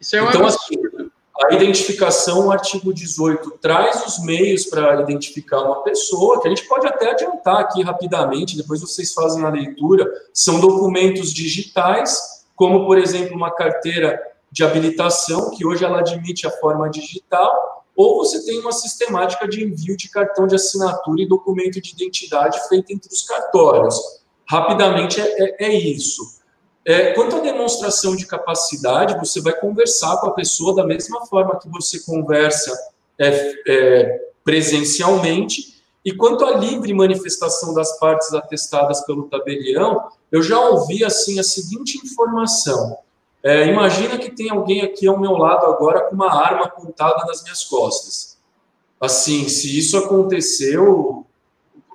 isso 0.00 0.16
é 0.16 0.22
um 0.22 0.28
então, 0.28 0.46
absurdo. 0.46 0.86
Assim, 0.96 1.10
a 1.40 1.54
identificação, 1.54 2.46
o 2.46 2.50
artigo 2.50 2.92
18, 2.92 3.58
traz 3.60 4.04
os 4.04 4.24
meios 4.24 4.66
para 4.66 5.00
identificar 5.00 5.60
uma 5.62 5.82
pessoa, 5.84 6.40
que 6.40 6.48
a 6.48 6.50
gente 6.50 6.66
pode 6.66 6.86
até 6.86 7.12
adiantar 7.12 7.60
aqui 7.60 7.80
rapidamente, 7.82 8.56
depois 8.56 8.80
vocês 8.80 9.14
fazem 9.14 9.44
a 9.44 9.48
leitura. 9.48 10.04
São 10.32 10.58
documentos 10.58 11.32
digitais, 11.32 12.44
como, 12.56 12.86
por 12.86 12.98
exemplo, 12.98 13.36
uma 13.36 13.52
carteira 13.52 14.20
de 14.50 14.64
habilitação, 14.64 15.50
que 15.50 15.64
hoje 15.64 15.84
ela 15.84 16.00
admite 16.00 16.44
a 16.44 16.50
forma 16.50 16.90
digital, 16.90 17.84
ou 17.94 18.18
você 18.18 18.44
tem 18.44 18.58
uma 18.58 18.72
sistemática 18.72 19.46
de 19.46 19.62
envio 19.62 19.96
de 19.96 20.10
cartão 20.10 20.46
de 20.46 20.56
assinatura 20.56 21.22
e 21.22 21.28
documento 21.28 21.80
de 21.80 21.92
identidade 21.92 22.58
feita 22.68 22.92
entre 22.92 23.12
os 23.12 23.22
cartórios. 23.22 23.96
Rapidamente 24.48 25.20
é, 25.20 25.24
é, 25.24 25.66
é 25.66 25.74
isso. 25.74 26.38
É, 26.84 27.12
quanto 27.12 27.36
à 27.36 27.40
demonstração 27.40 28.16
de 28.16 28.26
capacidade, 28.26 29.18
você 29.18 29.42
vai 29.42 29.52
conversar 29.52 30.16
com 30.18 30.28
a 30.28 30.32
pessoa 30.32 30.74
da 30.74 30.86
mesma 30.86 31.26
forma 31.26 31.58
que 31.58 31.68
você 31.68 32.00
conversa 32.00 32.74
é, 33.18 33.54
é, 33.68 34.30
presencialmente. 34.42 35.82
E 36.02 36.12
quanto 36.12 36.46
à 36.46 36.52
livre 36.52 36.94
manifestação 36.94 37.74
das 37.74 37.98
partes 37.98 38.32
atestadas 38.32 39.04
pelo 39.04 39.24
tabelião, 39.24 40.08
eu 40.32 40.42
já 40.42 40.58
ouvi 40.58 41.04
assim 41.04 41.38
a 41.38 41.42
seguinte 41.42 41.98
informação. 42.02 42.96
É, 43.42 43.66
imagina 43.66 44.16
que 44.16 44.30
tem 44.30 44.48
alguém 44.48 44.80
aqui 44.80 45.06
ao 45.06 45.20
meu 45.20 45.32
lado 45.32 45.66
agora 45.66 46.00
com 46.02 46.14
uma 46.14 46.34
arma 46.34 46.64
apontada 46.64 47.26
nas 47.26 47.42
minhas 47.42 47.64
costas. 47.64 48.38
Assim, 48.98 49.46
se 49.46 49.78
isso 49.78 49.98
aconteceu, 49.98 51.26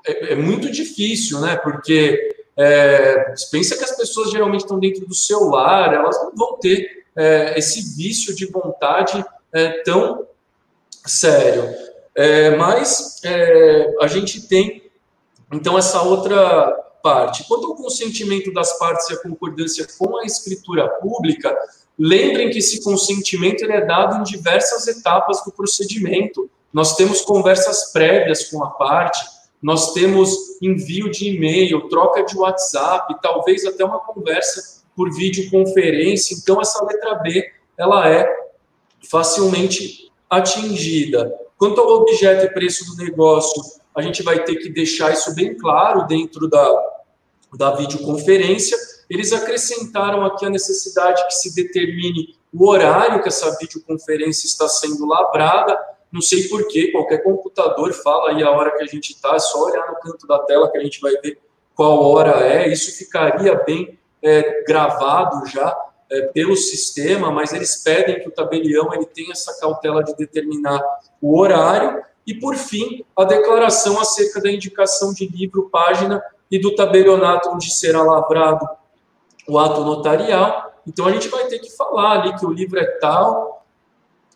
é, 0.06 0.34
é 0.34 0.36
muito 0.36 0.72
difícil, 0.72 1.40
né? 1.42 1.56
Porque 1.56 2.43
é, 2.56 3.34
pensa 3.52 3.78
que 3.78 3.84
as 3.84 3.96
pessoas 3.96 4.32
geralmente 4.32 4.62
estão 4.62 4.80
dentro 4.80 5.06
do 5.06 5.16
celular, 5.16 5.94
elas 5.94 6.16
não 6.24 6.32
vão 6.36 6.58
ter 6.58 7.06
é, 7.16 7.58
esse 7.58 7.96
vício 7.96 8.36
de 8.36 8.46
vontade 8.46 9.24
é, 9.52 9.82
tão 9.84 10.28
sério. 11.06 11.74
É, 12.16 12.56
mas 12.56 13.22
é, 13.24 13.96
a 14.02 14.08
gente 14.08 14.48
tem, 14.48 14.84
então, 15.52 15.78
essa 15.78 16.02
outra 16.02 16.84
parte. 17.04 17.44
Quanto 17.48 17.68
ao 17.68 17.76
consentimento 17.76 18.52
das 18.54 18.78
partes 18.80 19.10
e 19.10 19.14
a 19.14 19.22
concordância 19.22 19.86
com 19.98 20.18
a 20.18 20.26
escritura 20.26 20.88
pública, 20.88 21.56
lembrem 22.00 22.50
que 22.50 22.60
esse 22.60 22.82
consentimento 22.82 23.62
ele 23.64 23.74
é 23.74 23.86
dado 23.86 24.20
em 24.20 24.24
diversas 24.24 24.88
etapas 24.88 25.44
do 25.44 25.52
procedimento. 25.52 26.50
Nós 26.72 26.96
temos 26.96 27.22
conversas 27.22 27.92
prévias 27.92 28.46
com 28.50 28.64
a 28.64 28.70
parte, 28.70 29.20
nós 29.64 29.94
temos 29.94 30.62
envio 30.62 31.10
de 31.10 31.30
e-mail, 31.30 31.88
troca 31.88 32.22
de 32.24 32.38
WhatsApp, 32.38 33.16
talvez 33.22 33.66
até 33.66 33.86
uma 33.86 34.00
conversa 34.00 34.84
por 34.94 35.10
videoconferência. 35.14 36.36
Então, 36.38 36.60
essa 36.60 36.84
letra 36.84 37.16
B, 37.16 37.50
ela 37.78 38.10
é 38.10 38.30
facilmente 39.10 40.12
atingida. 40.30 41.34
Quanto 41.58 41.80
ao 41.80 42.02
objeto 42.02 42.46
e 42.46 42.54
preço 42.54 42.86
do 42.92 43.02
negócio, 43.02 43.62
a 43.96 44.02
gente 44.02 44.22
vai 44.22 44.44
ter 44.44 44.58
que 44.58 44.68
deixar 44.68 45.14
isso 45.14 45.34
bem 45.34 45.58
claro 45.58 46.08
dentro 46.08 46.50
da, 46.50 46.84
da 47.58 47.72
videoconferência. 47.76 48.78
Eles 49.10 49.32
acrescentaram 49.32 50.26
aqui 50.26 50.46
a 50.46 50.50
necessidade 50.50 51.26
que 51.28 51.36
se 51.36 51.56
determine 51.56 52.36
o 52.54 52.68
horário 52.68 53.22
que 53.22 53.30
essa 53.30 53.58
videoconferência 53.58 54.46
está 54.46 54.68
sendo 54.68 55.06
lavrada, 55.06 55.80
não 56.14 56.22
sei 56.22 56.48
porquê, 56.48 56.92
qualquer 56.92 57.24
computador 57.24 57.92
fala 57.92 58.30
aí 58.30 58.44
a 58.44 58.52
hora 58.52 58.78
que 58.78 58.84
a 58.84 58.86
gente 58.86 59.14
está, 59.14 59.36
é 59.36 59.40
só 59.40 59.64
olhar 59.64 59.90
no 59.90 59.96
canto 60.00 60.28
da 60.28 60.38
tela 60.38 60.72
que 60.72 60.78
a 60.78 60.84
gente 60.84 61.02
vai 61.02 61.14
ver 61.18 61.40
qual 61.74 62.04
hora 62.04 62.46
é. 62.46 62.72
Isso 62.72 62.96
ficaria 62.96 63.56
bem 63.56 63.98
é, 64.22 64.64
gravado 64.64 65.44
já 65.48 65.76
é, 66.12 66.22
pelo 66.28 66.56
sistema, 66.56 67.32
mas 67.32 67.52
eles 67.52 67.82
pedem 67.84 68.20
que 68.20 68.30
o 68.30 68.32
tabelião 68.32 68.94
ele 68.94 69.08
tenha 69.08 69.32
essa 69.32 69.60
cautela 69.60 70.04
de 70.04 70.16
determinar 70.16 70.80
o 71.20 71.40
horário. 71.40 72.04
E, 72.28 72.36
por 72.36 72.56
fim, 72.56 73.04
a 73.18 73.24
declaração 73.24 74.00
acerca 74.00 74.40
da 74.40 74.52
indicação 74.52 75.16
de 75.16 75.26
livro, 75.26 75.68
página 75.72 76.24
e 76.50 76.60
do 76.60 76.76
tabelionato 76.76 77.50
onde 77.50 77.74
será 77.74 78.04
lavrado 78.04 78.68
o 79.48 79.58
ato 79.58 79.82
notarial. 79.82 80.74
Então, 80.86 81.08
a 81.08 81.12
gente 81.12 81.28
vai 81.28 81.48
ter 81.48 81.58
que 81.58 81.76
falar 81.76 82.22
ali 82.22 82.36
que 82.38 82.46
o 82.46 82.52
livro 82.52 82.80
é 82.80 82.86
tal, 83.00 83.53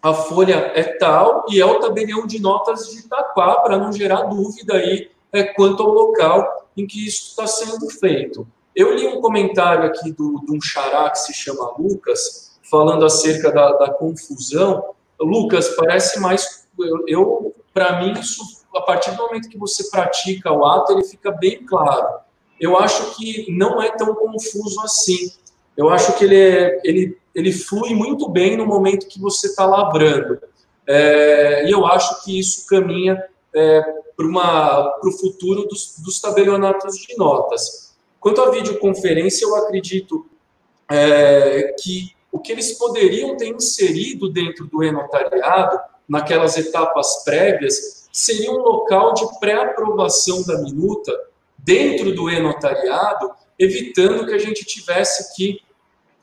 a 0.09 0.13
folha 0.13 0.71
é 0.73 0.83
tal 0.83 1.45
e 1.49 1.59
é 1.59 1.65
o 1.65 1.79
tabelião 1.79 2.25
de 2.25 2.39
notas 2.39 2.89
de 2.89 2.99
Itaquá, 2.99 3.55
para 3.57 3.77
não 3.77 3.91
gerar 3.91 4.23
dúvida 4.23 4.75
aí 4.75 5.09
é, 5.33 5.43
quanto 5.43 5.83
ao 5.83 5.89
local 5.89 6.69
em 6.75 6.87
que 6.87 7.05
isso 7.05 7.29
está 7.29 7.45
sendo 7.45 7.89
feito. 7.89 8.47
Eu 8.75 8.93
li 8.93 9.07
um 9.07 9.19
comentário 9.19 9.85
aqui 9.85 10.11
do, 10.11 10.45
de 10.45 10.55
um 10.55 10.61
xará 10.61 11.09
que 11.09 11.19
se 11.19 11.33
chama 11.33 11.73
Lucas, 11.77 12.57
falando 12.69 13.05
acerca 13.05 13.51
da, 13.51 13.71
da 13.73 13.89
confusão. 13.91 14.93
Lucas, 15.19 15.69
parece 15.69 16.19
mais. 16.19 16.67
Eu, 16.79 17.03
eu 17.07 17.55
para 17.73 17.99
mim, 17.99 18.13
isso, 18.19 18.41
a 18.75 18.81
partir 18.81 19.11
do 19.11 19.17
momento 19.17 19.49
que 19.49 19.57
você 19.57 19.89
pratica 19.89 20.51
o 20.51 20.65
ato, 20.65 20.93
ele 20.93 21.03
fica 21.03 21.31
bem 21.31 21.65
claro. 21.65 22.19
Eu 22.59 22.77
acho 22.77 23.15
que 23.15 23.51
não 23.51 23.81
é 23.81 23.89
tão 23.91 24.15
confuso 24.15 24.79
assim. 24.81 25.31
Eu 25.75 25.89
acho 25.89 26.17
que 26.17 26.23
ele, 26.23 26.39
é, 26.39 26.81
ele 26.83 27.16
ele 27.37 27.51
flui 27.51 27.93
muito 27.93 28.27
bem 28.27 28.57
no 28.57 28.65
momento 28.65 29.07
que 29.07 29.21
você 29.21 29.45
está 29.45 29.63
lavrando. 29.63 30.39
É, 30.87 31.67
e 31.67 31.71
eu 31.71 31.85
acho 31.85 32.23
que 32.23 32.39
isso 32.39 32.65
caminha 32.65 33.23
é, 33.55 33.81
para 34.15 34.99
o 35.03 35.11
futuro 35.11 35.67
dos, 35.67 35.99
dos 35.99 36.19
tabelionatos 36.19 36.95
de 36.97 37.15
notas. 37.15 37.95
Quanto 38.19 38.41
à 38.41 38.49
videoconferência, 38.49 39.45
eu 39.45 39.55
acredito 39.55 40.25
é, 40.89 41.75
que 41.79 42.15
o 42.31 42.39
que 42.39 42.51
eles 42.51 42.71
poderiam 42.71 43.37
ter 43.37 43.49
inserido 43.49 44.29
dentro 44.29 44.65
do 44.65 44.83
e-notariado, 44.83 45.79
naquelas 46.09 46.57
etapas 46.57 47.23
prévias, 47.23 48.09
seria 48.11 48.51
um 48.51 48.57
local 48.57 49.13
de 49.13 49.39
pré-aprovação 49.39 50.41
da 50.41 50.57
minuta 50.63 51.15
dentro 51.59 52.15
do 52.15 52.31
e-notariado, 52.31 53.29
evitando 53.59 54.25
que 54.25 54.33
a 54.33 54.39
gente 54.39 54.65
tivesse 54.65 55.35
que 55.35 55.61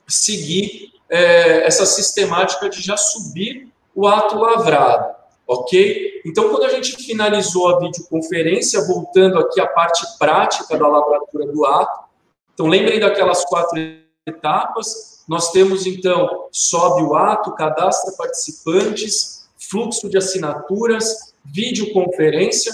seguir 0.09 0.94
é, 1.09 1.67
essa 1.67 1.87
sistemática 1.87 2.69
de 2.69 2.81
já 2.81 2.97
subir 2.97 3.69
o 3.95 4.07
ato 4.07 4.37
lavrado, 4.37 5.15
ok? 5.47 6.23
Então, 6.25 6.49
quando 6.49 6.65
a 6.65 6.71
gente 6.71 6.97
finalizou 6.97 7.69
a 7.69 7.79
videoconferência, 7.79 8.87
voltando 8.87 9.39
aqui 9.39 9.61
à 9.61 9.67
parte 9.67 10.05
prática 10.19 10.77
da 10.77 10.89
lavratura 10.89 11.47
do 11.47 11.65
ato, 11.65 12.05
então 12.53 12.67
lembrem 12.67 12.99
daquelas 12.99 13.45
quatro 13.45 13.79
etapas, 14.27 15.25
nós 15.29 15.51
temos 15.53 15.87
então, 15.87 16.49
sobe 16.51 17.03
o 17.03 17.15
ato, 17.15 17.55
cadastra 17.55 18.13
participantes, 18.17 19.49
fluxo 19.71 20.09
de 20.09 20.19
assinaturas, 20.19 21.35
videoconferência, 21.45 22.73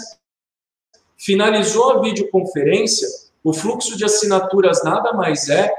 finalizou 1.16 1.92
a 1.92 2.00
videoconferência, 2.00 3.08
o 3.42 3.52
fluxo 3.52 3.96
de 3.96 4.04
assinaturas 4.04 4.82
nada 4.82 5.12
mais 5.12 5.48
é 5.48 5.72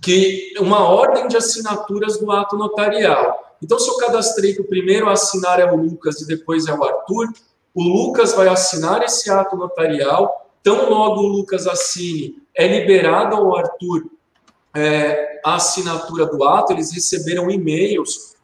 que 0.00 0.54
uma 0.58 0.88
ordem 0.88 1.28
de 1.28 1.36
assinaturas 1.36 2.18
do 2.18 2.30
ato 2.30 2.56
notarial. 2.56 3.56
Então, 3.62 3.78
se 3.78 3.88
eu 3.88 3.96
cadastrei 3.96 4.54
que 4.54 4.60
o 4.60 4.68
primeiro 4.68 5.08
a 5.08 5.12
assinar 5.12 5.58
é 5.58 5.70
o 5.70 5.76
Lucas 5.76 6.20
e 6.20 6.26
depois 6.26 6.66
é 6.66 6.72
o 6.72 6.84
Arthur, 6.84 7.28
o 7.74 7.82
Lucas 7.82 8.32
vai 8.32 8.48
assinar 8.48 9.02
esse 9.02 9.30
ato 9.30 9.56
notarial. 9.56 10.50
Tão 10.62 10.88
logo 10.88 11.22
o 11.22 11.26
Lucas 11.26 11.66
assine, 11.66 12.42
é 12.54 12.66
liberado 12.66 13.36
ao 13.36 13.56
Arthur 13.56 14.04
é, 14.74 15.40
a 15.44 15.56
assinatura 15.56 16.26
do 16.26 16.42
ato. 16.44 16.72
Eles 16.72 16.92
receberam 16.92 17.50
e-mails 17.50 18.36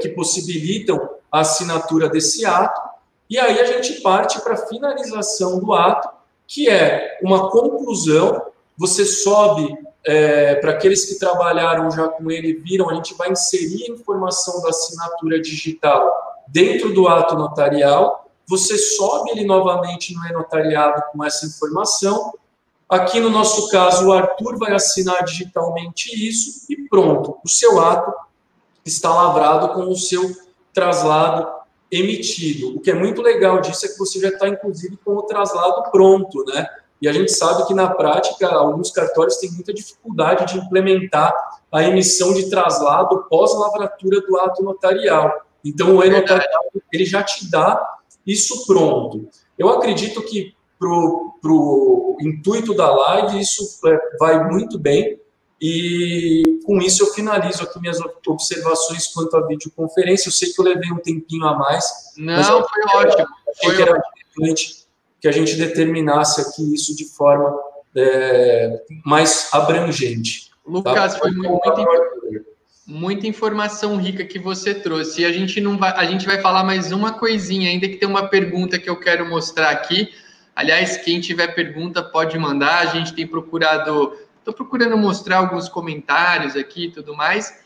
que 0.00 0.08
possibilitam 0.10 1.08
a 1.30 1.40
assinatura 1.40 2.08
desse 2.08 2.44
ato. 2.44 2.80
E 3.28 3.38
aí 3.38 3.60
a 3.60 3.64
gente 3.64 4.00
parte 4.00 4.40
para 4.40 4.54
a 4.54 4.66
finalização 4.66 5.60
do 5.60 5.72
ato, 5.72 6.08
que 6.46 6.68
é 6.68 7.18
uma 7.22 7.50
conclusão. 7.50 8.46
Você 8.76 9.04
sobe 9.04 9.76
é, 10.04 10.54
para 10.56 10.72
aqueles 10.72 11.04
que 11.04 11.18
trabalharam 11.18 11.90
já 11.90 12.08
com 12.08 12.30
ele, 12.30 12.54
viram, 12.54 12.88
a 12.88 12.94
gente 12.94 13.14
vai 13.14 13.30
inserir 13.30 13.84
a 13.84 13.94
informação 13.94 14.62
da 14.62 14.70
assinatura 14.70 15.40
digital 15.40 16.10
dentro 16.48 16.92
do 16.92 17.06
ato 17.06 17.36
notarial, 17.36 18.30
você 18.46 18.76
sobe 18.76 19.30
ele 19.30 19.44
novamente 19.44 20.14
no 20.14 20.26
e-notariado 20.26 21.02
com 21.12 21.24
essa 21.24 21.46
informação. 21.46 22.32
Aqui 22.88 23.20
no 23.20 23.30
nosso 23.30 23.68
caso, 23.68 24.08
o 24.08 24.12
Arthur 24.12 24.58
vai 24.58 24.72
assinar 24.72 25.22
digitalmente 25.24 26.10
isso 26.28 26.66
e 26.68 26.88
pronto, 26.88 27.38
o 27.44 27.48
seu 27.48 27.80
ato 27.80 28.12
está 28.84 29.14
lavrado 29.14 29.74
com 29.74 29.82
o 29.82 29.94
seu 29.94 30.34
traslado 30.72 31.46
emitido. 31.90 32.76
O 32.76 32.80
que 32.80 32.90
é 32.90 32.94
muito 32.94 33.22
legal 33.22 33.60
disso 33.60 33.86
é 33.86 33.88
que 33.88 33.98
você 33.98 34.20
já 34.20 34.28
está, 34.28 34.48
inclusive, 34.48 34.96
com 35.04 35.12
o 35.12 35.22
traslado 35.22 35.90
pronto, 35.90 36.44
né? 36.46 36.66
E 37.00 37.08
a 37.08 37.12
gente 37.12 37.32
sabe 37.32 37.66
que 37.66 37.72
na 37.72 37.88
prática 37.88 38.48
alguns 38.48 38.90
cartórios 38.90 39.36
têm 39.38 39.50
muita 39.52 39.72
dificuldade 39.72 40.52
de 40.52 40.58
implementar 40.58 41.34
a 41.72 41.82
emissão 41.82 42.34
de 42.34 42.50
traslado 42.50 43.24
pós-lavratura 43.28 44.20
do 44.20 44.38
ato 44.38 44.62
notarial. 44.62 45.32
Então 45.64 45.96
o 45.96 46.04
e-notarial 46.04 46.64
ele 46.92 47.04
já 47.04 47.22
te 47.22 47.50
dá 47.50 47.80
isso 48.26 48.66
pronto. 48.66 49.28
Eu 49.58 49.70
acredito 49.70 50.22
que 50.22 50.54
para 50.78 50.88
o 50.88 52.16
intuito 52.20 52.74
da 52.74 52.90
live 52.90 53.40
isso 53.40 53.62
é, 53.86 53.98
vai 54.18 54.50
muito 54.50 54.78
bem 54.78 55.18
e 55.60 56.42
com 56.64 56.78
isso 56.78 57.02
eu 57.02 57.08
finalizo 57.08 57.62
aqui 57.62 57.78
minhas 57.78 57.98
observações 58.26 59.06
quanto 59.08 59.36
à 59.36 59.46
videoconferência. 59.46 60.28
Eu 60.28 60.32
sei 60.32 60.50
que 60.52 60.60
eu 60.60 60.64
levei 60.64 60.90
um 60.90 60.98
tempinho 60.98 61.46
a 61.46 61.56
mais. 61.56 61.84
Não, 62.16 62.66
foi 62.66 62.82
ótimo. 62.94 63.26
Foi 63.62 63.76
que 63.76 63.82
era 63.82 63.92
ótimo 63.92 64.79
que 65.20 65.28
a 65.28 65.32
gente 65.32 65.56
determinasse 65.56 66.40
aqui 66.40 66.74
isso 66.74 66.96
de 66.96 67.04
forma 67.04 67.54
é, 67.94 68.82
mais 69.04 69.48
abrangente. 69.52 70.50
Lucas, 70.66 71.14
tá? 71.14 71.18
foi 71.18 71.30
muito, 71.32 71.50
muito, 71.50 72.46
muita 72.86 73.26
informação 73.26 73.96
rica 73.96 74.24
que 74.24 74.38
você 74.38 74.74
trouxe. 74.74 75.22
E 75.22 75.24
a 75.24 75.32
gente 75.32 75.60
não 75.60 75.76
vai, 75.76 75.92
a 75.92 76.04
gente 76.04 76.26
vai 76.26 76.40
falar 76.40 76.64
mais 76.64 76.92
uma 76.92 77.12
coisinha 77.12 77.70
ainda 77.70 77.88
que 77.88 77.96
tem 77.96 78.08
uma 78.08 78.28
pergunta 78.28 78.78
que 78.78 78.88
eu 78.88 78.98
quero 78.98 79.28
mostrar 79.28 79.70
aqui. 79.70 80.10
Aliás, 80.54 80.96
quem 80.96 81.20
tiver 81.20 81.54
pergunta 81.54 82.02
pode 82.02 82.38
mandar. 82.38 82.80
A 82.80 82.86
gente 82.86 83.12
tem 83.14 83.26
procurado, 83.26 84.16
estou 84.38 84.54
procurando 84.54 84.96
mostrar 84.96 85.38
alguns 85.38 85.68
comentários 85.68 86.56
aqui 86.56 86.86
e 86.86 86.90
tudo 86.90 87.14
mais. 87.14 87.60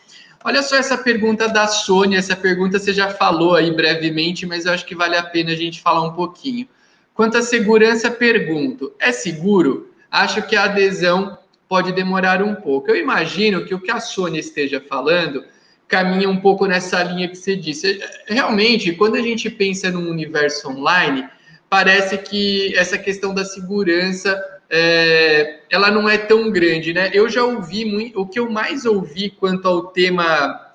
Olha 0.44 0.62
só 0.62 0.76
essa 0.76 0.98
pergunta 0.98 1.48
da 1.48 1.66
Sônia. 1.66 2.18
Essa 2.18 2.36
pergunta 2.36 2.78
você 2.78 2.92
já 2.92 3.10
falou 3.10 3.54
aí 3.54 3.74
brevemente, 3.74 4.44
mas 4.44 4.66
eu 4.66 4.72
acho 4.72 4.84
que 4.84 4.94
vale 4.94 5.16
a 5.16 5.22
pena 5.22 5.52
a 5.52 5.56
gente 5.56 5.80
falar 5.80 6.02
um 6.02 6.12
pouquinho. 6.12 6.68
Quanto 7.14 7.38
à 7.38 7.42
segurança, 7.42 8.10
pergunto: 8.10 8.92
é 8.98 9.12
seguro? 9.12 9.90
Acho 10.10 10.42
que 10.42 10.56
a 10.56 10.64
adesão 10.64 11.38
pode 11.68 11.92
demorar 11.92 12.42
um 12.42 12.54
pouco. 12.54 12.90
Eu 12.90 12.96
imagino 12.96 13.64
que 13.64 13.74
o 13.74 13.80
que 13.80 13.90
a 13.90 14.00
Sônia 14.00 14.40
esteja 14.40 14.80
falando 14.80 15.44
caminha 15.86 16.28
um 16.28 16.40
pouco 16.40 16.66
nessa 16.66 17.02
linha 17.02 17.28
que 17.28 17.36
você 17.36 17.54
disse. 17.54 18.00
Realmente, 18.26 18.92
quando 18.92 19.16
a 19.16 19.22
gente 19.22 19.48
pensa 19.48 19.90
no 19.90 20.10
universo 20.10 20.68
online, 20.68 21.28
parece 21.68 22.18
que 22.18 22.76
essa 22.76 22.98
questão 22.98 23.34
da 23.34 23.44
segurança 23.44 24.40
é, 24.70 25.60
ela 25.70 25.90
não 25.90 26.08
é 26.08 26.18
tão 26.18 26.50
grande, 26.50 26.92
né? 26.92 27.10
Eu 27.12 27.28
já 27.28 27.44
ouvi 27.44 27.84
muito, 27.84 28.20
o 28.20 28.26
que 28.26 28.38
eu 28.38 28.50
mais 28.50 28.84
ouvi 28.84 29.30
quanto 29.30 29.68
ao 29.68 29.86
tema, 29.88 30.72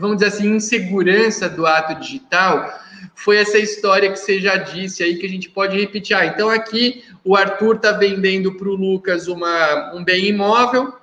vamos 0.00 0.16
dizer 0.16 0.28
assim, 0.28 0.56
insegurança 0.56 1.48
do 1.48 1.66
ato 1.66 1.94
digital 2.00 2.80
foi 3.18 3.36
essa 3.38 3.58
história 3.58 4.12
que 4.12 4.16
você 4.16 4.40
já 4.40 4.56
disse 4.56 5.02
aí, 5.02 5.16
que 5.16 5.26
a 5.26 5.28
gente 5.28 5.50
pode 5.50 5.76
repetir. 5.76 6.16
Ah, 6.16 6.26
então 6.26 6.48
aqui 6.48 7.04
o 7.24 7.36
Arthur 7.36 7.74
está 7.74 7.90
vendendo 7.90 8.54
para 8.54 8.68
o 8.68 8.76
Lucas 8.76 9.26
uma, 9.26 9.92
um 9.92 10.04
bem 10.04 10.26
imóvel, 10.26 10.94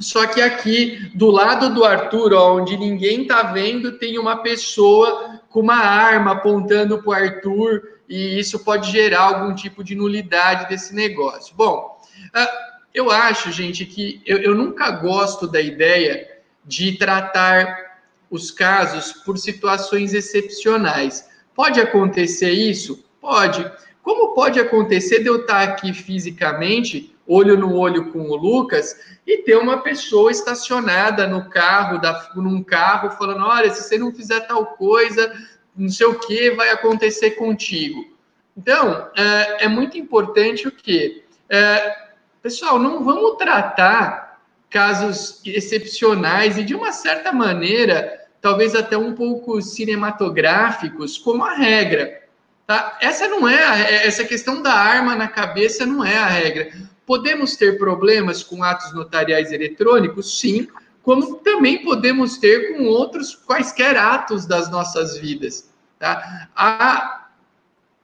só 0.00 0.26
que 0.26 0.40
aqui 0.40 1.10
do 1.14 1.30
lado 1.30 1.72
do 1.74 1.84
Arthur, 1.84 2.32
ó, 2.32 2.56
onde 2.56 2.78
ninguém 2.78 3.22
está 3.22 3.42
vendo, 3.42 3.98
tem 3.98 4.18
uma 4.18 4.38
pessoa 4.38 5.40
com 5.50 5.60
uma 5.60 5.76
arma 5.76 6.32
apontando 6.32 7.02
para 7.02 7.10
o 7.10 7.12
Arthur, 7.12 7.82
e 8.08 8.38
isso 8.38 8.64
pode 8.64 8.90
gerar 8.90 9.20
algum 9.20 9.54
tipo 9.54 9.84
de 9.84 9.94
nulidade 9.94 10.70
desse 10.70 10.94
negócio. 10.94 11.54
Bom, 11.54 12.00
ah, 12.32 12.50
eu 12.94 13.10
acho, 13.10 13.52
gente, 13.52 13.84
que 13.84 14.22
eu, 14.24 14.38
eu 14.38 14.54
nunca 14.54 14.90
gosto 14.90 15.46
da 15.46 15.60
ideia 15.60 16.26
de 16.64 16.92
tratar 16.92 18.00
os 18.30 18.50
casos 18.50 19.12
por 19.12 19.36
situações 19.36 20.14
excepcionais. 20.14 21.30
Pode 21.54 21.80
acontecer 21.80 22.50
isso? 22.50 23.04
Pode. 23.20 23.70
Como 24.02 24.34
pode 24.34 24.58
acontecer 24.58 25.20
de 25.20 25.28
eu 25.28 25.42
estar 25.42 25.62
aqui 25.62 25.92
fisicamente, 25.92 27.14
olho 27.26 27.56
no 27.56 27.76
olho 27.76 28.10
com 28.10 28.20
o 28.20 28.36
Lucas, 28.36 28.96
e 29.26 29.38
ter 29.38 29.56
uma 29.56 29.78
pessoa 29.78 30.30
estacionada 30.30 31.26
no 31.26 31.48
carro, 31.48 32.00
da, 32.00 32.30
num 32.34 32.62
carro, 32.62 33.10
falando: 33.10 33.44
olha, 33.44 33.70
se 33.70 33.82
você 33.82 33.96
não 33.96 34.12
fizer 34.12 34.40
tal 34.40 34.66
coisa, 34.66 35.32
não 35.76 35.88
sei 35.88 36.06
o 36.06 36.18
que 36.18 36.50
vai 36.50 36.70
acontecer 36.70 37.32
contigo. 37.32 38.12
Então, 38.56 39.08
é, 39.16 39.64
é 39.64 39.68
muito 39.68 39.96
importante 39.96 40.66
o 40.66 40.72
que? 40.72 41.24
É, 41.48 41.96
pessoal, 42.42 42.78
não 42.78 43.04
vamos 43.04 43.36
tratar 43.36 44.40
casos 44.68 45.40
excepcionais 45.44 46.58
e, 46.58 46.64
de 46.64 46.74
uma 46.74 46.92
certa 46.92 47.32
maneira, 47.32 48.21
talvez 48.42 48.74
até 48.74 48.98
um 48.98 49.14
pouco 49.14 49.62
cinematográficos, 49.62 51.16
como 51.16 51.44
a 51.44 51.54
regra. 51.54 52.22
Tá? 52.66 52.98
Essa 53.00 53.28
não 53.28 53.48
é 53.48 53.64
a, 53.64 53.78
essa 53.78 54.24
questão 54.24 54.60
da 54.60 54.74
arma 54.74 55.14
na 55.14 55.28
cabeça 55.28 55.86
não 55.86 56.04
é 56.04 56.18
a 56.18 56.26
regra. 56.26 56.72
Podemos 57.06 57.56
ter 57.56 57.78
problemas 57.78 58.42
com 58.42 58.62
atos 58.62 58.92
notariais 58.92 59.52
eletrônicos, 59.52 60.40
sim, 60.40 60.68
como 61.02 61.36
também 61.36 61.82
podemos 61.82 62.36
ter 62.36 62.76
com 62.76 62.84
outros 62.84 63.34
quaisquer 63.34 63.96
atos 63.96 64.44
das 64.44 64.68
nossas 64.70 65.18
vidas. 65.18 65.70
Tá? 65.98 66.48
A, 66.54 67.28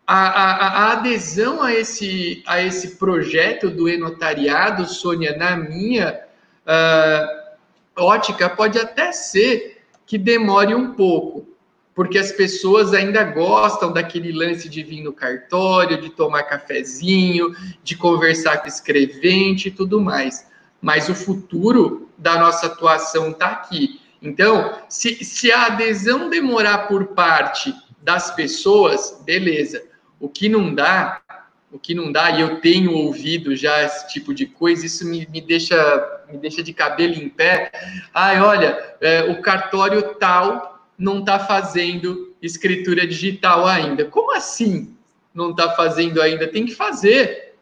a, 0.06 0.16
a, 0.16 0.92
adesão 0.92 1.62
a 1.62 1.72
esse, 1.74 2.42
a 2.46 2.62
esse 2.62 2.96
projeto 2.96 3.70
do 3.70 3.88
e-notariado, 3.88 4.86
Sônia, 4.86 5.36
na 5.36 5.56
minha 5.56 6.20
uh, 6.66 7.56
ótica, 7.96 8.48
pode 8.48 8.78
até 8.78 9.10
ser 9.12 9.77
que 10.08 10.16
demore 10.16 10.74
um 10.74 10.94
pouco, 10.94 11.46
porque 11.94 12.16
as 12.16 12.32
pessoas 12.32 12.94
ainda 12.94 13.22
gostam 13.24 13.92
daquele 13.92 14.32
lance 14.32 14.66
de 14.66 14.82
vir 14.82 15.02
no 15.02 15.12
cartório, 15.12 16.00
de 16.00 16.08
tomar 16.08 16.44
cafezinho, 16.44 17.54
de 17.84 17.94
conversar 17.94 18.62
com 18.62 18.68
escrevente 18.68 19.68
e 19.68 19.70
tudo 19.70 20.00
mais. 20.00 20.46
Mas 20.80 21.10
o 21.10 21.14
futuro 21.14 22.08
da 22.16 22.38
nossa 22.38 22.68
atuação 22.68 23.32
está 23.32 23.48
aqui. 23.48 24.00
Então, 24.22 24.78
se, 24.88 25.22
se 25.22 25.52
a 25.52 25.66
adesão 25.66 26.30
demorar 26.30 26.88
por 26.88 27.08
parte 27.08 27.74
das 28.00 28.30
pessoas, 28.30 29.20
beleza. 29.26 29.84
O 30.18 30.26
que 30.26 30.48
não 30.48 30.74
dá, 30.74 31.20
o 31.70 31.78
que 31.78 31.94
não 31.94 32.10
dá, 32.10 32.30
e 32.30 32.40
eu 32.40 32.60
tenho 32.60 32.92
ouvido 32.92 33.54
já 33.54 33.82
esse 33.82 34.08
tipo 34.08 34.34
de 34.34 34.46
coisa, 34.46 34.86
isso 34.86 35.06
me, 35.06 35.28
me 35.30 35.40
deixa, 35.40 36.22
me 36.30 36.38
deixa 36.38 36.62
de 36.62 36.72
cabelo 36.72 37.14
em 37.14 37.28
pé. 37.28 37.70
Ai, 38.14 38.40
olha, 38.40 38.96
é, 39.00 39.24
o 39.24 39.42
cartório 39.42 40.14
tal 40.14 40.86
não 40.96 41.20
está 41.20 41.38
fazendo 41.38 42.34
escritura 42.40 43.06
digital 43.06 43.66
ainda. 43.66 44.04
Como 44.06 44.34
assim 44.34 44.96
não 45.34 45.50
está 45.50 45.70
fazendo 45.70 46.22
ainda? 46.22 46.48
Tem 46.48 46.64
que 46.64 46.74
fazer. 46.74 47.54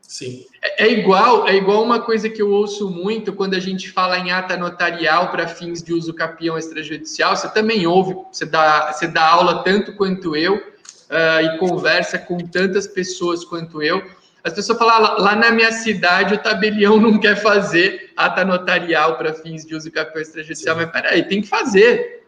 Sim. 0.00 0.46
É, 0.62 0.84
é, 0.84 0.92
igual, 0.92 1.46
é 1.46 1.56
igual 1.56 1.82
uma 1.82 2.00
coisa 2.00 2.30
que 2.30 2.40
eu 2.40 2.50
ouço 2.50 2.88
muito 2.88 3.32
quando 3.32 3.54
a 3.54 3.60
gente 3.60 3.90
fala 3.90 4.18
em 4.18 4.30
ata 4.30 4.56
notarial 4.56 5.30
para 5.30 5.46
fins 5.46 5.82
de 5.82 5.92
uso 5.92 6.14
capião 6.14 6.56
extrajudicial. 6.56 7.36
Você 7.36 7.52
também 7.52 7.86
ouve, 7.86 8.14
você 8.32 8.46
dá, 8.46 8.92
você 8.92 9.06
dá 9.06 9.28
aula 9.28 9.62
tanto 9.62 9.94
quanto 9.94 10.34
eu 10.34 10.74
uh, 11.10 11.40
e 11.44 11.58
conversa 11.58 12.18
com 12.18 12.38
tantas 12.38 12.86
pessoas 12.86 13.44
quanto 13.44 13.82
eu. 13.82 14.02
As 14.44 14.52
pessoas 14.52 14.78
falam, 14.78 14.94
ah, 14.94 15.16
lá 15.20 15.36
na 15.36 15.50
minha 15.50 15.72
cidade 15.72 16.34
o 16.34 16.38
tabelião 16.38 16.98
não 17.00 17.18
quer 17.18 17.36
fazer 17.36 18.12
ata 18.16 18.44
notarial 18.44 19.16
para 19.16 19.34
fins 19.34 19.64
de 19.64 19.74
uso 19.74 19.90
capião 19.90 20.22
extrajudicial. 20.22 20.76
Sim. 20.76 20.82
Mas 20.82 20.92
peraí, 20.92 21.22
tem 21.24 21.40
que 21.40 21.48
fazer. 21.48 22.24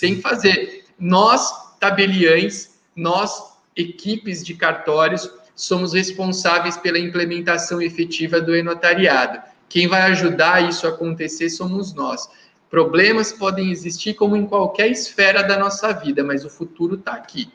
Tem 0.00 0.16
que 0.16 0.22
fazer. 0.22 0.84
Nós, 0.98 1.52
tabeliães, 1.78 2.80
nós, 2.96 3.50
equipes 3.76 4.44
de 4.44 4.54
cartórios, 4.54 5.30
somos 5.54 5.92
responsáveis 5.92 6.76
pela 6.76 6.98
implementação 6.98 7.82
efetiva 7.82 8.40
do 8.40 8.56
e-notariado. 8.56 9.40
Quem 9.68 9.86
vai 9.86 10.02
ajudar 10.02 10.68
isso 10.68 10.86
a 10.86 10.90
acontecer 10.90 11.50
somos 11.50 11.92
nós. 11.92 12.28
Problemas 12.70 13.32
podem 13.32 13.70
existir 13.70 14.14
como 14.14 14.36
em 14.36 14.46
qualquer 14.46 14.90
esfera 14.90 15.42
da 15.42 15.58
nossa 15.58 15.92
vida, 15.92 16.24
mas 16.24 16.44
o 16.44 16.50
futuro 16.50 16.94
está 16.94 17.12
aqui. 17.12 17.50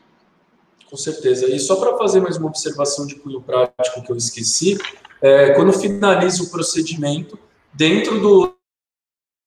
Com 0.95 1.01
certeza. 1.01 1.45
E 1.53 1.59
só 1.59 1.75
para 1.75 1.97
fazer 1.97 2.21
mais 2.21 2.37
uma 2.37 2.47
observação 2.47 3.05
de 3.05 3.15
cunho 3.15 3.41
prático 3.41 4.01
que 4.01 4.09
eu 4.09 4.15
esqueci, 4.15 4.77
é, 5.21 5.49
quando 5.49 5.73
finaliza 5.73 6.41
o 6.41 6.49
procedimento, 6.49 7.37
dentro 7.73 8.21
do, 8.21 8.55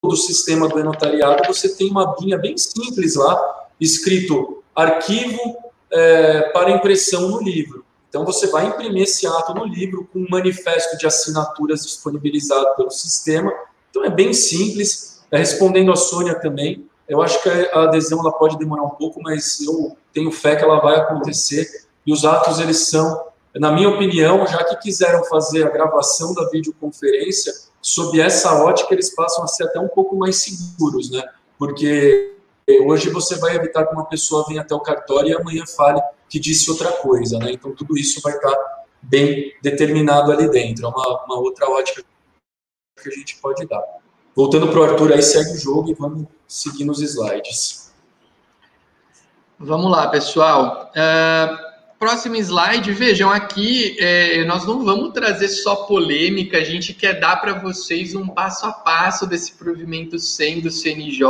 do 0.04 0.14
sistema 0.14 0.68
do 0.68 0.78
e-notariado, 0.78 1.42
você 1.46 1.74
tem 1.74 1.90
uma 1.90 2.14
binha 2.16 2.36
bem 2.36 2.54
simples 2.58 3.14
lá, 3.14 3.66
escrito 3.80 4.62
arquivo 4.76 5.56
é, 5.90 6.50
para 6.50 6.72
impressão 6.72 7.30
no 7.30 7.40
livro. 7.40 7.82
Então, 8.10 8.26
você 8.26 8.48
vai 8.48 8.66
imprimir 8.66 9.04
esse 9.04 9.26
ato 9.26 9.54
no 9.54 9.64
livro 9.64 10.06
com 10.12 10.18
um 10.18 10.26
manifesto 10.28 10.98
de 10.98 11.06
assinaturas 11.06 11.82
disponibilizado 11.82 12.76
pelo 12.76 12.90
sistema. 12.90 13.50
Então, 13.88 14.04
é 14.04 14.10
bem 14.10 14.34
simples. 14.34 15.22
É, 15.30 15.38
respondendo 15.38 15.90
a 15.92 15.96
Sônia 15.96 16.34
também, 16.34 16.86
eu 17.08 17.22
acho 17.22 17.42
que 17.42 17.48
a 17.48 17.84
adesão 17.84 18.20
ela 18.20 18.32
pode 18.32 18.58
demorar 18.58 18.82
um 18.82 18.90
pouco, 18.90 19.20
mas 19.22 19.60
eu 19.60 19.96
tenho 20.12 20.30
fé 20.30 20.54
que 20.56 20.62
ela 20.62 20.78
vai 20.80 20.96
acontecer. 20.96 21.66
E 22.06 22.12
os 22.12 22.24
atos, 22.24 22.58
eles 22.58 22.88
são, 22.88 23.26
na 23.56 23.72
minha 23.72 23.88
opinião, 23.88 24.46
já 24.46 24.62
que 24.64 24.76
quiseram 24.76 25.24
fazer 25.24 25.66
a 25.66 25.70
gravação 25.70 26.34
da 26.34 26.48
videoconferência, 26.50 27.52
sob 27.80 28.20
essa 28.20 28.62
ótica, 28.62 28.92
eles 28.92 29.14
passam 29.14 29.42
a 29.42 29.46
ser 29.46 29.64
até 29.64 29.80
um 29.80 29.88
pouco 29.88 30.16
mais 30.16 30.36
seguros, 30.36 31.10
né? 31.10 31.22
Porque 31.58 32.36
hoje 32.84 33.08
você 33.08 33.36
vai 33.36 33.56
evitar 33.56 33.86
que 33.86 33.94
uma 33.94 34.04
pessoa 34.04 34.44
venha 34.46 34.60
até 34.60 34.74
o 34.74 34.80
cartório 34.80 35.30
e 35.30 35.34
amanhã 35.34 35.64
fale 35.66 36.00
que 36.28 36.38
disse 36.38 36.70
outra 36.70 36.92
coisa, 36.92 37.38
né? 37.38 37.52
Então 37.52 37.74
tudo 37.74 37.96
isso 37.96 38.20
vai 38.20 38.34
estar 38.34 38.54
bem 39.00 39.54
determinado 39.62 40.30
ali 40.30 40.50
dentro. 40.50 40.84
É 40.84 40.88
uma, 40.88 41.24
uma 41.24 41.38
outra 41.40 41.70
ótica 41.70 42.04
que 43.02 43.08
a 43.08 43.12
gente 43.12 43.38
pode 43.38 43.66
dar. 43.66 43.82
Voltando 44.34 44.68
para 44.68 44.80
o 44.80 44.84
Arthur, 44.84 45.12
aí 45.12 45.22
segue 45.22 45.52
o 45.52 45.58
jogo 45.58 45.90
e 45.90 45.94
vamos 45.94 46.26
seguir 46.46 46.84
nos 46.84 47.00
slides. 47.00 47.92
Vamos 49.58 49.90
lá, 49.90 50.06
pessoal. 50.06 50.92
Uh, 50.94 51.68
próximo 51.98 52.36
slide, 52.36 52.92
vejam 52.92 53.30
aqui, 53.30 53.96
é, 53.98 54.44
nós 54.44 54.64
não 54.64 54.84
vamos 54.84 55.12
trazer 55.12 55.48
só 55.48 55.74
polêmica, 55.74 56.58
a 56.58 56.64
gente 56.64 56.94
quer 56.94 57.18
dar 57.18 57.36
para 57.36 57.54
vocês 57.54 58.14
um 58.14 58.28
passo 58.28 58.66
a 58.66 58.72
passo 58.72 59.26
desse 59.26 59.54
provimento 59.54 60.18
100 60.18 60.60
do 60.60 60.70
CNJ, 60.70 61.26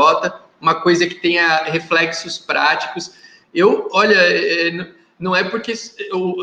uma 0.61 0.75
coisa 0.75 1.07
que 1.07 1.15
tenha 1.15 1.65
reflexos 1.65 2.37
práticos. 2.37 3.13
Eu, 3.55 3.89
olha, 3.93 4.15
é, 4.15 4.93
não 5.19 5.35
é 5.35 5.43
porque 5.43 5.73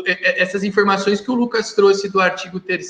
é, 0.06 0.42
essas 0.42 0.64
informações 0.64 1.20
que 1.20 1.30
o 1.30 1.34
Lucas 1.34 1.72
trouxe 1.72 2.08
do 2.08 2.20
artigo 2.20 2.58
3 2.58 2.84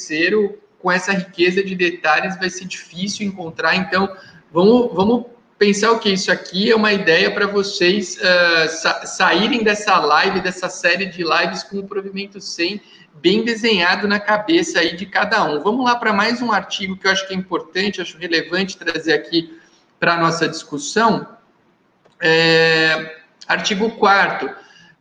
com 0.86 0.92
essa 0.92 1.10
riqueza 1.10 1.64
de 1.64 1.74
detalhes 1.74 2.38
vai 2.38 2.48
ser 2.48 2.64
difícil 2.64 3.26
encontrar, 3.26 3.74
então 3.74 4.08
vamos, 4.52 4.94
vamos 4.94 5.26
pensar 5.58 5.90
o 5.90 5.98
que 5.98 6.10
isso 6.10 6.30
aqui 6.30 6.70
é 6.70 6.76
uma 6.76 6.92
ideia 6.92 7.28
para 7.28 7.48
vocês 7.48 8.16
uh, 8.18 8.68
sa 8.68 9.04
saírem 9.04 9.64
dessa 9.64 9.98
live, 9.98 10.40
dessa 10.40 10.68
série 10.68 11.06
de 11.06 11.24
lives 11.24 11.64
com 11.64 11.78
o 11.78 11.88
provimento 11.88 12.40
100 12.40 12.80
bem 13.16 13.44
desenhado 13.44 14.06
na 14.06 14.20
cabeça 14.20 14.78
aí 14.78 14.94
de 14.94 15.06
cada 15.06 15.42
um. 15.42 15.60
Vamos 15.60 15.84
lá 15.84 15.96
para 15.96 16.12
mais 16.12 16.40
um 16.40 16.52
artigo 16.52 16.96
que 16.96 17.08
eu 17.08 17.10
acho 17.10 17.26
que 17.26 17.34
é 17.34 17.36
importante, 17.36 18.00
acho 18.00 18.16
relevante 18.16 18.76
trazer 18.76 19.14
aqui 19.14 19.58
para 19.98 20.14
a 20.14 20.20
nossa 20.20 20.48
discussão. 20.48 21.26
É, 22.20 23.22
Artigo 23.48 23.90
4 23.90 24.54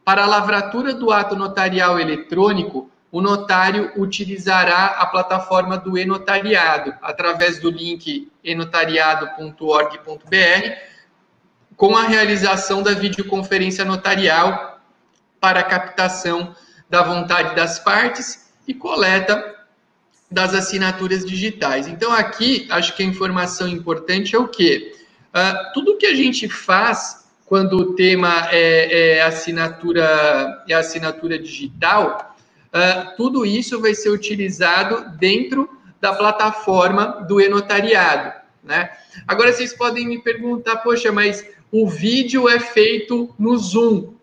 Para 0.03 0.23
a 0.23 0.25
lavratura 0.25 0.95
do 0.95 1.11
ato 1.11 1.35
notarial 1.35 1.99
eletrônico, 1.99 2.89
o 3.11 3.21
notário 3.21 3.91
utilizará 3.95 4.87
a 4.87 5.05
plataforma 5.05 5.77
do 5.77 5.97
e-notariado, 5.97 6.93
através 7.01 7.59
do 7.59 7.69
link 7.69 8.29
enotariado.org.br, 8.43 10.71
com 11.75 11.95
a 11.95 12.03
realização 12.03 12.83
da 12.83 12.91
videoconferência 12.91 13.85
notarial 13.85 14.81
para 15.39 15.63
captação 15.63 16.55
da 16.89 17.03
vontade 17.03 17.55
das 17.55 17.79
partes 17.79 18.51
e 18.67 18.73
coleta 18.73 19.55
das 20.29 20.53
assinaturas 20.53 21.25
digitais. 21.25 21.87
Então, 21.87 22.11
aqui, 22.11 22.67
acho 22.69 22.95
que 22.95 23.03
a 23.03 23.05
informação 23.05 23.67
importante 23.67 24.35
é 24.35 24.39
o 24.39 24.47
quê? 24.47 24.95
Uh, 25.29 25.73
tudo 25.73 25.97
que 25.97 26.05
a 26.05 26.15
gente 26.15 26.49
faz 26.49 27.25
quando 27.45 27.77
o 27.77 27.93
tema 27.93 28.47
é, 28.51 29.17
é 29.17 29.21
assinatura, 29.21 30.63
é 30.67 30.73
assinatura 30.73 31.37
digital, 31.37 32.34
uh, 32.73 33.15
tudo 33.15 33.45
isso 33.45 33.81
vai 33.81 33.93
ser 33.93 34.09
utilizado 34.09 35.17
dentro 35.17 35.69
da 35.99 36.13
plataforma 36.13 37.25
do 37.27 37.41
e-notariado, 37.41 38.33
né? 38.63 38.89
Agora 39.27 39.51
vocês 39.51 39.73
podem 39.73 40.07
me 40.07 40.21
perguntar, 40.21 40.77
poxa, 40.77 41.11
mas 41.11 41.45
o 41.71 41.87
vídeo 41.87 42.47
é 42.47 42.59
feito 42.59 43.33
no 43.39 43.57
Zoom, 43.57 44.13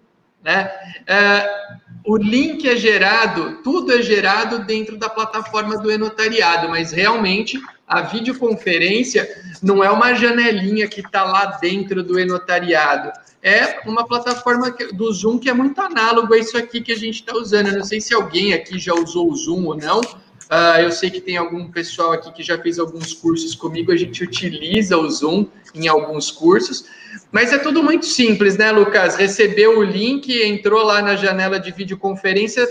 né? 0.43 0.71
Uh, 1.03 1.83
o 2.05 2.17
link 2.17 2.69
é 2.69 2.77
gerado, 2.77 3.59
tudo 3.63 3.93
é 3.93 4.03
gerado 4.03 4.61
dentro 4.65 4.97
da 4.97 5.09
plataforma 5.09 5.79
do 5.79 5.91
e-notariado, 5.91 6.69
mas 6.69 6.91
realmente 6.91 7.61
a 7.87 8.03
videoconferência 8.03 9.29
não 9.63 9.85
é 9.85 9.91
uma 9.91 10.15
janelinha 10.15 10.89
que 10.89 11.01
está 11.01 11.23
lá 11.23 11.59
dentro 11.61 12.03
do 12.03 12.19
e-notariado. 12.19 13.13
É 13.43 13.81
uma 13.89 14.07
plataforma 14.07 14.71
do 14.93 15.13
Zoom 15.13 15.37
que 15.37 15.51
é 15.51 15.53
muito 15.53 15.81
análogo 15.81 16.33
a 16.33 16.39
isso 16.39 16.57
aqui 16.57 16.81
que 16.81 16.93
a 16.93 16.97
gente 16.97 17.17
está 17.17 17.35
usando. 17.37 17.69
Eu 17.69 17.79
não 17.79 17.85
sei 17.85 18.01
se 18.01 18.15
alguém 18.15 18.55
aqui 18.55 18.79
já 18.79 18.95
usou 18.95 19.31
o 19.31 19.35
Zoom 19.35 19.67
ou 19.67 19.77
não. 19.77 20.01
Uh, 20.01 20.81
eu 20.83 20.93
sei 20.93 21.11
que 21.11 21.21
tem 21.21 21.37
algum 21.37 21.69
pessoal 21.71 22.13
aqui 22.13 22.31
que 22.31 22.43
já 22.43 22.57
fez 22.57 22.79
alguns 22.79 23.13
cursos 23.13 23.55
comigo. 23.57 23.91
A 23.91 23.97
gente 23.97 24.23
utiliza 24.23 24.97
o 24.97 25.11
Zoom 25.11 25.47
em 25.75 25.89
alguns 25.89 26.31
cursos. 26.31 26.85
Mas 27.33 27.53
é 27.53 27.59
tudo 27.59 27.83
muito 27.83 28.07
simples, 28.07 28.57
né, 28.57 28.71
Lucas? 28.71 29.17
Recebeu 29.17 29.79
o 29.79 29.83
link, 29.83 30.31
entrou 30.31 30.85
lá 30.85 31.03
na 31.03 31.17
janela 31.17 31.59
de 31.59 31.73
videoconferência, 31.73 32.69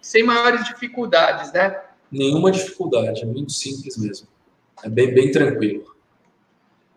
sem 0.00 0.24
maiores 0.24 0.64
dificuldades, 0.64 1.52
né? 1.52 1.78
Nenhuma 2.10 2.50
dificuldade, 2.50 3.22
é 3.22 3.26
muito 3.26 3.52
simples 3.52 3.96
mesmo. 3.96 4.26
É 4.82 4.88
bem, 4.88 5.14
bem 5.14 5.30
tranquilo. 5.30 5.94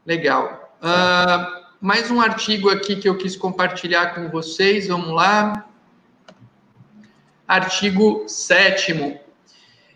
Legal. 0.05 0.75
Uh, 0.81 1.60
mais 1.81 2.11
um 2.11 2.21
artigo 2.21 2.69
aqui 2.69 2.95
que 2.95 3.09
eu 3.09 3.17
quis 3.17 3.35
compartilhar 3.35 4.13
com 4.13 4.29
vocês. 4.29 4.87
Vamos 4.87 5.09
lá. 5.15 5.65
Artigo 7.47 8.25
7 8.27 9.19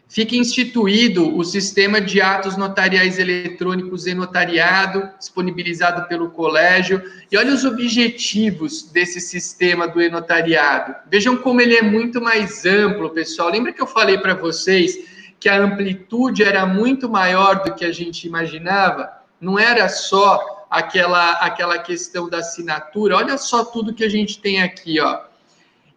Fica 0.08 0.36
instituído 0.36 1.38
o 1.38 1.44
sistema 1.44 2.02
de 2.02 2.22
atos 2.22 2.58
notariais 2.58 3.20
eletrônicos 3.20 4.08
e 4.08 4.16
notariado, 4.16 5.12
disponibilizado 5.20 6.08
pelo 6.08 6.32
colégio. 6.32 7.04
E 7.32 7.38
olha 7.38 7.54
os 7.54 7.64
objetivos 7.64 8.90
desse 8.92 9.22
sistema 9.22 9.88
do 9.88 10.02
e-notariado. 10.02 10.96
Vejam 11.08 11.38
como 11.38 11.62
ele 11.62 11.76
é 11.76 11.84
muito 11.84 12.20
mais 12.20 12.66
amplo, 12.66 13.12
pessoal. 13.12 13.50
Lembra 13.50 13.72
que 13.72 13.82
eu 13.82 13.88
falei 13.88 14.18
para 14.18 14.34
vocês 14.34 14.98
que 15.40 15.48
a 15.48 15.62
amplitude 15.62 16.44
era 16.44 16.66
muito 16.66 17.08
maior 17.08 17.64
do 17.64 17.76
que 17.76 17.86
a 17.86 17.92
gente 17.92 18.26
imaginava, 18.26 19.12
não 19.40 19.60
era 19.60 19.88
só 19.88 20.55
aquela 20.70 21.32
aquela 21.34 21.80
questão 21.80 22.30
da 22.30 22.40
assinatura. 22.40 23.18
Olha 23.18 23.38
só 23.38 23.64
tudo 23.66 23.94
que 23.94 24.04
a 24.04 24.10
gente 24.10 24.40
tem 24.40 24.62
aqui, 24.62 25.00
ó. 25.00 25.20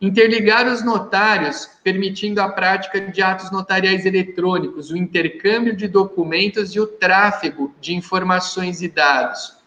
Interligar 0.01 0.67
os 0.69 0.85
notários, 0.85 1.69
permitindo 1.83 2.41
a 2.41 2.49
prática 2.49 3.01
de 3.01 3.21
atos 3.21 3.51
notariais 3.51 4.07
eletrônicos, 4.07 4.91
o 4.91 4.97
intercâmbio 4.97 5.75
de 5.75 5.89
documentos 5.89 6.73
e 6.75 6.79
o 6.79 6.87
tráfego 6.87 7.75
de 7.81 7.95
informações 7.95 8.81
e 8.81 8.89
dados. 8.89 9.59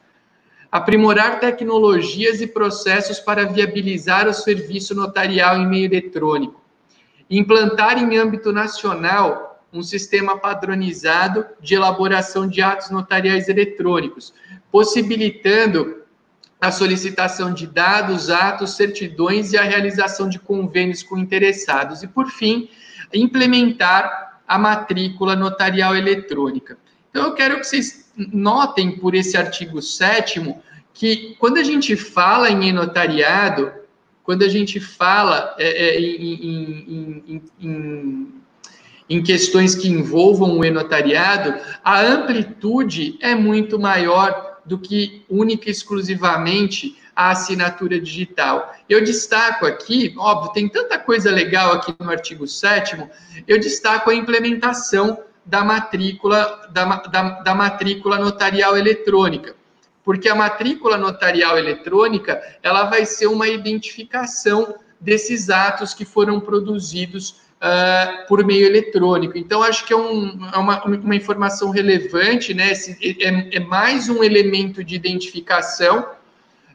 aprimorar 0.72 1.40
tecnologias 1.40 2.40
e 2.40 2.48
processos 2.48 3.20
para 3.20 3.46
viabilizar 3.46 4.28
o 4.28 4.34
serviço 4.34 4.96
notarial 4.96 5.58
em 5.58 5.68
meio 5.68 5.86
eletrônico, 5.86 6.62
implantar 7.30 8.02
em 8.02 8.18
âmbito 8.18 8.54
nacional 8.54 9.60
um 9.74 9.84
sistema 9.84 10.38
padronizado 10.38 11.46
de 11.60 11.76
elaboração 11.76 12.48
de 12.48 12.62
atos 12.62 12.90
notariais 12.90 13.50
eletrônicos, 13.50 14.34
possibilitando 14.72 16.02
a 16.60 16.72
solicitação 16.72 17.54
de 17.54 17.66
dados, 17.66 18.30
atos, 18.30 18.76
certidões 18.76 19.52
e 19.52 19.58
a 19.58 19.64
realização 19.64 20.30
de 20.30 20.38
convênios 20.38 21.02
com 21.02 21.18
interessados. 21.18 22.04
E, 22.04 22.08
por 22.08 22.30
fim, 22.30 22.70
implementar 23.14 24.42
a 24.48 24.60
matrícula 24.60 25.36
notarial 25.36 25.96
eletrônica. 25.96 26.78
Então, 27.10 27.26
eu 27.26 27.34
quero 27.34 27.60
que 27.60 27.66
vocês 27.66 28.12
notem 28.16 28.98
por 28.98 29.16
esse 29.16 29.36
artigo 29.36 29.82
7 29.82 30.56
que 30.94 31.36
quando 31.40 31.58
a 31.58 31.64
gente 31.64 31.96
fala 31.96 32.50
em 32.50 32.72
notariado, 32.72 33.72
quando 34.24 34.44
a 34.44 34.50
gente 34.50 34.80
fala 34.80 35.56
é, 35.58 35.96
é, 35.96 36.00
em, 36.00 37.24
em, 37.28 37.44
em, 37.60 38.42
em, 39.10 39.24
questões 39.24 39.74
que 39.74 39.90
envolvam 39.90 40.58
o 40.58 40.66
enotariado, 40.66 41.56
a 41.84 42.02
amplitude 42.02 43.18
é 43.22 43.34
muito 43.34 43.80
maior 43.80 44.51
do 44.66 44.78
que 44.78 45.26
única 45.30 45.68
e 45.68 45.72
exclusivamente 45.72 46.98
a 47.16 47.32
assinatura 47.32 48.00
digital. 48.00 48.74
Eu 48.90 49.04
destaco 49.04 49.66
aqui, 49.66 50.14
óbvio, 50.18 50.54
tem 50.54 50.70
tanta 50.70 50.98
coisa 50.98 51.32
legal 51.32 51.74
aqui 51.74 51.94
no 52.00 52.10
artigo 52.10 52.48
7 52.48 52.98
eu 53.48 53.60
destaco 53.60 54.10
a 54.10 54.16
implementação 54.16 55.20
da 55.46 55.64
matrícula, 55.64 56.70
da, 56.72 56.86
da, 56.86 57.30
da 57.42 57.56
matrícula 57.56 58.18
notarial 58.18 58.78
eletrônica. 58.78 59.56
Porque 60.04 60.30
a 60.30 60.36
matrícula 60.36 60.98
notarial 60.98 61.58
eletrônica, 61.58 62.42
ela 62.64 62.86
vai 62.86 63.06
ser 63.06 63.28
uma 63.28 63.48
identificação 63.48 64.76
desses 65.00 65.50
atos 65.50 65.94
que 65.94 66.06
foram 66.06 66.40
produzidos 66.40 67.41
uh, 67.62 68.28
por 68.28 68.44
meio 68.46 68.66
eletrônico. 68.66 69.38
Então, 69.38 69.62
acho 69.62 69.86
que 69.86 69.94
é, 69.94 69.98
um, 69.98 70.50
é 70.54 70.58
uma, 70.58 70.84
uma, 70.84 71.16
informação 71.16 71.70
relevante, 71.70 72.54
né? 72.54 72.72
É, 72.72 73.58
é, 73.58 73.60
mais 73.60 74.10
um 74.10 74.24
elemento 74.24 74.84
de 74.84 74.96
identificação 74.96 76.06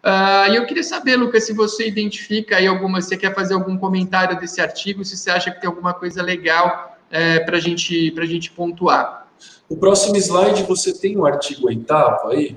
Uh, 0.07 0.53
e 0.53 0.55
eu 0.55 0.65
queria 0.67 0.85
saber, 0.85 1.17
Lucas, 1.17 1.47
se 1.47 1.53
você 1.53 1.89
identifica 1.89 2.59
aí 2.59 2.67
alguma, 2.69 3.01
você 3.01 3.17
quer 3.17 3.35
fazer 3.35 3.55
algum 3.55 3.77
comentário 3.77 4.39
desse 4.39 4.61
artigo, 4.61 5.05
se 5.05 5.17
você 5.17 5.31
acha 5.31 5.51
que 5.51 5.61
tem 5.61 5.67
alguma 5.67 5.93
coisa 5.93 6.23
legal 6.23 6.97
é, 7.11 7.41
para 7.41 7.59
gente, 7.59 8.15
a 8.17 8.25
gente 8.25 8.53
pontuar. 8.53 9.27
O 9.69 9.77
próximo 9.77 10.15
slide, 10.17 10.63
você 10.63 10.97
tem 10.97 11.17
o 11.17 11.27
artigo 11.27 11.67
oitavo 11.67 12.29
aí? 12.29 12.57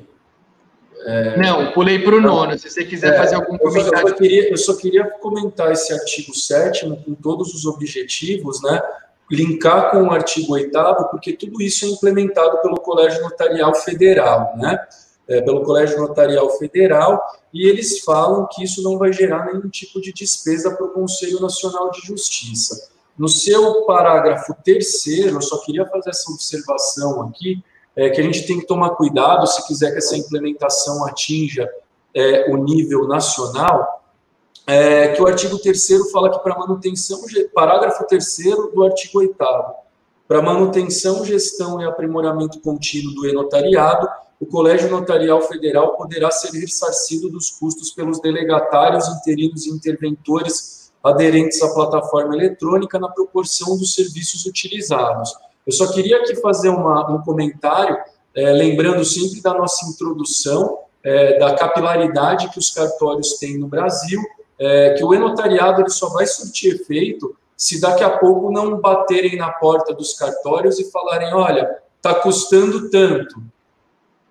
É... 1.06 1.38
Não, 1.38 1.72
pulei 1.72 2.00
para 2.00 2.16
o 2.16 2.22
nono, 2.22 2.58
se 2.58 2.70
você 2.70 2.84
quiser 2.84 3.14
é, 3.14 3.18
fazer 3.18 3.36
algum 3.36 3.58
comentário. 3.58 4.00
Eu 4.00 4.08
só, 4.10 4.16
queria, 4.16 4.52
eu 4.52 4.58
só 4.58 4.76
queria 4.76 5.10
comentar 5.20 5.72
esse 5.72 5.94
artigo 5.94 6.36
sétimo 6.36 6.98
com 7.04 7.16
todos 7.16 7.54
os 7.54 7.66
objetivos, 7.66 8.62
né? 8.62 8.82
Linkar 9.32 9.92
com 9.92 10.04
o 10.04 10.12
artigo 10.12 10.54
oitavo, 10.54 11.08
porque 11.10 11.34
tudo 11.34 11.62
isso 11.62 11.86
é 11.86 11.90
implementado 11.90 12.62
pelo 12.62 12.80
Colégio 12.80 13.22
Notarial 13.22 13.74
Federal, 13.76 14.54
né? 14.58 14.80
É, 15.28 15.42
pelo 15.42 15.62
Colégio 15.62 16.00
Notarial 16.00 16.50
Federal, 16.58 17.22
e 17.54 17.68
eles 17.70 18.00
falam 18.00 18.48
que 18.52 18.64
isso 18.64 18.82
não 18.82 18.98
vai 18.98 19.14
gerar 19.14 19.46
nenhum 19.46 19.70
tipo 19.70 20.02
de 20.02 20.12
despesa 20.12 20.76
para 20.76 20.88
o 20.88 20.90
Conselho 20.90 21.40
Nacional 21.40 21.92
de 21.92 22.02
Justiça. 22.02 22.90
No 23.16 23.28
seu 23.28 23.84
parágrafo 23.86 24.56
terceiro, 24.64 25.38
eu 25.38 25.42
só 25.42 25.60
queria 25.60 25.86
fazer 25.86 26.10
essa 26.10 26.32
observação 26.32 27.22
aqui, 27.22 27.64
é, 27.96 28.10
que 28.10 28.22
a 28.22 28.24
gente 28.24 28.46
tem 28.46 28.60
que 28.60 28.66
tomar 28.66 28.92
cuidado 28.92 29.46
se 29.48 29.66
quiser 29.68 29.92
que 29.92 29.98
essa 29.98 30.18
implementação 30.18 31.06
atinja 31.06 31.70
é, 32.14 32.50
o 32.52 32.58
nível 32.58 33.08
nacional, 33.08 34.04
é, 34.66 35.10
que 35.10 35.22
o 35.22 35.28
artigo 35.28 35.58
3 35.58 36.12
fala 36.12 36.30
que 36.30 36.40
para 36.40 36.58
manutenção, 36.58 37.20
parágrafo 37.54 38.06
3 38.06 38.26
do 38.74 38.84
artigo 38.84 39.20
8 39.20 39.36
para 40.28 40.42
manutenção, 40.44 41.26
gestão 41.26 41.82
e 41.82 41.86
aprimoramento 41.86 42.60
contínuo 42.62 43.16
do 43.16 43.28
e-notariado, 43.28 44.08
o 44.40 44.46
Colégio 44.46 44.90
Notarial 44.90 45.42
Federal 45.42 45.98
poderá 45.98 46.32
ser 46.32 46.52
ressarcido 46.52 47.30
dos 47.30 47.50
custos 47.50 47.92
pelos 47.92 48.22
delegatários, 48.22 49.08
interinos 49.08 49.66
e 49.66 49.72
interventores 49.72 50.92
aderentes 51.04 51.62
à 51.62 51.74
plataforma 51.74 52.36
eletrônica 52.36 53.00
na 53.00 53.10
proporção 53.10 53.78
dos 53.78 53.96
serviços 53.96 54.46
utilizados. 54.46 55.34
Eu 55.70 55.72
só 55.72 55.94
queria 55.94 56.18
aqui 56.18 56.36
fazer 56.38 56.70
uma, 56.70 57.12
um 57.12 57.22
comentário, 57.22 57.96
é, 58.36 58.52
lembrando 58.54 59.06
sempre 59.06 59.40
da 59.40 59.54
nossa 59.54 59.86
introdução, 59.86 60.80
é, 61.04 61.38
da 61.38 61.54
capilaridade 61.54 62.50
que 62.50 62.58
os 62.58 62.72
cartórios 62.72 63.38
têm 63.38 63.60
no 63.60 63.68
Brasil, 63.68 64.20
é, 64.58 64.96
que 64.96 65.04
o 65.04 65.14
e-notariado 65.14 65.84
ele 65.84 65.92
só 65.92 66.10
vai 66.10 66.26
surtir 66.26 66.74
efeito 66.74 67.38
se 67.56 67.80
daqui 67.80 68.04
a 68.04 68.18
pouco 68.18 68.52
não 68.52 68.82
baterem 68.82 69.36
na 69.36 69.52
porta 69.52 69.94
dos 69.94 70.14
cartórios 70.14 70.80
e 70.80 70.90
falarem, 70.90 71.36
olha, 71.36 71.70
está 71.98 72.16
custando 72.16 72.90
tanto, 72.90 73.40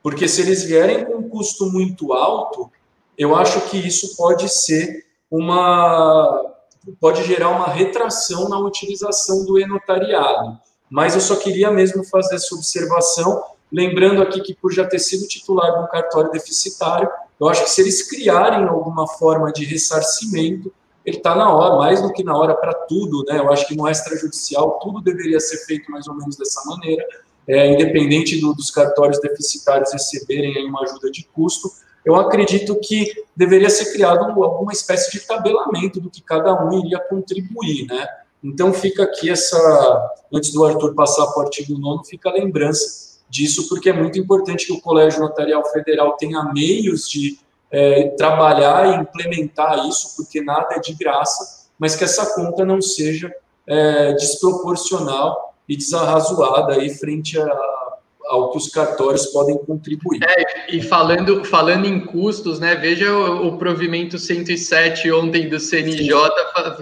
porque 0.03 0.26
se 0.26 0.41
eles 0.41 0.64
vierem 0.64 1.05
com 1.05 1.18
um 1.18 1.28
custo 1.28 1.70
muito 1.70 2.12
alto, 2.12 2.68
eu 3.16 3.36
acho 3.36 3.61
que 3.70 3.76
isso 3.76 4.16
pode 4.16 4.49
ser 4.49 5.07
uma. 5.30 6.53
pode 7.01 7.22
gerar 7.22 7.51
uma 7.51 7.68
retração 7.68 8.49
na 8.49 8.59
utilização 8.59 9.45
do 9.45 9.57
e-notariado. 9.57 10.59
Mas 10.91 11.14
eu 11.14 11.20
só 11.20 11.36
queria 11.36 11.70
mesmo 11.70 12.05
fazer 12.05 12.36
essa 12.36 12.55
observação, 12.55 13.43
lembrando 13.70 14.22
aqui 14.22 14.41
que, 14.41 14.55
por 14.55 14.72
já 14.72 14.86
ter 14.86 14.99
sido 14.99 15.26
titular 15.26 15.72
de 15.72 15.84
um 15.84 15.86
cartório 15.86 16.30
deficitário, 16.30 17.09
eu 17.39 17.49
acho 17.49 17.64
que 17.64 17.70
se 17.70 17.80
eles 17.80 18.09
criarem 18.09 18.66
alguma 18.66 19.07
forma 19.07 19.53
de 19.53 19.64
ressarcimento, 19.64 20.72
ele 21.05 21.18
está 21.18 21.34
na 21.34 21.53
hora, 21.55 21.76
mais 21.76 22.03
do 22.03 22.12
que 22.12 22.22
na 22.22 22.36
hora 22.36 22.55
para 22.55 22.74
tudo, 22.74 23.24
né? 23.26 23.39
Eu 23.39 23.51
acho 23.51 23.66
que 23.66 23.76
no 23.76 23.89
extrajudicial 23.89 24.78
tudo 24.80 25.01
deveria 25.01 25.41
ser 25.41 25.59
feito 25.64 25.91
mais 25.91 26.07
ou 26.07 26.14
menos 26.14 26.36
dessa 26.36 26.62
maneira 26.66 27.05
é, 27.49 27.72
independente 27.72 28.39
do, 28.39 28.53
dos 28.53 28.70
cartórios 28.70 29.18
deficitários 29.20 29.91
receberem 29.93 30.68
uma 30.68 30.82
ajuda 30.82 31.11
de 31.11 31.24
custo, 31.32 31.70
eu 32.05 32.14
acredito 32.14 32.78
que 32.78 33.11
deveria 33.34 33.70
ser 33.70 33.93
criado 33.93 34.24
alguma 34.24 34.72
espécie 34.72 35.11
de 35.11 35.26
tabelamento 35.26 35.99
do 35.99 36.11
que 36.11 36.22
cada 36.22 36.55
um 36.62 36.78
iria 36.78 37.01
contribuir, 37.01 37.86
né? 37.86 38.07
Então 38.43 38.72
fica 38.72 39.03
aqui 39.03 39.30
essa, 39.30 40.11
antes 40.32 40.53
do 40.53 40.64
Arthur 40.64 40.95
passar 40.95 41.26
para 41.28 41.43
o 41.43 41.47
artigo 41.47 41.78
9, 41.78 42.09
fica 42.09 42.30
a 42.30 42.32
lembrança 42.32 43.18
disso, 43.28 43.68
porque 43.68 43.91
é 43.91 43.93
muito 43.93 44.18
importante 44.18 44.66
que 44.66 44.72
o 44.72 44.80
Colégio 44.80 45.20
Notarial 45.20 45.64
Federal 45.70 46.16
tenha 46.16 46.45
meios 46.53 47.09
de 47.09 47.39
é, 47.70 48.09
trabalhar 48.16 48.86
e 48.86 49.01
implementar 49.03 49.86
isso, 49.86 50.16
porque 50.16 50.41
nada 50.41 50.74
é 50.74 50.80
de 50.80 50.95
graça, 50.95 51.68
mas 51.78 51.95
que 51.95 52.05
essa 52.05 52.34
conta 52.34 52.64
não 52.64 52.80
seja 52.80 53.30
é, 53.66 54.12
desproporcional 54.14 55.55
e 55.68 55.76
desarrazoada 55.76 56.74
aí 56.74 56.91
frente 56.91 57.39
a, 57.39 57.88
ao 58.28 58.50
que 58.50 58.58
os 58.58 58.68
cartórios 58.68 59.26
podem 59.26 59.56
contribuir. 59.58 60.20
É, 60.22 60.74
e 60.74 60.82
falando, 60.82 61.44
falando 61.44 61.86
em 61.86 62.00
custos, 62.00 62.60
né, 62.60 62.74
veja 62.74 63.12
o, 63.12 63.48
o 63.48 63.58
provimento 63.58 64.18
107 64.18 65.10
ontem 65.10 65.48
do 65.48 65.58
CNJ 65.58 66.12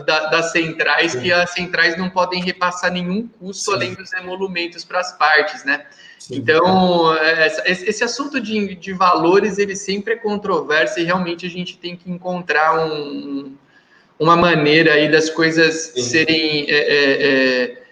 da, 0.04 0.26
das 0.26 0.52
centrais, 0.52 1.12
Sim. 1.12 1.20
que 1.20 1.32
as 1.32 1.50
centrais 1.50 1.96
não 1.96 2.10
podem 2.10 2.42
repassar 2.42 2.92
nenhum 2.92 3.28
custo 3.38 3.70
Sim. 3.70 3.76
além 3.76 3.94
dos 3.94 4.12
emolumentos 4.12 4.84
para 4.84 5.00
as 5.00 5.16
partes, 5.16 5.64
né? 5.64 5.86
Sim. 6.18 6.36
Então, 6.36 7.16
é, 7.16 7.46
esse 7.66 8.02
assunto 8.02 8.40
de, 8.40 8.74
de 8.74 8.92
valores, 8.92 9.58
ele 9.58 9.76
sempre 9.76 10.14
é 10.14 10.16
controverso 10.16 10.98
e 10.98 11.04
realmente 11.04 11.46
a 11.46 11.50
gente 11.50 11.78
tem 11.78 11.96
que 11.96 12.10
encontrar 12.10 12.84
um, 12.84 13.54
uma 14.18 14.36
maneira 14.36 14.94
aí 14.94 15.10
das 15.10 15.30
coisas 15.30 15.92
serem... 15.96 16.66
É, 16.68 16.76
é 16.76 17.82
é, 17.82 17.85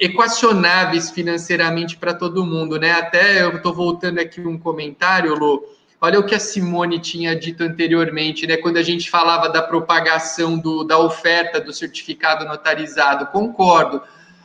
equacionáveis 0.00 1.10
financeiramente 1.10 1.96
para 1.96 2.12
todo 2.12 2.44
mundo, 2.44 2.78
né? 2.78 2.92
Até 2.92 3.42
eu 3.42 3.56
estou 3.56 3.72
voltando 3.72 4.18
aqui 4.18 4.40
um 4.40 4.58
comentário, 4.58 5.34
Lu. 5.34 5.64
Olha 6.00 6.20
o 6.20 6.22
que 6.24 6.34
a 6.34 6.38
Simone 6.38 7.00
tinha 7.00 7.34
dito 7.34 7.64
anteriormente, 7.64 8.46
né? 8.46 8.56
Quando 8.56 8.76
a 8.76 8.82
gente 8.82 9.10
falava 9.10 9.48
da 9.48 9.62
propagação 9.62 10.58
do, 10.58 10.84
da 10.84 10.98
oferta 10.98 11.60
do 11.60 11.72
certificado 11.72 12.44
notarizado, 12.44 13.26
concordo. 13.26 14.02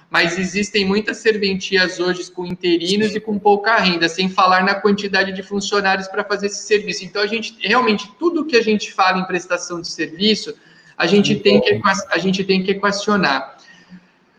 Mas 0.09 0.37
existem 0.37 0.85
muitas 0.85 1.17
serventias 1.17 1.99
hoje 1.99 2.31
com 2.31 2.45
interinos 2.45 3.15
e 3.15 3.19
com 3.19 3.37
pouca 3.37 3.75
renda, 3.77 4.07
sem 4.07 4.29
falar 4.29 4.63
na 4.63 4.75
quantidade 4.75 5.31
de 5.31 5.43
funcionários 5.43 6.07
para 6.07 6.23
fazer 6.23 6.47
esse 6.47 6.63
serviço. 6.63 7.03
Então, 7.03 7.21
a 7.21 7.27
gente 7.27 7.55
realmente 7.59 8.09
tudo 8.17 8.45
que 8.45 8.55
a 8.55 8.61
gente 8.61 8.93
fala 8.93 9.19
em 9.19 9.25
prestação 9.25 9.81
de 9.81 9.89
serviço, 9.89 10.55
a 10.97 11.05
gente 11.05 11.35
tem 11.35 11.59
que 11.59 11.81
a 12.09 12.17
gente 12.17 12.43
tem 12.43 12.63
que 12.63 12.71
equacionar. 12.71 13.57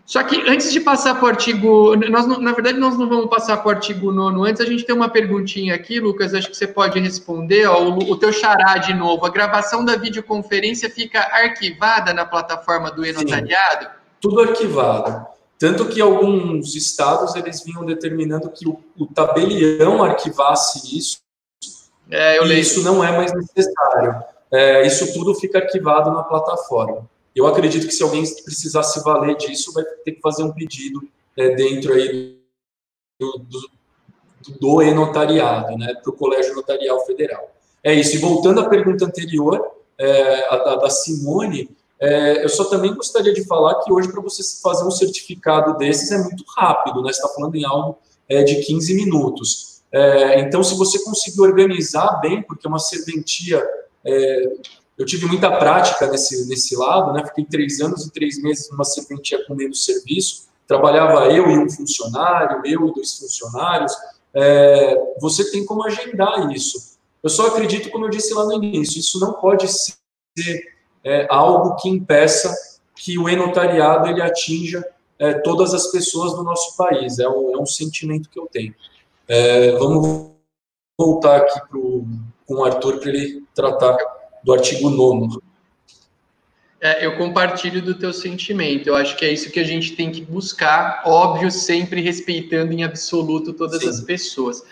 Só 0.06 0.22
que 0.22 0.38
antes 0.48 0.70
de 0.70 0.80
passar 0.80 1.14
para 1.14 1.24
o 1.24 1.28
artigo, 1.28 1.96
nós, 1.96 2.26
na 2.26 2.52
verdade, 2.52 2.78
nós 2.78 2.96
não 2.98 3.08
vamos 3.08 3.30
passar 3.30 3.56
para 3.56 3.68
o 3.68 3.70
artigo 3.70 4.12
nono. 4.12 4.44
Antes, 4.44 4.60
a 4.60 4.66
gente 4.66 4.84
tem 4.84 4.94
uma 4.94 5.08
perguntinha 5.08 5.74
aqui, 5.74 5.98
Lucas, 5.98 6.34
acho 6.34 6.50
que 6.50 6.56
você 6.56 6.66
pode 6.66 7.00
responder. 7.00 7.66
Ó, 7.66 7.84
o, 7.84 8.10
o 8.10 8.16
teu 8.16 8.30
xará 8.30 8.76
de 8.76 8.92
novo. 8.92 9.24
A 9.24 9.30
gravação 9.30 9.82
da 9.82 9.96
videoconferência 9.96 10.90
fica 10.90 11.20
arquivada 11.20 12.12
na 12.12 12.26
plataforma 12.26 12.90
do 12.90 13.04
e-notariado? 13.04 13.88
Tudo 14.20 14.40
arquivado. 14.40 15.26
Tanto 15.58 15.86
que 15.86 16.00
alguns 16.02 16.74
estados 16.74 17.34
eles 17.34 17.64
vinham 17.64 17.86
determinando 17.86 18.50
que 18.50 18.68
o, 18.68 18.78
o 18.98 19.06
tabelião 19.06 20.02
arquivasse 20.02 20.98
isso 20.98 21.18
É, 22.10 22.44
e 22.44 22.60
isso 22.60 22.82
não 22.82 23.02
é 23.02 23.16
mais 23.16 23.32
necessário. 23.32 24.22
É, 24.52 24.86
isso 24.86 25.14
tudo 25.14 25.34
fica 25.34 25.58
arquivado 25.58 26.10
na 26.10 26.22
plataforma. 26.22 27.08
Eu 27.34 27.46
acredito 27.46 27.86
que 27.86 27.92
se 27.92 28.02
alguém 28.02 28.22
precisar 28.44 28.82
se 28.82 29.02
valer 29.02 29.36
disso, 29.36 29.72
vai 29.72 29.84
ter 30.04 30.12
que 30.12 30.20
fazer 30.20 30.44
um 30.44 30.52
pedido 30.52 31.02
é, 31.36 31.54
dentro 31.54 31.92
aí 31.92 32.38
do, 33.18 33.38
do, 33.38 33.70
do 34.60 34.82
e-notariado, 34.82 35.76
né, 35.76 35.94
para 35.94 36.10
o 36.10 36.16
Colégio 36.16 36.54
Notarial 36.54 37.04
Federal. 37.04 37.50
É 37.82 37.92
isso. 37.92 38.14
E 38.14 38.18
voltando 38.18 38.60
à 38.60 38.68
pergunta 38.68 39.04
anterior, 39.04 39.60
é, 39.98 40.46
a, 40.48 40.72
a, 40.72 40.76
da 40.76 40.90
Simone, 40.90 41.68
é, 42.00 42.44
eu 42.44 42.48
só 42.48 42.64
também 42.64 42.94
gostaria 42.94 43.32
de 43.32 43.44
falar 43.46 43.82
que 43.82 43.92
hoje, 43.92 44.10
para 44.10 44.22
você 44.22 44.42
fazer 44.62 44.84
um 44.84 44.90
certificado 44.90 45.76
desses, 45.76 46.10
é 46.10 46.18
muito 46.18 46.44
rápido, 46.56 47.02
né? 47.02 47.12
Você 47.12 47.20
está 47.20 47.28
falando 47.28 47.54
em 47.56 47.64
algo 47.64 47.98
é, 48.28 48.42
de 48.42 48.56
15 48.56 48.94
minutos. 48.94 49.82
É, 49.92 50.40
então, 50.40 50.62
se 50.62 50.76
você 50.76 51.02
conseguir 51.04 51.40
organizar 51.40 52.20
bem, 52.20 52.42
porque 52.42 52.66
é 52.66 52.70
uma 52.70 52.78
serventia. 52.78 53.64
Eu 54.96 55.04
tive 55.04 55.26
muita 55.26 55.50
prática 55.58 56.06
nesse, 56.06 56.48
nesse 56.48 56.76
lado, 56.76 57.12
né? 57.12 57.24
Fiquei 57.26 57.44
três 57.44 57.80
anos 57.80 58.06
e 58.06 58.12
três 58.12 58.40
meses 58.40 58.70
numa 58.70 58.84
serventia 58.84 59.44
com 59.44 59.54
menos 59.54 59.84
serviço. 59.84 60.46
Trabalhava 60.66 61.26
eu 61.26 61.50
e 61.50 61.58
um 61.58 61.68
funcionário, 61.68 62.62
eu 62.64 62.88
e 62.88 62.94
dois 62.94 63.18
funcionários. 63.18 63.92
É, 64.32 64.96
você 65.20 65.50
tem 65.50 65.64
como 65.64 65.84
agendar 65.84 66.50
isso. 66.52 66.94
Eu 67.22 67.30
só 67.30 67.48
acredito, 67.48 67.90
como 67.90 68.04
eu 68.04 68.10
disse 68.10 68.32
lá 68.34 68.44
no 68.44 68.52
início, 68.52 69.00
isso 69.00 69.18
não 69.18 69.32
pode 69.34 69.66
ser 69.68 70.74
é, 71.02 71.26
algo 71.28 71.76
que 71.76 71.88
impeça 71.88 72.54
que 72.94 73.18
o 73.18 73.28
e-notariado 73.28 74.08
ele 74.08 74.22
atinja 74.22 74.84
é, 75.18 75.34
todas 75.34 75.74
as 75.74 75.88
pessoas 75.88 76.34
do 76.34 76.44
nosso 76.44 76.76
país. 76.76 77.18
É 77.18 77.28
um, 77.28 77.54
é 77.54 77.58
um 77.58 77.66
sentimento 77.66 78.28
que 78.30 78.38
eu 78.38 78.46
tenho. 78.46 78.74
É, 79.26 79.72
vamos 79.72 80.30
voltar 80.98 81.38
aqui 81.38 81.60
pro, 81.68 82.04
com 82.46 82.54
o 82.56 82.64
Arthur 82.64 82.98
para 82.98 83.08
ele 83.08 83.44
tratar 83.54 83.96
do 84.44 84.52
artigo 84.52 84.90
9. 84.90 85.38
É, 86.80 87.06
eu 87.06 87.16
compartilho 87.16 87.80
do 87.80 87.94
teu 87.94 88.12
sentimento. 88.12 88.88
Eu 88.88 88.94
acho 88.94 89.16
que 89.16 89.24
é 89.24 89.32
isso 89.32 89.50
que 89.50 89.58
a 89.58 89.64
gente 89.64 89.96
tem 89.96 90.12
que 90.12 90.20
buscar, 90.20 91.02
óbvio, 91.06 91.50
sempre 91.50 92.02
respeitando 92.02 92.74
em 92.74 92.84
absoluto 92.84 93.54
todas 93.54 93.80
Sim. 93.80 93.88
as 93.88 94.00
pessoas. 94.02 94.62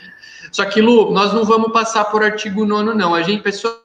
Só 0.52 0.66
que, 0.66 0.82
Lu, 0.82 1.10
nós 1.10 1.32
não 1.32 1.44
vamos 1.44 1.72
passar 1.72 2.04
por 2.04 2.22
artigo 2.22 2.66
9, 2.66 2.92
não. 2.92 3.14
A 3.14 3.22
gente, 3.22 3.42
pessoal, 3.42 3.80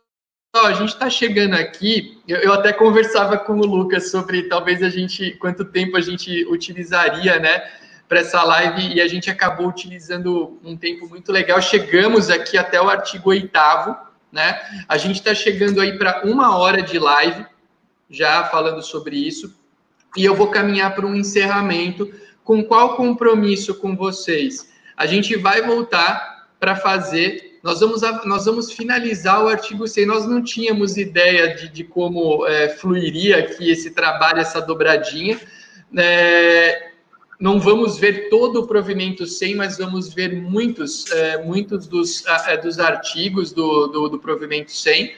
a 0.53 0.73
gente 0.73 0.89
está 0.89 1.09
chegando 1.09 1.53
aqui. 1.53 2.21
Eu, 2.27 2.39
eu, 2.39 2.53
até 2.53 2.73
conversava 2.73 3.37
com 3.37 3.53
o 3.53 3.65
Lucas 3.65 4.11
sobre 4.11 4.43
talvez 4.43 4.83
a 4.83 4.89
gente, 4.89 5.31
quanto 5.39 5.63
tempo 5.63 5.95
a 5.95 6.01
gente 6.01 6.45
utilizaria, 6.49 7.39
né, 7.39 7.63
para 8.09 8.19
essa 8.19 8.43
live, 8.43 8.93
e 8.93 8.99
a 8.99 9.07
gente 9.07 9.29
acabou 9.29 9.67
utilizando 9.67 10.59
um 10.63 10.75
tempo 10.75 11.07
muito 11.07 11.31
legal. 11.31 11.61
Chegamos 11.61 12.29
aqui 12.29 12.57
até 12.57 12.81
o 12.81 12.89
artigo 12.89 13.29
oitavo, 13.29 13.95
né? 14.31 14.59
A 14.87 14.97
gente 14.97 15.17
está 15.17 15.33
chegando 15.33 15.81
aí 15.81 15.97
para 15.97 16.23
uma 16.25 16.57
hora 16.57 16.81
de 16.81 16.99
live, 16.99 17.45
já 18.09 18.45
falando 18.45 18.81
sobre 18.81 19.15
isso, 19.17 19.55
e 20.15 20.23
eu 20.23 20.35
vou 20.35 20.47
caminhar 20.47 20.95
para 20.95 21.05
um 21.05 21.15
encerramento. 21.15 22.11
Com 22.43 22.63
qual 22.63 22.95
compromisso 22.95 23.75
com 23.75 23.95
vocês? 23.95 24.71
A 24.95 25.05
gente 25.05 25.35
vai 25.35 25.61
voltar 25.61 26.47
para 26.59 26.75
fazer 26.75 27.47
nós 27.67 27.81
vamos, 27.81 28.01
nós 28.23 28.45
vamos 28.45 28.71
finalizar 28.71 29.43
o 29.43 29.49
artigo 29.49 29.85
100. 29.85 30.05
Nós 30.05 30.25
não 30.25 30.41
tínhamos 30.41 30.95
ideia 30.95 31.53
de, 31.53 31.67
de 31.67 31.83
como 31.83 32.47
é, 32.47 32.69
fluiria 32.69 33.39
aqui 33.39 33.69
esse 33.69 33.91
trabalho, 33.91 34.39
essa 34.39 34.61
dobradinha. 34.61 35.37
É, 35.97 36.91
não 37.39 37.59
vamos 37.59 37.97
ver 37.97 38.29
todo 38.29 38.61
o 38.61 38.67
provimento 38.67 39.25
100, 39.25 39.55
mas 39.55 39.77
vamos 39.77 40.13
ver 40.13 40.35
muitos, 40.35 41.09
é, 41.11 41.43
muitos 41.43 41.87
dos, 41.87 42.25
é, 42.25 42.57
dos 42.57 42.79
artigos 42.79 43.51
do, 43.51 43.87
do, 43.87 44.09
do 44.09 44.19
provimento 44.19 44.71
100. 44.71 45.13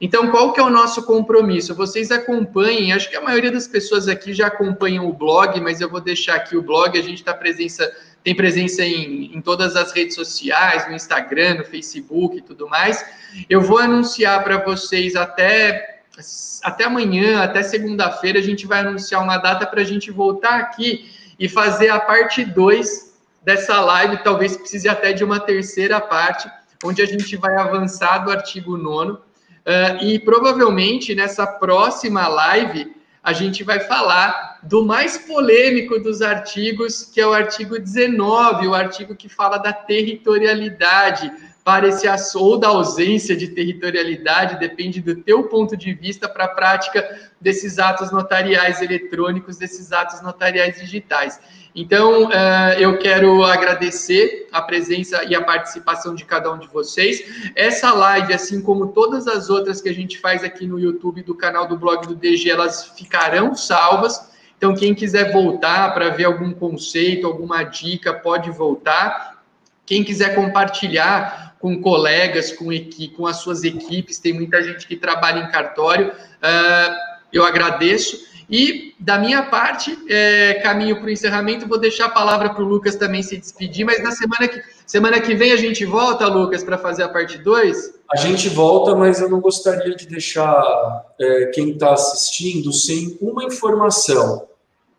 Então, 0.00 0.30
qual 0.30 0.52
que 0.52 0.60
é 0.60 0.62
o 0.62 0.70
nosso 0.70 1.02
compromisso? 1.04 1.74
Vocês 1.74 2.10
acompanhem, 2.10 2.92
acho 2.92 3.08
que 3.08 3.16
a 3.16 3.20
maioria 3.20 3.50
das 3.50 3.66
pessoas 3.66 4.06
aqui 4.06 4.32
já 4.32 4.48
acompanham 4.48 5.08
o 5.08 5.12
blog, 5.12 5.60
mas 5.60 5.80
eu 5.80 5.88
vou 5.88 6.00
deixar 6.00 6.36
aqui 6.36 6.56
o 6.56 6.62
blog, 6.62 6.98
a 6.98 7.02
gente 7.02 7.18
está 7.18 7.32
presença 7.34 7.90
tem 8.24 8.34
presença 8.34 8.82
em, 8.82 9.36
em 9.36 9.40
todas 9.42 9.76
as 9.76 9.92
redes 9.92 10.14
sociais, 10.14 10.88
no 10.88 10.94
Instagram, 10.94 11.56
no 11.56 11.64
Facebook 11.64 12.38
e 12.38 12.40
tudo 12.40 12.66
mais. 12.66 13.04
Eu 13.50 13.60
vou 13.60 13.76
anunciar 13.76 14.42
para 14.42 14.56
vocês 14.64 15.14
até, 15.14 16.00
até 16.62 16.84
amanhã, 16.84 17.42
até 17.42 17.62
segunda-feira, 17.62 18.38
a 18.38 18.42
gente 18.42 18.66
vai 18.66 18.80
anunciar 18.80 19.22
uma 19.22 19.36
data 19.36 19.66
para 19.66 19.82
a 19.82 19.84
gente 19.84 20.10
voltar 20.10 20.58
aqui 20.58 21.10
e 21.38 21.48
fazer 21.48 21.88
a 21.88 22.00
parte 22.00 22.44
2 22.44 23.14
dessa 23.42 23.80
live, 23.80 24.22
talvez 24.22 24.56
precise 24.56 24.88
até 24.88 25.12
de 25.12 25.22
uma 25.22 25.38
terceira 25.38 26.00
parte, 26.00 26.50
onde 26.82 27.02
a 27.02 27.06
gente 27.06 27.36
vai 27.36 27.56
avançar 27.56 28.18
do 28.18 28.30
artigo 28.30 28.76
9. 28.76 29.12
Uh, 29.12 29.18
e 30.02 30.18
provavelmente 30.18 31.14
nessa 31.14 31.46
próxima 31.46 32.28
live 32.28 32.94
a 33.22 33.32
gente 33.32 33.64
vai 33.64 33.80
falar 33.80 34.60
do 34.62 34.84
mais 34.84 35.16
polêmico 35.16 35.98
dos 35.98 36.20
artigos, 36.20 37.04
que 37.04 37.18
é 37.18 37.26
o 37.26 37.32
artigo 37.32 37.78
19, 37.78 38.66
o 38.66 38.74
artigo 38.74 39.16
que 39.16 39.30
fala 39.30 39.56
da 39.56 39.72
territorialidade, 39.72 41.32
para 41.64 41.88
esse 41.88 42.06
ou 42.36 42.58
da 42.58 42.68
ausência 42.68 43.34
de 43.34 43.48
territorialidade, 43.48 44.60
depende 44.60 45.00
do 45.00 45.16
teu 45.16 45.44
ponto 45.44 45.74
de 45.74 45.94
vista 45.94 46.28
para 46.28 46.44
a 46.44 46.48
prática 46.48 47.32
desses 47.44 47.78
atos 47.78 48.10
notariais 48.10 48.80
eletrônicos, 48.80 49.58
desses 49.58 49.92
atos 49.92 50.22
notariais 50.22 50.80
digitais. 50.80 51.38
Então, 51.74 52.24
uh, 52.24 52.72
eu 52.78 52.98
quero 52.98 53.44
agradecer 53.44 54.48
a 54.50 54.62
presença 54.62 55.22
e 55.24 55.34
a 55.34 55.42
participação 55.42 56.14
de 56.14 56.24
cada 56.24 56.50
um 56.50 56.58
de 56.58 56.66
vocês. 56.68 57.22
Essa 57.54 57.92
live, 57.92 58.32
assim 58.32 58.62
como 58.62 58.92
todas 58.92 59.26
as 59.26 59.50
outras 59.50 59.82
que 59.82 59.90
a 59.90 59.92
gente 59.92 60.18
faz 60.18 60.42
aqui 60.42 60.66
no 60.66 60.80
YouTube 60.80 61.22
do 61.22 61.34
canal 61.34 61.68
do 61.68 61.76
blog 61.76 62.06
do 62.06 62.14
DG, 62.14 62.48
elas 62.48 62.86
ficarão 62.96 63.54
salvas. 63.54 64.32
Então, 64.56 64.74
quem 64.74 64.94
quiser 64.94 65.30
voltar 65.30 65.92
para 65.92 66.08
ver 66.08 66.24
algum 66.24 66.50
conceito, 66.50 67.26
alguma 67.26 67.62
dica, 67.62 68.14
pode 68.14 68.50
voltar. 68.50 69.42
Quem 69.84 70.02
quiser 70.02 70.34
compartilhar 70.34 71.56
com 71.58 71.80
colegas, 71.82 72.52
com, 72.52 72.72
equipe, 72.72 73.14
com 73.14 73.26
as 73.26 73.36
suas 73.36 73.64
equipes, 73.64 74.18
tem 74.18 74.32
muita 74.32 74.62
gente 74.62 74.86
que 74.86 74.96
trabalha 74.96 75.40
em 75.40 75.50
cartório, 75.50 76.08
uh, 76.08 77.13
eu 77.34 77.44
agradeço. 77.44 78.32
E 78.48 78.94
da 79.00 79.18
minha 79.18 79.42
parte, 79.42 79.98
é, 80.08 80.54
caminho 80.62 80.96
para 80.96 81.06
o 81.06 81.10
encerramento, 81.10 81.66
vou 81.66 81.78
deixar 81.78 82.06
a 82.06 82.10
palavra 82.10 82.50
para 82.50 82.62
o 82.62 82.66
Lucas 82.66 82.94
também 82.94 83.22
se 83.22 83.36
despedir, 83.36 83.84
mas 83.84 84.02
na 84.02 84.12
semana 84.12 84.46
que, 84.46 84.62
semana 84.86 85.20
que 85.20 85.34
vem 85.34 85.52
a 85.52 85.56
gente 85.56 85.84
volta, 85.84 86.26
Lucas, 86.26 86.62
para 86.62 86.78
fazer 86.78 87.02
a 87.02 87.08
parte 87.08 87.38
2? 87.38 87.94
A 88.12 88.16
gente 88.16 88.48
volta, 88.48 88.94
mas 88.94 89.20
eu 89.20 89.28
não 89.28 89.40
gostaria 89.40 89.96
de 89.96 90.06
deixar 90.06 91.04
é, 91.18 91.46
quem 91.46 91.70
está 91.70 91.94
assistindo 91.94 92.72
sem 92.72 93.18
uma 93.20 93.44
informação, 93.44 94.46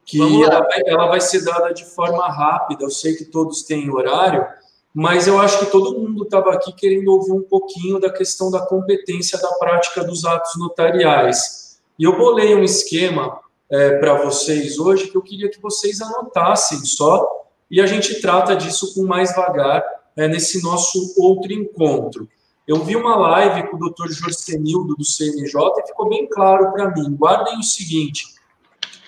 que 0.03 0.19
ela, 0.43 0.67
ela 0.85 1.07
vai 1.07 1.21
ser 1.21 1.43
dada 1.43 1.71
de 1.71 1.85
forma 1.85 2.27
rápida, 2.27 2.83
eu 2.83 2.91
sei 2.91 3.15
que 3.15 3.25
todos 3.25 3.63
têm 3.63 3.89
horário, 3.89 4.45
mas 4.93 5.27
eu 5.27 5.39
acho 5.39 5.59
que 5.59 5.65
todo 5.67 5.99
mundo 5.99 6.23
estava 6.23 6.51
aqui 6.53 6.71
querendo 6.71 7.09
ouvir 7.09 7.31
um 7.31 7.41
pouquinho 7.41 7.99
da 7.99 8.09
questão 8.09 8.49
da 8.49 8.59
competência 8.59 9.39
da 9.39 9.49
prática 9.53 10.03
dos 10.03 10.25
atos 10.25 10.57
notariais. 10.57 11.64
E 11.97 12.03
eu 12.03 12.17
bolei 12.17 12.55
um 12.55 12.63
esquema 12.63 13.39
é, 13.69 13.97
para 13.97 14.15
vocês 14.15 14.77
hoje 14.77 15.07
que 15.07 15.17
eu 15.17 15.21
queria 15.21 15.49
que 15.49 15.61
vocês 15.61 16.01
anotassem 16.01 16.83
só, 16.85 17.45
e 17.69 17.81
a 17.81 17.85
gente 17.85 18.21
trata 18.21 18.55
disso 18.55 18.93
com 18.93 19.05
mais 19.05 19.35
vagar 19.35 19.83
é, 20.15 20.27
nesse 20.27 20.61
nosso 20.61 21.15
outro 21.17 21.51
encontro. 21.51 22.27
Eu 22.67 22.83
vi 22.83 22.95
uma 22.95 23.15
live 23.15 23.69
com 23.69 23.77
o 23.77 23.89
Dr. 23.89 24.11
Jorcenildo 24.11 24.95
do 24.95 25.05
CNJ 25.05 25.61
e 25.77 25.87
ficou 25.87 26.09
bem 26.09 26.27
claro 26.27 26.71
para 26.71 26.89
mim. 26.91 27.15
Guardem 27.15 27.59
o 27.59 27.63
seguinte: 27.63 28.25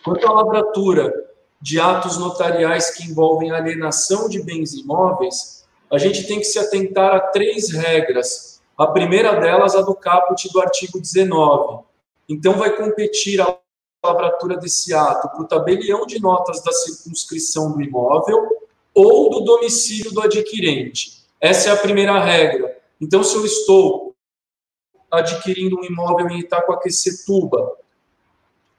quanto 0.04 0.28
à 0.28 0.32
lavratura 0.32 1.12
de 1.60 1.80
atos 1.80 2.18
notariais 2.18 2.92
que 2.92 3.04
envolvem 3.04 3.52
alienação 3.52 4.30
de 4.30 4.42
bens 4.44 4.74
imóveis, 4.74 5.66
a 5.92 5.98
gente 5.98 6.28
tem 6.28 6.40
que 6.40 6.46
se 6.46 6.60
atentar 6.60 7.16
a 7.16 7.20
três 7.20 7.72
regras. 7.72 8.62
A 8.78 8.86
primeira 8.86 9.40
delas, 9.40 9.76
a 9.76 9.82
do 9.82 9.96
caput 9.96 10.52
do 10.52 10.62
artigo 10.62 11.00
19, 11.00 11.87
então, 12.28 12.54
vai 12.54 12.76
competir 12.76 13.40
a 13.42 13.58
lavratura 14.04 14.58
desse 14.58 14.94
ato 14.94 15.30
para 15.30 15.42
o 15.42 15.48
tabelião 15.48 16.06
de 16.06 16.20
notas 16.20 16.64
da 16.64 16.72
circunscrição 16.72 17.72
do 17.72 17.82
imóvel 17.82 18.48
ou 18.94 19.30
do 19.30 19.42
domicílio 19.42 20.12
do 20.12 20.22
adquirente. 20.22 21.24
Essa 21.40 21.70
é 21.70 21.72
a 21.72 21.78
primeira 21.78 22.20
regra. 22.20 22.78
Então, 23.00 23.24
se 23.24 23.36
eu 23.36 23.46
estou 23.46 24.16
adquirindo 25.12 25.80
um 25.80 25.84
imóvel 25.84 26.30
em 26.30 26.40
Itacoaquecetuba, 26.40 27.78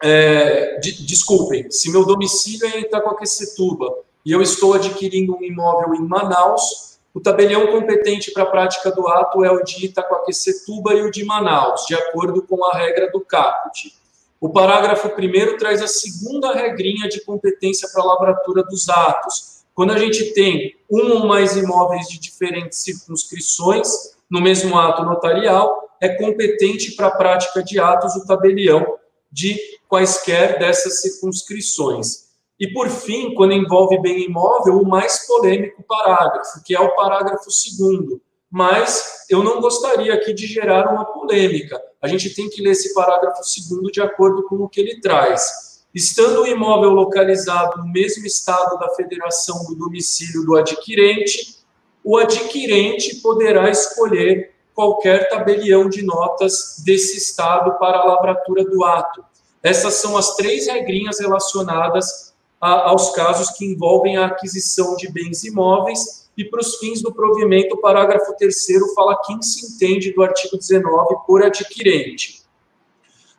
é, 0.03 0.79
de, 0.79 1.05
desculpem, 1.05 1.71
se 1.71 1.91
meu 1.91 2.05
domicílio 2.05 2.67
é 2.67 2.79
em 2.79 2.83
Itacoaquecetuba 2.83 3.99
e 4.25 4.33
eu 4.33 4.43
estou 4.43 4.75
adquirindo 4.75 5.37
um 5.37 5.43
imóvel 5.43 5.95
em 5.95 6.07
Manaus, 6.07 6.98
o 7.15 7.21
tabelião 7.21 7.67
competente 7.69 8.31
para 8.31 8.45
a 8.45 8.51
prática 8.51 8.91
do 8.91 9.09
ato 9.09 9.45
é 9.45 9.51
o 9.51 9.63
de 9.63 9.87
Itacoaquecetuba 9.87 10.95
e 10.95 11.03
o 11.03 11.11
de 11.11 11.25
Manaus, 11.25 11.87
de 11.87 11.95
acordo 11.95 12.43
com 12.43 12.65
a 12.65 12.77
regra 12.77 13.11
do 13.11 13.21
CAPUT. 13.21 13.95
O 14.41 14.51
parágrafo 14.51 15.09
1 15.09 15.57
traz 15.57 15.83
a 15.83 15.89
segunda 15.89 16.53
regrinha 16.53 17.09
de 17.09 17.21
competência 17.25 17.89
para 17.93 18.03
a 18.03 18.07
lavratura 18.07 18.63
dos 18.63 18.89
atos. 18.89 19.65
Quando 19.75 19.93
a 19.93 19.99
gente 19.99 20.33
tem 20.33 20.77
um 20.89 21.13
ou 21.13 21.27
mais 21.27 21.57
imóveis 21.57 22.07
de 22.09 22.21
diferentes 22.21 22.79
circunscrições, 22.79 23.89
no 24.31 24.41
mesmo 24.41 24.79
ato 24.79 25.03
notarial, 25.03 25.89
é 26.01 26.11
competente 26.11 26.95
para 26.95 27.09
a 27.09 27.17
prática 27.17 27.63
de 27.63 27.81
atos 27.81 28.15
o 28.15 28.27
tabelião 28.27 28.97
de 29.31 29.59
quaisquer 29.89 30.59
dessas 30.59 31.01
circunscrições. 31.01 32.28
E, 32.59 32.73
por 32.73 32.89
fim, 32.89 33.35
quando 33.35 33.53
envolve 33.53 34.01
bem 34.01 34.25
imóvel, 34.25 34.81
o 34.81 34.89
mais 34.89 35.27
polêmico 35.27 35.83
parágrafo, 35.83 36.63
que 36.65 36.75
é 36.75 36.81
o 36.81 36.95
parágrafo 36.95 37.51
segundo. 37.51 38.21
Mas 38.51 39.27
eu 39.31 39.45
não 39.45 39.61
gostaria 39.61 40.13
aqui 40.15 40.33
de 40.33 40.47
gerar 40.47 40.93
uma 40.93 41.05
polêmica. 41.05 41.81
A 42.03 42.09
gente 42.09 42.35
tem 42.35 42.49
que 42.49 42.63
ler 42.63 42.71
esse 42.71 42.95
parágrafo 42.95 43.45
segundo 43.45 43.91
de 43.93 44.01
acordo 44.01 44.43
com 44.45 44.57
o 44.57 44.69
que 44.69 44.81
ele 44.81 45.01
traz. 45.01 45.69
Estando 45.95 46.43
o 46.43 46.47
imóvel 46.47 46.91
localizado 46.91 47.79
no 47.79 47.93
mesmo 47.93 48.27
estado 48.27 48.79
da 48.79 48.89
federação 48.91 49.65
do 49.67 49.75
domicílio 49.75 50.45
do 50.45 50.57
adquirente, 50.57 51.59
o 52.03 52.17
adquirente 52.17 53.17
poderá 53.17 53.71
escolher 53.71 54.53
qualquer 54.75 55.29
tabelião 55.29 55.89
de 55.89 56.03
notas 56.03 56.83
desse 56.85 57.19
estado 57.19 57.79
para 57.79 57.99
a 57.99 58.05
lavratura 58.05 58.65
do 58.65 58.85
ato. 58.85 59.25
Essas 59.63 59.95
são 59.95 60.17
as 60.17 60.37
três 60.37 60.67
regrinhas 60.67 61.19
relacionadas 61.19 62.28
a, 62.61 62.91
aos 62.91 63.11
casos 63.11 63.51
que 63.51 63.65
envolvem 63.65 64.17
a 64.17 64.27
aquisição 64.27 64.97
de 64.97 65.11
bens 65.11 65.45
imóveis 65.45 66.29
e 66.37 66.45
para 66.45 66.61
os 66.61 66.77
fins 66.77 67.03
do 67.03 67.13
provimento, 67.13 67.75
o 67.75 67.81
parágrafo 67.81 68.33
3 68.37 68.55
fala 68.95 69.21
quem 69.25 69.43
se 69.43 69.75
entende 69.75 70.13
do 70.13 70.23
artigo 70.23 70.57
19 70.57 71.17
por 71.27 71.43
adquirente. 71.43 72.43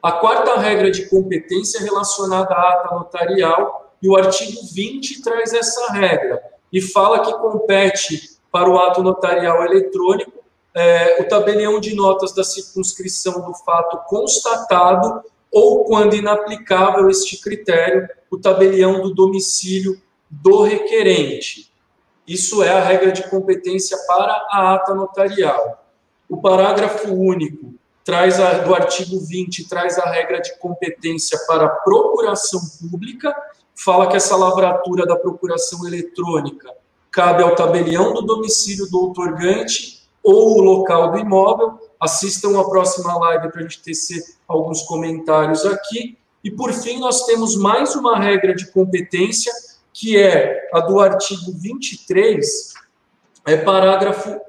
A 0.03 0.13
quarta 0.13 0.57
regra 0.57 0.91
de 0.91 1.09
competência 1.09 1.80
é 1.80 1.84
relacionada 1.84 2.53
à 2.53 2.70
ata 2.74 2.95
notarial 2.95 3.93
e 4.01 4.09
o 4.09 4.17
artigo 4.17 4.59
20 4.74 5.22
traz 5.22 5.53
essa 5.53 5.91
regra 5.93 6.41
e 6.72 6.82
fala 6.82 7.20
que 7.20 7.34
compete 7.34 8.38
para 8.51 8.70
o 8.70 8.78
ato 8.80 9.01
notarial 9.03 9.63
eletrônico, 9.63 10.32
é, 10.74 11.22
o 11.22 11.28
tabelião 11.28 11.80
de 11.80 11.95
notas 11.95 12.34
da 12.34 12.43
circunscrição 12.43 13.41
do 13.41 13.53
fato 13.53 13.97
constatado 14.07 15.22
ou, 15.52 15.86
quando 15.86 16.16
inaplicável 16.16 17.10
este 17.10 17.41
critério, 17.41 18.08
o 18.30 18.38
tabelião 18.38 19.02
do 19.02 19.14
domicílio 19.14 20.00
do 20.30 20.62
requerente. 20.62 21.72
Isso 22.28 22.62
é 22.62 22.70
a 22.70 22.84
regra 22.84 23.12
de 23.12 23.28
competência 23.30 23.97
para 24.08 24.34
a 24.52 24.76
ata 24.76 24.93
notarial. 24.93 25.84
O 26.30 26.38
parágrafo 26.38 27.12
único 27.12 27.74
traz 28.04 28.39
a, 28.39 28.60
do 28.60 28.74
artigo 28.74 29.20
20 29.20 29.68
traz 29.68 29.97
a 29.97 30.10
regra 30.10 30.39
de 30.39 30.58
competência 30.60 31.38
para 31.47 31.66
a 31.66 31.70
procuração 31.70 32.60
pública, 32.80 33.36
fala 33.76 34.08
que 34.08 34.18
essa 34.18 34.36
lavratura 34.36 35.06
da 35.06 35.16
procuração 35.16 35.88
eletrônica 35.88 36.72
cabe 37.12 37.43
ao 37.43 37.56
tabelião 37.56 38.14
do 38.14 38.22
domicílio 38.22 38.89
do 38.89 39.00
outorgante 39.00 40.08
ou 40.24 40.58
o 40.58 40.62
local 40.62 41.12
do 41.12 41.18
imóvel. 41.18 41.80
Assistam 42.00 42.60
a 42.60 42.70
próxima 42.70 43.18
live 43.18 43.52
para 43.52 43.60
a 43.60 43.64
gente 43.64 43.82
tecer 43.82 44.24
alguns 44.47 44.84
comentários 44.84 45.66
aqui. 45.66 46.18
E, 46.43 46.50
por 46.50 46.72
fim, 46.72 47.00
nós 47.00 47.26
temos 47.26 47.58
mais 47.58 47.95
uma 47.95 48.18
regra 48.18 48.56
de 48.56 48.72
competência, 48.72 49.52
que 49.93 50.18
é 50.18 50.70
a 50.74 50.80
do 50.80 51.00
artigo 51.00 51.52
23, 51.54 52.74
é 53.45 53.58
parágrafo. 53.58 54.39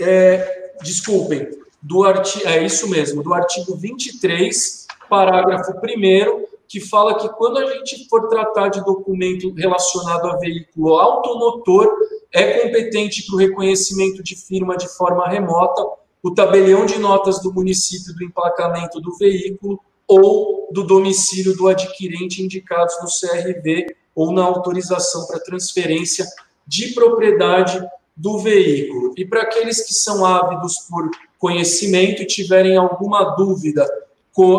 É, 0.00 0.72
desculpem, 0.82 1.48
do 1.80 2.04
artigo, 2.04 2.48
é 2.48 2.64
isso 2.64 2.88
mesmo, 2.88 3.22
do 3.22 3.32
artigo 3.32 3.76
23, 3.76 4.86
parágrafo 5.08 5.72
1, 5.72 6.46
que 6.66 6.80
fala 6.80 7.16
que 7.16 7.28
quando 7.30 7.58
a 7.58 7.66
gente 7.74 8.08
for 8.08 8.28
tratar 8.28 8.68
de 8.68 8.84
documento 8.84 9.52
relacionado 9.54 10.26
a 10.26 10.36
veículo 10.36 10.94
automotor, 10.94 11.88
é 12.32 12.60
competente 12.60 13.26
para 13.26 13.34
o 13.34 13.38
reconhecimento 13.38 14.22
de 14.22 14.36
firma 14.36 14.76
de 14.76 14.88
forma 14.88 15.28
remota 15.28 16.00
o 16.22 16.32
tabelião 16.32 16.84
de 16.84 16.98
notas 16.98 17.40
do 17.40 17.52
município 17.52 18.14
do 18.14 18.24
emplacamento 18.24 19.00
do 19.00 19.16
veículo 19.16 19.80
ou 20.06 20.68
do 20.72 20.84
domicílio 20.84 21.56
do 21.56 21.68
adquirente 21.68 22.42
indicados 22.42 22.94
no 23.00 23.08
CRV 23.08 23.86
ou 24.14 24.32
na 24.32 24.44
autorização 24.44 25.26
para 25.26 25.40
transferência 25.40 26.26
de 26.66 26.88
propriedade 26.88 27.80
do 28.16 28.38
veículo. 28.38 29.14
E 29.16 29.24
para 29.24 29.42
aqueles 29.42 29.86
que 29.86 29.94
são 29.94 30.24
ávidos 30.24 30.78
por 30.88 31.10
conhecimento 31.38 32.22
e 32.22 32.26
tiverem 32.26 32.76
alguma 32.76 33.36
dúvida 33.36 33.88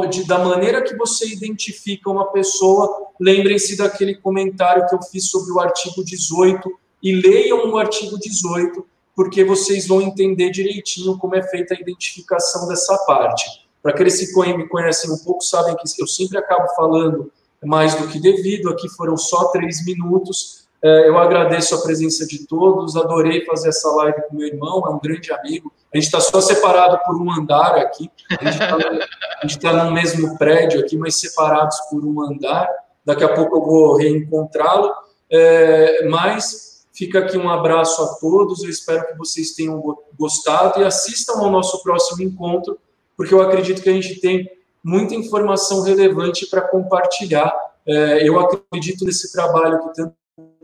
de, 0.09 0.25
da 0.25 0.37
maneira 0.39 0.81
que 0.81 0.95
você 0.95 1.27
identifica 1.27 2.09
uma 2.09 2.31
pessoa, 2.31 3.07
lembrem-se 3.19 3.77
daquele 3.77 4.15
comentário 4.15 4.87
que 4.87 4.95
eu 4.95 5.01
fiz 5.01 5.29
sobre 5.29 5.51
o 5.51 5.59
artigo 5.59 6.03
18 6.03 6.69
e 7.01 7.13
leiam 7.13 7.71
o 7.71 7.77
artigo 7.77 8.17
18, 8.17 8.85
porque 9.15 9.43
vocês 9.43 9.87
vão 9.87 10.01
entender 10.01 10.51
direitinho 10.51 11.17
como 11.17 11.35
é 11.35 11.43
feita 11.43 11.73
a 11.73 11.79
identificação 11.79 12.67
dessa 12.67 12.97
parte. 13.05 13.45
Para 13.81 13.91
aqueles 13.91 14.19
que 14.19 14.53
me 14.53 14.67
conhecem 14.67 15.11
um 15.11 15.17
pouco, 15.17 15.43
sabem 15.43 15.75
que 15.75 16.01
eu 16.01 16.07
sempre 16.07 16.37
acabo 16.37 16.67
falando 16.75 17.31
mais 17.63 17.95
do 17.95 18.07
que 18.07 18.19
devido, 18.19 18.69
aqui 18.69 18.89
foram 18.89 19.17
só 19.17 19.45
três 19.45 19.85
minutos. 19.85 20.67
É, 20.83 21.07
eu 21.07 21.17
agradeço 21.17 21.75
a 21.75 21.81
presença 21.81 22.25
de 22.25 22.47
todos, 22.47 22.95
adorei 22.95 23.45
fazer 23.45 23.69
essa 23.69 23.89
live 23.89 24.21
com 24.27 24.35
meu 24.35 24.47
irmão, 24.47 24.83
é 24.85 24.89
um 24.89 24.99
grande 24.99 25.31
amigo. 25.31 25.71
A 25.93 25.97
gente 25.97 26.05
está 26.05 26.19
só 26.19 26.41
separado 26.41 26.99
por 27.05 27.21
um 27.21 27.31
andar 27.31 27.75
aqui, 27.75 28.09
a 28.39 28.43
gente 28.49 29.57
está 29.57 29.71
tá 29.71 29.83
no 29.83 29.91
mesmo 29.91 30.37
prédio 30.37 30.79
aqui, 30.79 30.97
mas 30.97 31.19
separados 31.19 31.77
por 31.89 32.03
um 32.03 32.21
andar. 32.21 32.67
Daqui 33.05 33.23
a 33.23 33.33
pouco 33.33 33.57
eu 33.57 33.61
vou 33.61 33.95
reencontrá-lo, 33.95 34.91
é, 35.29 36.07
mas 36.07 36.70
fica 36.93 37.19
aqui 37.19 37.37
um 37.37 37.49
abraço 37.49 38.01
a 38.01 38.07
todos. 38.15 38.63
Eu 38.63 38.69
espero 38.69 39.07
que 39.07 39.17
vocês 39.17 39.51
tenham 39.51 39.81
gostado 40.17 40.81
e 40.81 40.83
assistam 40.83 41.39
ao 41.39 41.51
nosso 41.51 41.81
próximo 41.83 42.23
encontro, 42.23 42.77
porque 43.15 43.33
eu 43.33 43.41
acredito 43.41 43.81
que 43.81 43.89
a 43.89 43.93
gente 43.93 44.19
tem 44.19 44.49
muita 44.83 45.15
informação 45.15 45.81
relevante 45.81 46.45
para 46.47 46.61
compartilhar. 46.61 47.53
É, 47.85 48.27
eu 48.27 48.39
acredito 48.39 49.05
nesse 49.05 49.31
trabalho 49.31 49.79
que 49.83 49.95
tanto 49.95 50.15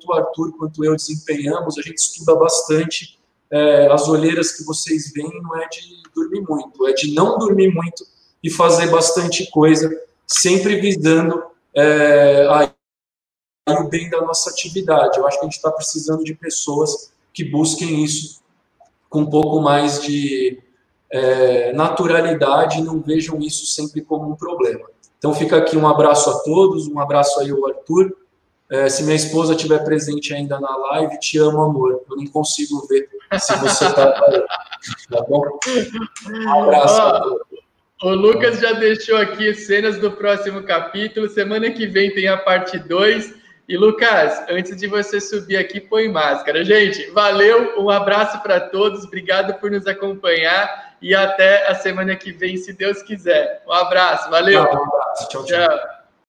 o 0.05 0.13
Arthur 0.13 0.57
quanto 0.57 0.83
eu 0.85 0.95
desempenhamos, 0.95 1.77
a 1.77 1.81
gente 1.81 1.97
estuda 1.97 2.35
bastante. 2.35 3.17
É, 3.49 3.87
as 3.91 4.07
olheiras 4.07 4.51
que 4.51 4.63
vocês 4.63 5.11
veem 5.13 5.41
não 5.41 5.55
é 5.55 5.67
de 5.69 6.01
dormir 6.13 6.41
muito, 6.41 6.87
é 6.87 6.93
de 6.93 7.13
não 7.13 7.37
dormir 7.37 7.73
muito 7.73 8.05
e 8.43 8.49
fazer 8.49 8.87
bastante 8.87 9.49
coisa, 9.49 9.89
sempre 10.25 10.79
visando 10.79 11.43
é, 11.73 12.47
aí, 12.51 12.69
o 13.73 13.89
bem 13.89 14.09
da 14.09 14.21
nossa 14.21 14.49
atividade. 14.49 15.17
Eu 15.17 15.27
acho 15.27 15.37
que 15.37 15.45
a 15.45 15.47
gente 15.47 15.57
está 15.57 15.71
precisando 15.71 16.23
de 16.23 16.33
pessoas 16.33 17.11
que 17.33 17.43
busquem 17.43 18.03
isso 18.03 18.41
com 19.09 19.21
um 19.21 19.29
pouco 19.29 19.61
mais 19.61 20.01
de 20.01 20.61
é, 21.09 21.71
naturalidade 21.73 22.79
e 22.79 22.83
não 22.83 23.01
vejam 23.01 23.39
isso 23.39 23.65
sempre 23.65 24.01
como 24.01 24.31
um 24.31 24.35
problema. 24.35 24.85
Então 25.17 25.33
fica 25.33 25.57
aqui 25.57 25.77
um 25.77 25.87
abraço 25.87 26.29
a 26.29 26.39
todos, 26.39 26.87
um 26.87 26.99
abraço 26.99 27.39
aí 27.39 27.51
ao 27.51 27.65
Arthur. 27.67 28.15
É, 28.69 28.89
se 28.89 29.03
minha 29.03 29.15
esposa 29.15 29.53
estiver 29.53 29.83
presente 29.83 30.33
ainda 30.33 30.59
na 30.59 30.75
live, 30.75 31.19
te 31.19 31.37
amo, 31.37 31.61
amor. 31.61 32.03
Eu 32.09 32.17
não 32.17 32.27
consigo 32.27 32.85
ver 32.87 33.09
se 33.39 33.55
você 33.57 33.85
está. 33.85 34.11
tá 35.09 35.21
bom? 35.27 35.41
Um 36.29 36.63
abraço 36.63 37.01
a 37.01 37.21
todos. 37.21 37.47
O 38.03 38.09
Lucas 38.09 38.59
já 38.59 38.73
deixou 38.73 39.17
aqui 39.17 39.55
cenas 39.55 39.97
do 39.97 40.11
próximo 40.11 40.61
capítulo. 40.61 41.27
Semana 41.29 41.71
que 41.71 41.87
vem 41.87 42.13
tem 42.13 42.27
a 42.27 42.37
parte 42.37 42.77
2. 42.77 43.33
E 43.67 43.75
Lucas, 43.75 44.43
antes 44.49 44.77
de 44.77 44.87
você 44.87 45.19
subir 45.19 45.57
aqui, 45.57 45.81
põe 45.81 46.07
máscara. 46.07 46.63
Gente, 46.63 47.09
valeu, 47.11 47.77
um 47.77 47.89
abraço 47.89 48.41
para 48.41 48.61
todos, 48.61 49.03
obrigado 49.03 49.55
por 49.55 49.69
nos 49.69 49.85
acompanhar 49.85 50.95
e 51.01 51.13
até 51.13 51.67
a 51.67 51.75
semana 51.75 52.15
que 52.15 52.31
vem, 52.31 52.55
se 52.55 52.71
Deus 52.71 53.01
quiser. 53.01 53.61
Um 53.67 53.73
abraço, 53.73 54.29
valeu. 54.29 54.61
um 54.61 54.63
abraço, 54.63 55.29
tchau. 55.29 55.43
tchau. 55.43 55.67
tchau. 55.67 55.96